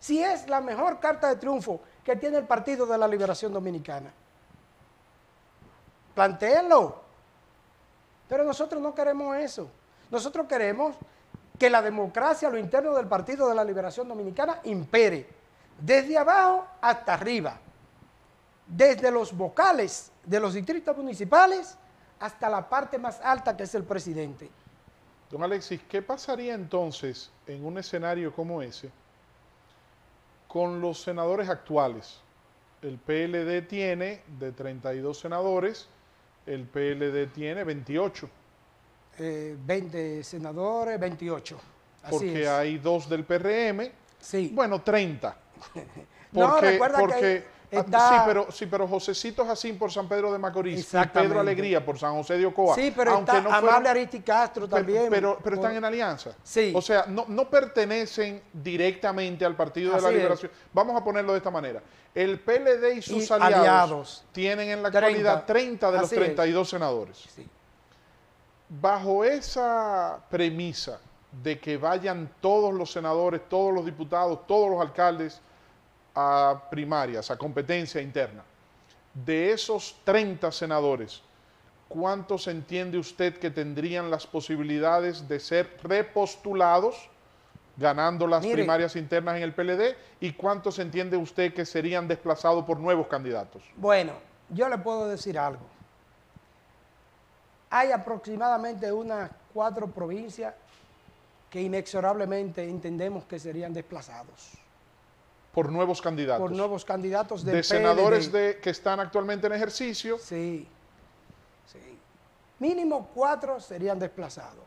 Si 0.00 0.22
es 0.22 0.48
la 0.48 0.60
mejor 0.60 0.98
carta 0.98 1.28
de 1.28 1.36
triunfo 1.36 1.80
que 2.04 2.16
tiene 2.16 2.38
el 2.38 2.46
Partido 2.46 2.86
de 2.86 2.98
la 2.98 3.06
Liberación 3.06 3.52
Dominicana. 3.52 4.12
Plantéenlo. 6.14 7.01
Pero 8.32 8.44
nosotros 8.44 8.80
no 8.80 8.94
queremos 8.94 9.36
eso. 9.36 9.68
Nosotros 10.10 10.46
queremos 10.46 10.96
que 11.58 11.68
la 11.68 11.82
democracia, 11.82 12.48
lo 12.48 12.56
interno 12.56 12.94
del 12.94 13.06
Partido 13.06 13.46
de 13.46 13.54
la 13.54 13.62
Liberación 13.62 14.08
Dominicana, 14.08 14.58
impere, 14.64 15.28
desde 15.78 16.16
abajo 16.16 16.66
hasta 16.80 17.12
arriba, 17.12 17.60
desde 18.66 19.10
los 19.10 19.36
vocales 19.36 20.10
de 20.24 20.40
los 20.40 20.54
distritos 20.54 20.96
municipales 20.96 21.76
hasta 22.20 22.48
la 22.48 22.66
parte 22.66 22.96
más 22.96 23.20
alta 23.20 23.54
que 23.54 23.64
es 23.64 23.74
el 23.74 23.84
presidente. 23.84 24.48
Don 25.30 25.42
Alexis, 25.42 25.82
¿qué 25.86 26.00
pasaría 26.00 26.54
entonces 26.54 27.30
en 27.46 27.62
un 27.62 27.76
escenario 27.76 28.34
como 28.34 28.62
ese 28.62 28.90
con 30.48 30.80
los 30.80 31.02
senadores 31.02 31.50
actuales? 31.50 32.22
El 32.80 32.96
PLD 32.96 33.68
tiene 33.68 34.22
de 34.38 34.52
32 34.52 35.20
senadores, 35.20 35.86
el 36.46 36.64
PLD 36.66 37.32
tiene 37.32 37.64
28. 37.64 38.28
20 39.18 40.18
eh, 40.20 40.24
senadores, 40.24 40.98
28. 40.98 41.60
porque 42.10 42.48
hay 42.48 42.78
dos 42.78 43.08
del 43.08 43.24
PRM. 43.24 43.90
Sí. 44.18 44.50
Bueno, 44.52 44.80
30. 44.80 45.36
no, 46.32 46.60
recuerda 46.60 47.06
que 47.18 47.44
Sí, 47.72 48.16
pero, 48.26 48.52
sí, 48.52 48.66
pero 48.66 48.86
Josecito 48.86 49.46
Jacín 49.46 49.78
por 49.78 49.90
San 49.90 50.06
Pedro 50.06 50.30
de 50.30 50.38
Macorís 50.38 50.92
y 50.92 51.06
Pedro 51.08 51.40
Alegría 51.40 51.82
por 51.82 51.98
San 51.98 52.12
José 52.12 52.36
de 52.36 52.44
Ocoa. 52.44 52.74
Sí, 52.74 52.92
pero 52.94 53.12
aunque 53.12 53.34
está 53.34 53.56
Amable 53.56 53.88
Aristi 53.88 54.20
Castro 54.20 54.68
también. 54.68 55.06
Pero, 55.08 55.38
pero, 55.42 55.56
están 55.56 55.74
en 55.74 55.84
alianza. 55.84 56.32
Sí. 56.42 56.72
O 56.74 56.82
sea, 56.82 57.06
no, 57.08 57.24
no 57.28 57.48
pertenecen 57.48 58.42
directamente 58.52 59.46
al 59.46 59.56
Partido 59.56 59.94
de 59.94 60.02
la 60.02 60.10
Liberación. 60.10 60.52
Vamos 60.72 61.00
a 61.00 61.02
ponerlo 61.02 61.32
de 61.32 61.38
esta 61.38 61.50
manera. 61.50 61.82
El 62.14 62.40
PLD 62.40 62.96
y 62.96 63.02
sus 63.02 63.30
aliados, 63.30 64.24
tienen 64.32 64.68
en 64.68 64.82
la 64.82 64.88
actualidad 64.88 65.46
30 65.46 65.92
de 65.92 65.98
los 65.98 66.10
32 66.10 66.68
senadores. 66.68 67.24
Sí. 67.34 67.48
Bajo 68.68 69.24
esa 69.24 70.20
premisa 70.28 71.00
de 71.42 71.58
que 71.58 71.78
vayan 71.78 72.30
todos 72.42 72.74
los 72.74 72.92
senadores, 72.92 73.40
todos 73.48 73.72
los 73.72 73.86
diputados, 73.86 74.46
todos 74.46 74.70
los 74.70 74.80
alcaldes 74.82 75.40
a 76.14 76.62
primarias, 76.70 77.30
a 77.30 77.36
competencia 77.36 78.00
interna, 78.00 78.42
de 79.14 79.52
esos 79.52 79.96
30 80.04 80.50
senadores, 80.52 81.22
¿cuántos 81.88 82.46
entiende 82.48 82.98
usted 82.98 83.38
que 83.38 83.50
tendrían 83.50 84.10
las 84.10 84.26
posibilidades 84.26 85.28
de 85.28 85.40
ser 85.40 85.78
repostulados 85.82 87.08
ganando 87.76 88.26
las 88.26 88.46
primarias 88.46 88.96
internas 88.96 89.36
en 89.36 89.42
el 89.42 89.54
PLD 89.54 89.96
y 90.20 90.32
cuántos 90.32 90.78
entiende 90.78 91.16
usted 91.16 91.54
que 91.54 91.64
serían 91.64 92.08
desplazados 92.08 92.64
por 92.64 92.78
nuevos 92.78 93.06
candidatos? 93.06 93.62
Bueno, 93.76 94.12
yo 94.50 94.68
le 94.68 94.78
puedo 94.78 95.08
decir 95.08 95.38
algo. 95.38 95.66
Hay 97.70 97.90
aproximadamente 97.90 98.92
unas 98.92 99.30
cuatro 99.54 99.86
provincias 99.86 100.54
que 101.48 101.62
inexorablemente 101.62 102.68
entendemos 102.68 103.24
que 103.24 103.38
serían 103.38 103.72
desplazados 103.72 104.61
por 105.52 105.70
nuevos 105.70 106.00
candidatos. 106.00 106.40
Por 106.40 106.56
nuevos 106.56 106.84
candidatos 106.84 107.44
de 107.44 107.62
senadores 107.62 108.32
de, 108.32 108.58
que 108.60 108.70
están 108.70 109.00
actualmente 109.00 109.46
en 109.46 109.52
ejercicio. 109.52 110.18
Sí, 110.18 110.66
sí. 111.70 111.98
Mínimo 112.58 113.10
cuatro 113.14 113.60
serían 113.60 113.98
desplazados. 113.98 114.64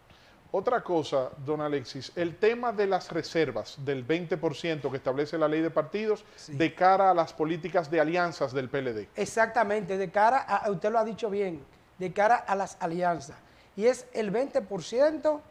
Otra 0.51 0.81
cosa, 0.81 1.31
don 1.43 1.59
Alexis, 1.59 2.13
el 2.15 2.37
tema 2.37 2.71
de 2.71 2.87
las 2.87 3.11
reservas 3.11 3.75
del 3.83 4.07
20% 4.07 4.89
que 4.89 4.97
establece 4.97 5.37
la 5.37 5.49
ley 5.49 5.59
de 5.59 5.69
partidos 5.69 6.23
de 6.47 6.73
cara 6.73 7.11
a 7.11 7.13
las 7.13 7.33
políticas 7.33 7.91
de 7.91 7.99
alianzas 7.99 8.53
del 8.53 8.69
PLD. 8.69 9.09
Exactamente, 9.15 9.97
de 9.97 10.11
cara 10.11 10.37
a, 10.37 10.71
usted 10.71 10.91
lo 10.91 10.99
ha 10.99 11.03
dicho 11.03 11.29
bien, 11.29 11.61
de 11.97 12.13
cara 12.13 12.35
a 12.35 12.55
las 12.55 12.77
alianzas. 12.79 13.35
Y 13.75 13.87
es 13.87 14.05
el 14.13 14.31
20% 14.31 15.41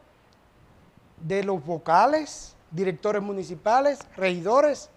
de 1.17 1.43
los 1.43 1.63
vocales 1.63 2.55
directores 2.75 3.21
municipales, 3.21 3.99
regidores, 4.17 4.89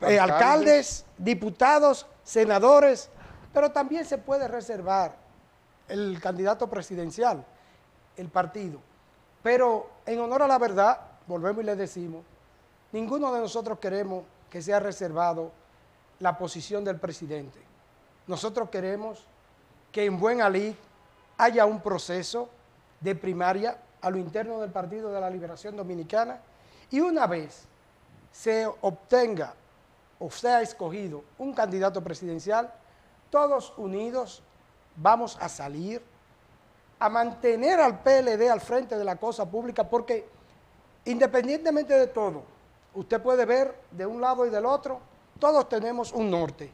eh, 0.00 0.18
alcaldes, 0.18 1.04
diputados, 1.18 2.06
senadores, 2.22 3.10
pero 3.52 3.70
también 3.70 4.04
se 4.04 4.18
puede 4.18 4.48
reservar 4.48 5.16
el 5.88 6.20
candidato 6.20 6.68
presidencial, 6.68 7.44
el 8.16 8.28
partido. 8.28 8.80
Pero 9.42 9.90
en 10.06 10.20
honor 10.20 10.42
a 10.42 10.48
la 10.48 10.58
verdad, 10.58 11.00
volvemos 11.26 11.62
y 11.62 11.66
le 11.66 11.76
decimos, 11.76 12.24
ninguno 12.92 13.32
de 13.32 13.40
nosotros 13.40 13.78
queremos 13.78 14.24
que 14.50 14.62
sea 14.62 14.80
reservado 14.80 15.52
la 16.20 16.38
posición 16.38 16.84
del 16.84 16.98
presidente. 16.98 17.60
Nosotros 18.26 18.70
queremos 18.70 19.24
que 19.92 20.04
en 20.04 20.18
buen 20.18 20.40
alí 20.40 20.76
haya 21.36 21.66
un 21.66 21.80
proceso 21.80 22.48
de 23.00 23.14
primaria 23.14 23.78
a 24.00 24.10
lo 24.10 24.18
interno 24.18 24.60
del 24.60 24.70
Partido 24.70 25.12
de 25.12 25.20
la 25.20 25.30
Liberación 25.30 25.76
Dominicana 25.76 26.40
y 26.90 27.00
una 27.00 27.26
vez 27.26 27.64
se 28.32 28.66
obtenga 28.66 29.54
o 30.24 30.30
sea 30.30 30.62
escogido 30.62 31.22
un 31.36 31.52
candidato 31.52 32.02
presidencial, 32.02 32.72
todos 33.28 33.74
unidos 33.76 34.42
vamos 34.96 35.36
a 35.38 35.50
salir 35.50 36.00
a 36.98 37.10
mantener 37.10 37.78
al 37.78 38.00
PLD 38.02 38.48
al 38.48 38.62
frente 38.62 38.96
de 38.96 39.04
la 39.04 39.16
cosa 39.16 39.44
pública 39.50 39.84
porque 39.84 40.26
independientemente 41.04 41.92
de 41.92 42.06
todo, 42.06 42.42
usted 42.94 43.20
puede 43.20 43.44
ver 43.44 43.78
de 43.90 44.06
un 44.06 44.22
lado 44.22 44.46
y 44.46 44.50
del 44.50 44.64
otro, 44.64 44.98
todos 45.38 45.68
tenemos 45.68 46.10
un 46.12 46.30
norte 46.30 46.72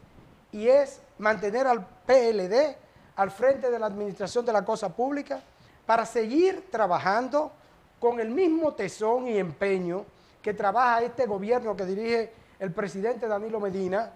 y 0.53 0.69
es 0.69 1.01
mantener 1.17 1.67
al 1.67 1.85
PLD 2.05 2.77
al 3.17 3.31
frente 3.31 3.69
de 3.69 3.79
la 3.79 3.87
administración 3.87 4.45
de 4.45 4.53
la 4.53 4.63
cosa 4.63 4.87
pública 4.87 5.41
para 5.85 6.05
seguir 6.05 6.69
trabajando 6.71 7.51
con 7.99 8.21
el 8.21 8.29
mismo 8.29 8.73
tesón 8.73 9.27
y 9.27 9.37
empeño 9.37 10.05
que 10.41 10.53
trabaja 10.53 11.01
este 11.01 11.25
gobierno 11.25 11.75
que 11.75 11.85
dirige 11.85 12.40
el 12.61 12.71
presidente 12.71 13.27
Danilo 13.27 13.59
Medina 13.59 14.11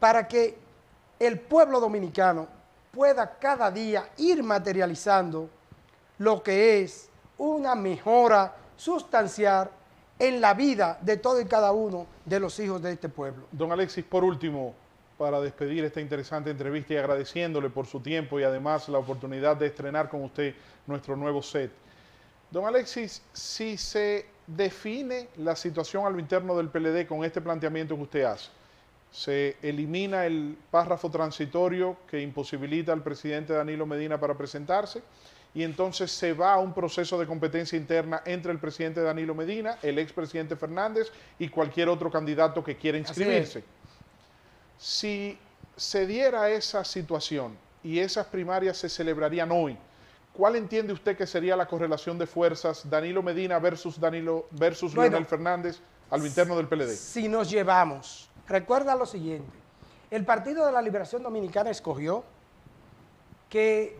para 0.00 0.26
que 0.26 0.58
el 1.20 1.38
pueblo 1.38 1.78
dominicano 1.78 2.48
pueda 2.90 3.38
cada 3.38 3.70
día 3.70 4.10
ir 4.18 4.42
materializando 4.42 5.48
lo 6.18 6.42
que 6.42 6.82
es 6.82 7.08
una 7.38 7.76
mejora 7.76 8.56
sustancial 8.76 9.70
en 10.18 10.40
la 10.40 10.52
vida 10.52 10.98
de 11.00 11.16
todo 11.16 11.40
y 11.40 11.44
cada 11.44 11.70
uno 11.70 12.06
de 12.24 12.40
los 12.40 12.58
hijos 12.58 12.82
de 12.82 12.92
este 12.92 13.08
pueblo. 13.08 13.46
Don 13.52 13.70
Alexis, 13.70 14.04
por 14.04 14.24
último, 14.24 14.74
para 15.16 15.40
despedir 15.40 15.84
esta 15.84 16.00
interesante 16.00 16.50
entrevista 16.50 16.94
y 16.94 16.96
agradeciéndole 16.96 17.70
por 17.70 17.86
su 17.86 18.00
tiempo 18.00 18.40
y 18.40 18.42
además 18.42 18.88
la 18.88 18.98
oportunidad 18.98 19.56
de 19.56 19.66
estrenar 19.66 20.08
con 20.08 20.24
usted 20.24 20.54
nuestro 20.88 21.16
nuevo 21.16 21.40
set. 21.40 21.70
Don 22.50 22.66
Alexis, 22.66 23.22
si 23.32 23.76
se 23.76 24.26
define 24.56 25.28
la 25.36 25.54
situación 25.56 26.06
a 26.06 26.10
lo 26.10 26.18
interno 26.18 26.56
del 26.56 26.68
PLD 26.68 27.06
con 27.06 27.24
este 27.24 27.40
planteamiento 27.40 27.96
que 27.96 28.02
usted 28.02 28.22
hace, 28.24 28.50
se 29.12 29.56
elimina 29.62 30.24
el 30.26 30.56
párrafo 30.70 31.10
transitorio 31.10 31.96
que 32.08 32.20
imposibilita 32.20 32.92
al 32.92 33.02
presidente 33.02 33.52
Danilo 33.52 33.86
Medina 33.86 34.18
para 34.18 34.36
presentarse 34.36 35.02
y 35.52 35.64
entonces 35.64 36.12
se 36.12 36.32
va 36.32 36.54
a 36.54 36.58
un 36.58 36.72
proceso 36.72 37.18
de 37.18 37.26
competencia 37.26 37.76
interna 37.76 38.22
entre 38.24 38.52
el 38.52 38.58
presidente 38.58 39.00
Danilo 39.00 39.34
Medina, 39.34 39.78
el 39.82 39.98
expresidente 39.98 40.54
Fernández 40.54 41.10
y 41.38 41.48
cualquier 41.48 41.88
otro 41.88 42.10
candidato 42.10 42.62
que 42.62 42.76
quiera 42.76 42.98
inscribirse. 42.98 43.64
Si 44.78 45.36
se 45.76 46.06
diera 46.06 46.50
esa 46.50 46.84
situación 46.84 47.56
y 47.82 47.98
esas 47.98 48.26
primarias 48.26 48.76
se 48.76 48.88
celebrarían 48.88 49.50
hoy, 49.50 49.76
¿cuál 50.32 50.56
entiende 50.56 50.92
usted 50.92 51.16
que 51.16 51.26
sería 51.26 51.56
la 51.56 51.66
correlación 51.66 52.18
de 52.18 52.26
fuerzas 52.26 52.88
Danilo 52.88 53.22
Medina 53.22 53.58
versus 53.58 53.98
Danilo 53.98 54.46
versus 54.52 54.94
Leonel 54.94 55.26
Fernández 55.26 55.80
al 56.10 56.26
interno 56.26 56.56
del 56.56 56.68
PLD? 56.68 56.90
Si 56.90 57.28
nos 57.28 57.50
llevamos 57.50 58.30
recuerda 58.46 58.96
lo 58.96 59.06
siguiente, 59.06 59.50
el 60.10 60.24
Partido 60.24 60.66
de 60.66 60.72
la 60.72 60.82
Liberación 60.82 61.22
Dominicana 61.22 61.70
escogió 61.70 62.24
que 63.48 63.96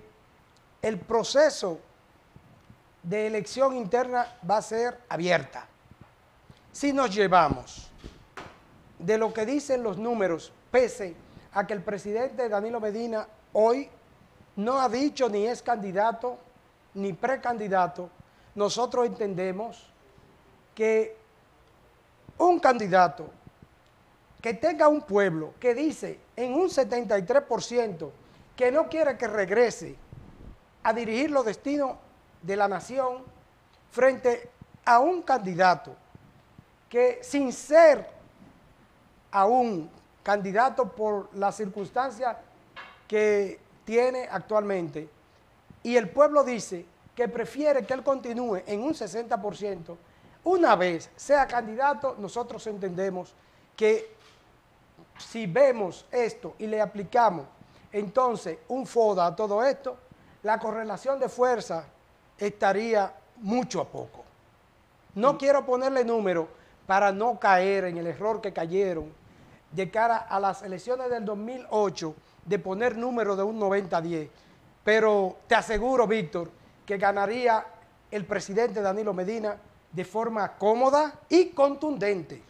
el 0.82 0.98
proceso 0.98 1.80
de 3.02 3.26
elección 3.26 3.76
interna 3.76 4.26
va 4.48 4.58
a 4.58 4.62
ser 4.62 4.98
abierta. 5.08 5.66
Si 6.72 6.92
nos 6.92 7.14
llevamos 7.14 7.90
de 8.98 9.18
lo 9.18 9.32
que 9.32 9.46
dicen 9.46 9.82
los 9.82 9.98
números, 9.98 10.52
pese 10.70 11.14
a 11.52 11.66
que 11.66 11.74
el 11.74 11.82
presidente 11.82 12.48
Danilo 12.48 12.80
Medina 12.80 13.26
hoy 13.52 13.88
no 14.56 14.80
ha 14.80 14.88
dicho 14.88 15.28
ni 15.28 15.46
es 15.46 15.62
candidato 15.62 16.38
ni 16.94 17.12
precandidato, 17.12 18.10
nosotros 18.54 19.06
entendemos 19.06 19.86
que 20.74 21.16
un 22.38 22.58
candidato 22.58 23.30
que 24.40 24.54
tenga 24.54 24.88
un 24.88 25.02
pueblo 25.02 25.54
que 25.60 25.74
dice 25.74 26.18
en 26.36 26.54
un 26.54 26.68
73% 26.68 28.10
que 28.56 28.72
no 28.72 28.88
quiere 28.88 29.16
que 29.16 29.28
regrese 29.28 29.96
a 30.82 30.92
dirigir 30.92 31.30
los 31.30 31.44
destinos 31.44 31.96
de 32.42 32.56
la 32.56 32.66
nación 32.66 33.22
frente 33.90 34.50
a 34.84 34.98
un 34.98 35.22
candidato 35.22 35.94
que 36.88 37.20
sin 37.22 37.52
ser 37.52 38.08
aún 39.30 39.90
candidato 40.22 40.88
por 40.88 41.34
las 41.36 41.56
circunstancias 41.56 42.36
que 43.06 43.58
tiene 43.90 44.28
actualmente, 44.30 45.08
y 45.82 45.96
el 45.96 46.10
pueblo 46.10 46.44
dice 46.44 46.86
que 47.12 47.26
prefiere 47.26 47.84
que 47.84 47.92
él 47.92 48.04
continúe 48.04 48.62
en 48.64 48.84
un 48.84 48.94
60%, 48.94 49.96
una 50.44 50.76
vez 50.76 51.10
sea 51.16 51.44
candidato, 51.48 52.14
nosotros 52.16 52.64
entendemos 52.68 53.34
que 53.74 54.14
si 55.18 55.48
vemos 55.48 56.06
esto 56.12 56.54
y 56.60 56.68
le 56.68 56.80
aplicamos 56.80 57.46
entonces 57.90 58.58
un 58.68 58.86
FODA 58.86 59.26
a 59.26 59.34
todo 59.34 59.60
esto, 59.64 59.96
la 60.44 60.60
correlación 60.60 61.18
de 61.18 61.28
fuerza 61.28 61.84
estaría 62.38 63.12
mucho 63.38 63.80
a 63.80 63.88
poco. 63.88 64.22
No 65.16 65.32
mm. 65.32 65.36
quiero 65.36 65.66
ponerle 65.66 66.04
número 66.04 66.46
para 66.86 67.10
no 67.10 67.40
caer 67.40 67.86
en 67.86 67.96
el 67.96 68.06
error 68.06 68.40
que 68.40 68.52
cayeron 68.52 69.12
de 69.72 69.90
cara 69.90 70.16
a 70.16 70.38
las 70.38 70.62
elecciones 70.62 71.10
del 71.10 71.24
2008 71.24 72.14
de 72.50 72.58
poner 72.58 72.96
número 72.96 73.36
de 73.36 73.44
un 73.44 73.60
90-10. 73.60 74.28
Pero 74.82 75.36
te 75.46 75.54
aseguro, 75.54 76.06
Víctor, 76.08 76.50
que 76.84 76.98
ganaría 76.98 77.64
el 78.10 78.24
presidente 78.24 78.82
Danilo 78.82 79.14
Medina 79.14 79.56
de 79.92 80.04
forma 80.04 80.56
cómoda 80.58 81.20
y 81.28 81.50
contundente 81.50 82.42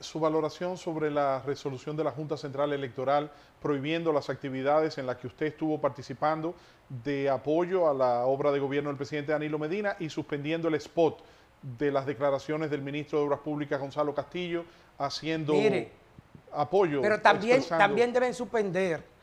su 0.00 0.20
valoración 0.20 0.76
sobre 0.76 1.10
la 1.10 1.40
resolución 1.40 1.96
de 1.96 2.04
la 2.04 2.10
Junta 2.10 2.36
Central 2.36 2.74
Electoral 2.74 3.30
prohibiendo 3.62 4.12
las 4.12 4.28
actividades 4.28 4.98
en 4.98 5.06
las 5.06 5.16
que 5.16 5.28
usted 5.28 5.46
estuvo 5.46 5.80
participando 5.80 6.54
de 7.02 7.30
apoyo 7.30 7.88
a 7.88 7.94
la 7.94 8.26
obra 8.26 8.52
de 8.52 8.58
gobierno 8.58 8.90
del 8.90 8.98
presidente 8.98 9.32
Danilo 9.32 9.58
Medina 9.58 9.96
y 9.98 10.10
suspendiendo 10.10 10.68
el 10.68 10.74
spot 10.74 11.24
de 11.62 11.90
las 11.90 12.04
declaraciones 12.04 12.70
del 12.70 12.82
ministro 12.82 13.18
de 13.18 13.24
Obras 13.24 13.40
Públicas 13.40 13.80
Gonzalo 13.80 14.14
Castillo 14.14 14.66
haciendo 14.98 15.54
apoyo. 16.52 17.00
Pero 17.00 17.22
también, 17.22 17.62
también 17.66 18.12
deben 18.12 18.34
suspender 18.34 19.13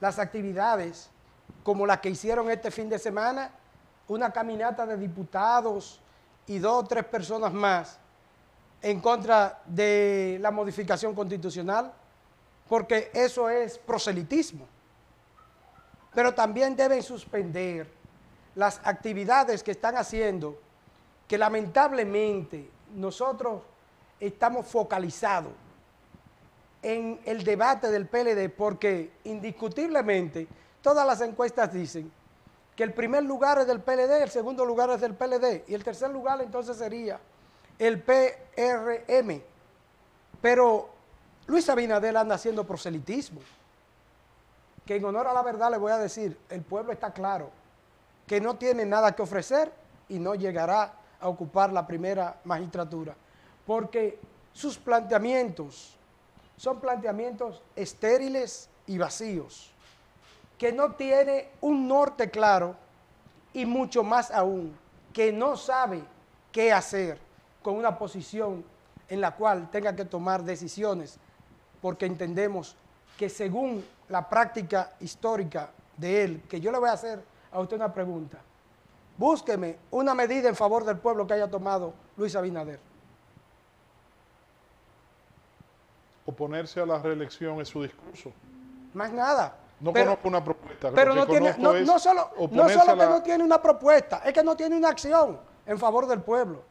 las 0.00 0.18
actividades 0.18 1.10
como 1.62 1.86
las 1.86 2.00
que 2.00 2.10
hicieron 2.10 2.50
este 2.50 2.70
fin 2.70 2.88
de 2.88 2.98
semana, 2.98 3.50
una 4.08 4.30
caminata 4.30 4.86
de 4.86 4.96
diputados 4.96 6.00
y 6.46 6.58
dos 6.58 6.84
o 6.84 6.86
tres 6.86 7.04
personas 7.04 7.52
más 7.52 7.98
en 8.82 9.00
contra 9.00 9.60
de 9.66 10.38
la 10.40 10.50
modificación 10.50 11.14
constitucional, 11.14 11.92
porque 12.68 13.10
eso 13.12 13.50
es 13.50 13.78
proselitismo. 13.78 14.66
Pero 16.14 16.34
también 16.34 16.76
deben 16.76 17.02
suspender 17.02 17.90
las 18.54 18.80
actividades 18.84 19.62
que 19.62 19.72
están 19.72 19.96
haciendo, 19.96 20.58
que 21.26 21.36
lamentablemente 21.36 22.70
nosotros 22.94 23.62
estamos 24.20 24.66
focalizados 24.66 25.52
en 26.86 27.18
el 27.24 27.42
debate 27.42 27.90
del 27.90 28.06
PLD, 28.06 28.48
porque 28.48 29.10
indiscutiblemente 29.24 30.46
todas 30.80 31.04
las 31.04 31.20
encuestas 31.20 31.72
dicen 31.72 32.12
que 32.76 32.84
el 32.84 32.92
primer 32.92 33.24
lugar 33.24 33.58
es 33.58 33.66
del 33.66 33.80
PLD, 33.80 34.22
el 34.22 34.30
segundo 34.30 34.64
lugar 34.64 34.90
es 34.90 35.00
del 35.00 35.14
PLD, 35.14 35.64
y 35.66 35.74
el 35.74 35.82
tercer 35.82 36.10
lugar 36.10 36.40
entonces 36.40 36.76
sería 36.76 37.18
el 37.76 38.00
PRM. 38.00 39.42
Pero 40.40 40.88
Luis 41.48 41.68
Abinadel 41.68 42.16
anda 42.16 42.36
haciendo 42.36 42.64
proselitismo. 42.64 43.40
Que 44.84 44.94
en 44.94 45.04
honor 45.04 45.26
a 45.26 45.32
la 45.32 45.42
verdad 45.42 45.72
le 45.72 45.78
voy 45.78 45.90
a 45.90 45.98
decir, 45.98 46.38
el 46.50 46.62
pueblo 46.62 46.92
está 46.92 47.12
claro 47.12 47.50
que 48.28 48.40
no 48.40 48.54
tiene 48.54 48.84
nada 48.86 49.10
que 49.16 49.22
ofrecer 49.22 49.72
y 50.08 50.20
no 50.20 50.36
llegará 50.36 50.92
a 51.20 51.28
ocupar 51.28 51.72
la 51.72 51.84
primera 51.84 52.36
magistratura. 52.44 53.16
Porque 53.66 54.20
sus 54.52 54.78
planteamientos 54.78 55.96
son 56.56 56.80
planteamientos 56.80 57.62
estériles 57.74 58.68
y 58.86 58.98
vacíos, 58.98 59.70
que 60.58 60.72
no 60.72 60.92
tiene 60.92 61.50
un 61.60 61.86
norte 61.86 62.30
claro 62.30 62.76
y 63.52 63.66
mucho 63.66 64.02
más 64.02 64.30
aún, 64.30 64.76
que 65.12 65.32
no 65.32 65.56
sabe 65.56 66.02
qué 66.52 66.72
hacer 66.72 67.18
con 67.62 67.76
una 67.76 67.98
posición 67.98 68.64
en 69.08 69.20
la 69.20 69.34
cual 69.34 69.70
tenga 69.70 69.94
que 69.94 70.04
tomar 70.04 70.42
decisiones, 70.42 71.18
porque 71.80 72.06
entendemos 72.06 72.76
que 73.18 73.28
según 73.28 73.84
la 74.08 74.28
práctica 74.28 74.94
histórica 75.00 75.70
de 75.96 76.24
él, 76.24 76.42
que 76.48 76.60
yo 76.60 76.70
le 76.70 76.78
voy 76.78 76.88
a 76.88 76.92
hacer 76.92 77.22
a 77.52 77.60
usted 77.60 77.76
una 77.76 77.92
pregunta, 77.92 78.38
búsqueme 79.16 79.78
una 79.90 80.14
medida 80.14 80.48
en 80.48 80.56
favor 80.56 80.84
del 80.84 80.98
pueblo 80.98 81.26
que 81.26 81.34
haya 81.34 81.50
tomado 81.50 81.94
Luis 82.16 82.34
Abinader. 82.36 82.80
Oponerse 86.26 86.80
a 86.80 86.86
la 86.86 86.98
reelección 86.98 87.60
es 87.60 87.68
su 87.68 87.82
discurso. 87.82 88.32
Más 88.94 89.12
nada. 89.12 89.56
No 89.78 89.92
Pero- 89.92 90.06
conozco 90.06 90.28
una 90.28 90.42
propuesta. 90.44 90.90
Pero 90.94 91.14
no, 91.14 91.26
tiene, 91.26 91.54
no, 91.58 91.98
solo, 91.98 92.30
no 92.50 92.68
solo 92.68 92.92
que 92.92 92.96
la- 92.96 93.08
no 93.08 93.22
tiene 93.22 93.44
una 93.44 93.60
propuesta, 93.62 94.22
es 94.24 94.32
que 94.32 94.42
no 94.42 94.56
tiene 94.56 94.76
una 94.76 94.88
acción 94.88 95.38
en 95.66 95.78
favor 95.78 96.06
del 96.06 96.20
pueblo. 96.22 96.62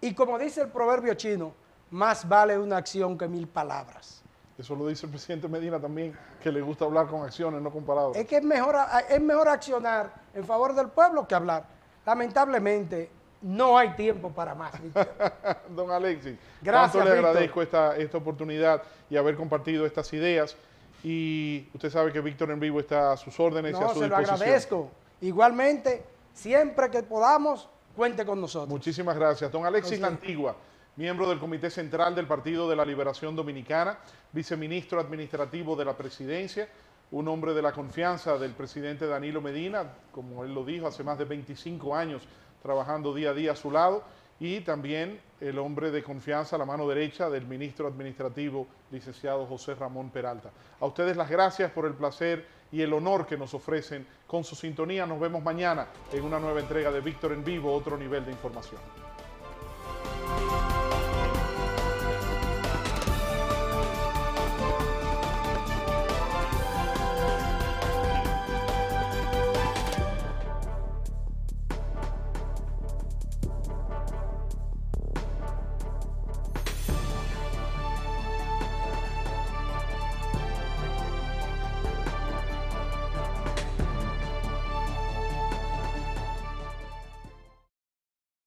Y 0.00 0.12
como 0.14 0.38
dice 0.38 0.60
el 0.62 0.68
proverbio 0.68 1.14
chino, 1.14 1.52
más 1.90 2.28
vale 2.28 2.58
una 2.58 2.76
acción 2.76 3.16
que 3.16 3.26
mil 3.28 3.46
palabras. 3.46 4.20
Eso 4.58 4.74
lo 4.76 4.86
dice 4.86 5.06
el 5.06 5.10
presidente 5.10 5.48
Medina 5.48 5.80
también, 5.80 6.16
que 6.42 6.52
le 6.52 6.60
gusta 6.60 6.84
hablar 6.84 7.06
con 7.06 7.22
acciones, 7.22 7.62
no 7.62 7.70
con 7.70 7.84
palabras. 7.84 8.16
Es 8.16 8.26
que 8.26 8.36
es 8.36 8.42
mejor, 8.44 8.76
es 9.08 9.20
mejor 9.20 9.48
accionar 9.48 10.12
en 10.34 10.44
favor 10.44 10.74
del 10.74 10.88
pueblo 10.88 11.26
que 11.26 11.34
hablar. 11.34 11.64
Lamentablemente, 12.04 13.10
no 13.44 13.76
hay 13.76 13.90
tiempo 13.90 14.30
para 14.32 14.54
más. 14.54 14.82
Víctor. 14.82 15.06
Don 15.68 15.90
Alexis, 15.90 16.36
Gracias, 16.62 16.92
tanto 16.92 17.04
le 17.04 17.18
agradezco 17.18 17.60
esta, 17.60 17.94
esta 17.96 18.16
oportunidad 18.16 18.82
y 19.10 19.16
haber 19.16 19.36
compartido 19.36 19.84
estas 19.84 20.10
ideas. 20.14 20.56
Y 21.02 21.68
usted 21.74 21.90
sabe 21.90 22.10
que 22.10 22.20
Víctor 22.22 22.50
en 22.50 22.58
vivo 22.58 22.80
está 22.80 23.12
a 23.12 23.16
sus 23.18 23.38
órdenes 23.38 23.72
y 23.72 23.76
a 23.76 23.88
su 23.88 24.00
se 24.00 24.08
lo 24.08 24.16
disposición. 24.16 24.34
agradezco. 24.34 24.90
Igualmente, 25.20 26.02
siempre 26.32 26.90
que 26.90 27.02
podamos, 27.02 27.68
cuente 27.94 28.24
con 28.24 28.40
nosotros. 28.40 28.70
Muchísimas 28.70 29.14
gracias. 29.14 29.52
Don 29.52 29.66
Alexis. 29.66 30.00
La 30.00 30.06
Antigua, 30.06 30.56
miembro 30.96 31.28
del 31.28 31.38
Comité 31.38 31.68
Central 31.68 32.14
del 32.14 32.26
Partido 32.26 32.66
de 32.70 32.76
la 32.76 32.86
Liberación 32.86 33.36
Dominicana, 33.36 33.98
viceministro 34.32 34.98
administrativo 34.98 35.76
de 35.76 35.84
la 35.84 35.94
presidencia, 35.94 36.66
un 37.10 37.28
hombre 37.28 37.52
de 37.52 37.60
la 37.60 37.72
confianza 37.72 38.38
del 38.38 38.52
presidente 38.52 39.06
Danilo 39.06 39.42
Medina, 39.42 39.84
como 40.10 40.44
él 40.44 40.54
lo 40.54 40.64
dijo, 40.64 40.86
hace 40.86 41.04
más 41.04 41.18
de 41.18 41.26
25 41.26 41.94
años 41.94 42.22
trabajando 42.64 43.12
día 43.12 43.30
a 43.30 43.34
día 43.34 43.52
a 43.52 43.56
su 43.56 43.70
lado, 43.70 44.02
y 44.40 44.60
también 44.60 45.20
el 45.40 45.58
hombre 45.58 45.90
de 45.90 46.02
confianza, 46.02 46.56
la 46.56 46.64
mano 46.64 46.88
derecha 46.88 47.28
del 47.28 47.46
ministro 47.46 47.86
administrativo, 47.86 48.66
licenciado 48.90 49.44
José 49.46 49.74
Ramón 49.74 50.08
Peralta. 50.08 50.50
A 50.80 50.86
ustedes 50.86 51.14
las 51.16 51.28
gracias 51.28 51.70
por 51.70 51.84
el 51.84 51.92
placer 51.92 52.46
y 52.72 52.80
el 52.80 52.92
honor 52.94 53.26
que 53.26 53.36
nos 53.36 53.52
ofrecen 53.52 54.06
con 54.26 54.42
su 54.42 54.56
sintonía. 54.56 55.04
Nos 55.04 55.20
vemos 55.20 55.42
mañana 55.42 55.86
en 56.10 56.24
una 56.24 56.40
nueva 56.40 56.60
entrega 56.60 56.90
de 56.90 57.02
Víctor 57.02 57.32
en 57.32 57.44
Vivo, 57.44 57.72
otro 57.72 57.98
nivel 57.98 58.24
de 58.24 58.32
información. 58.32 58.80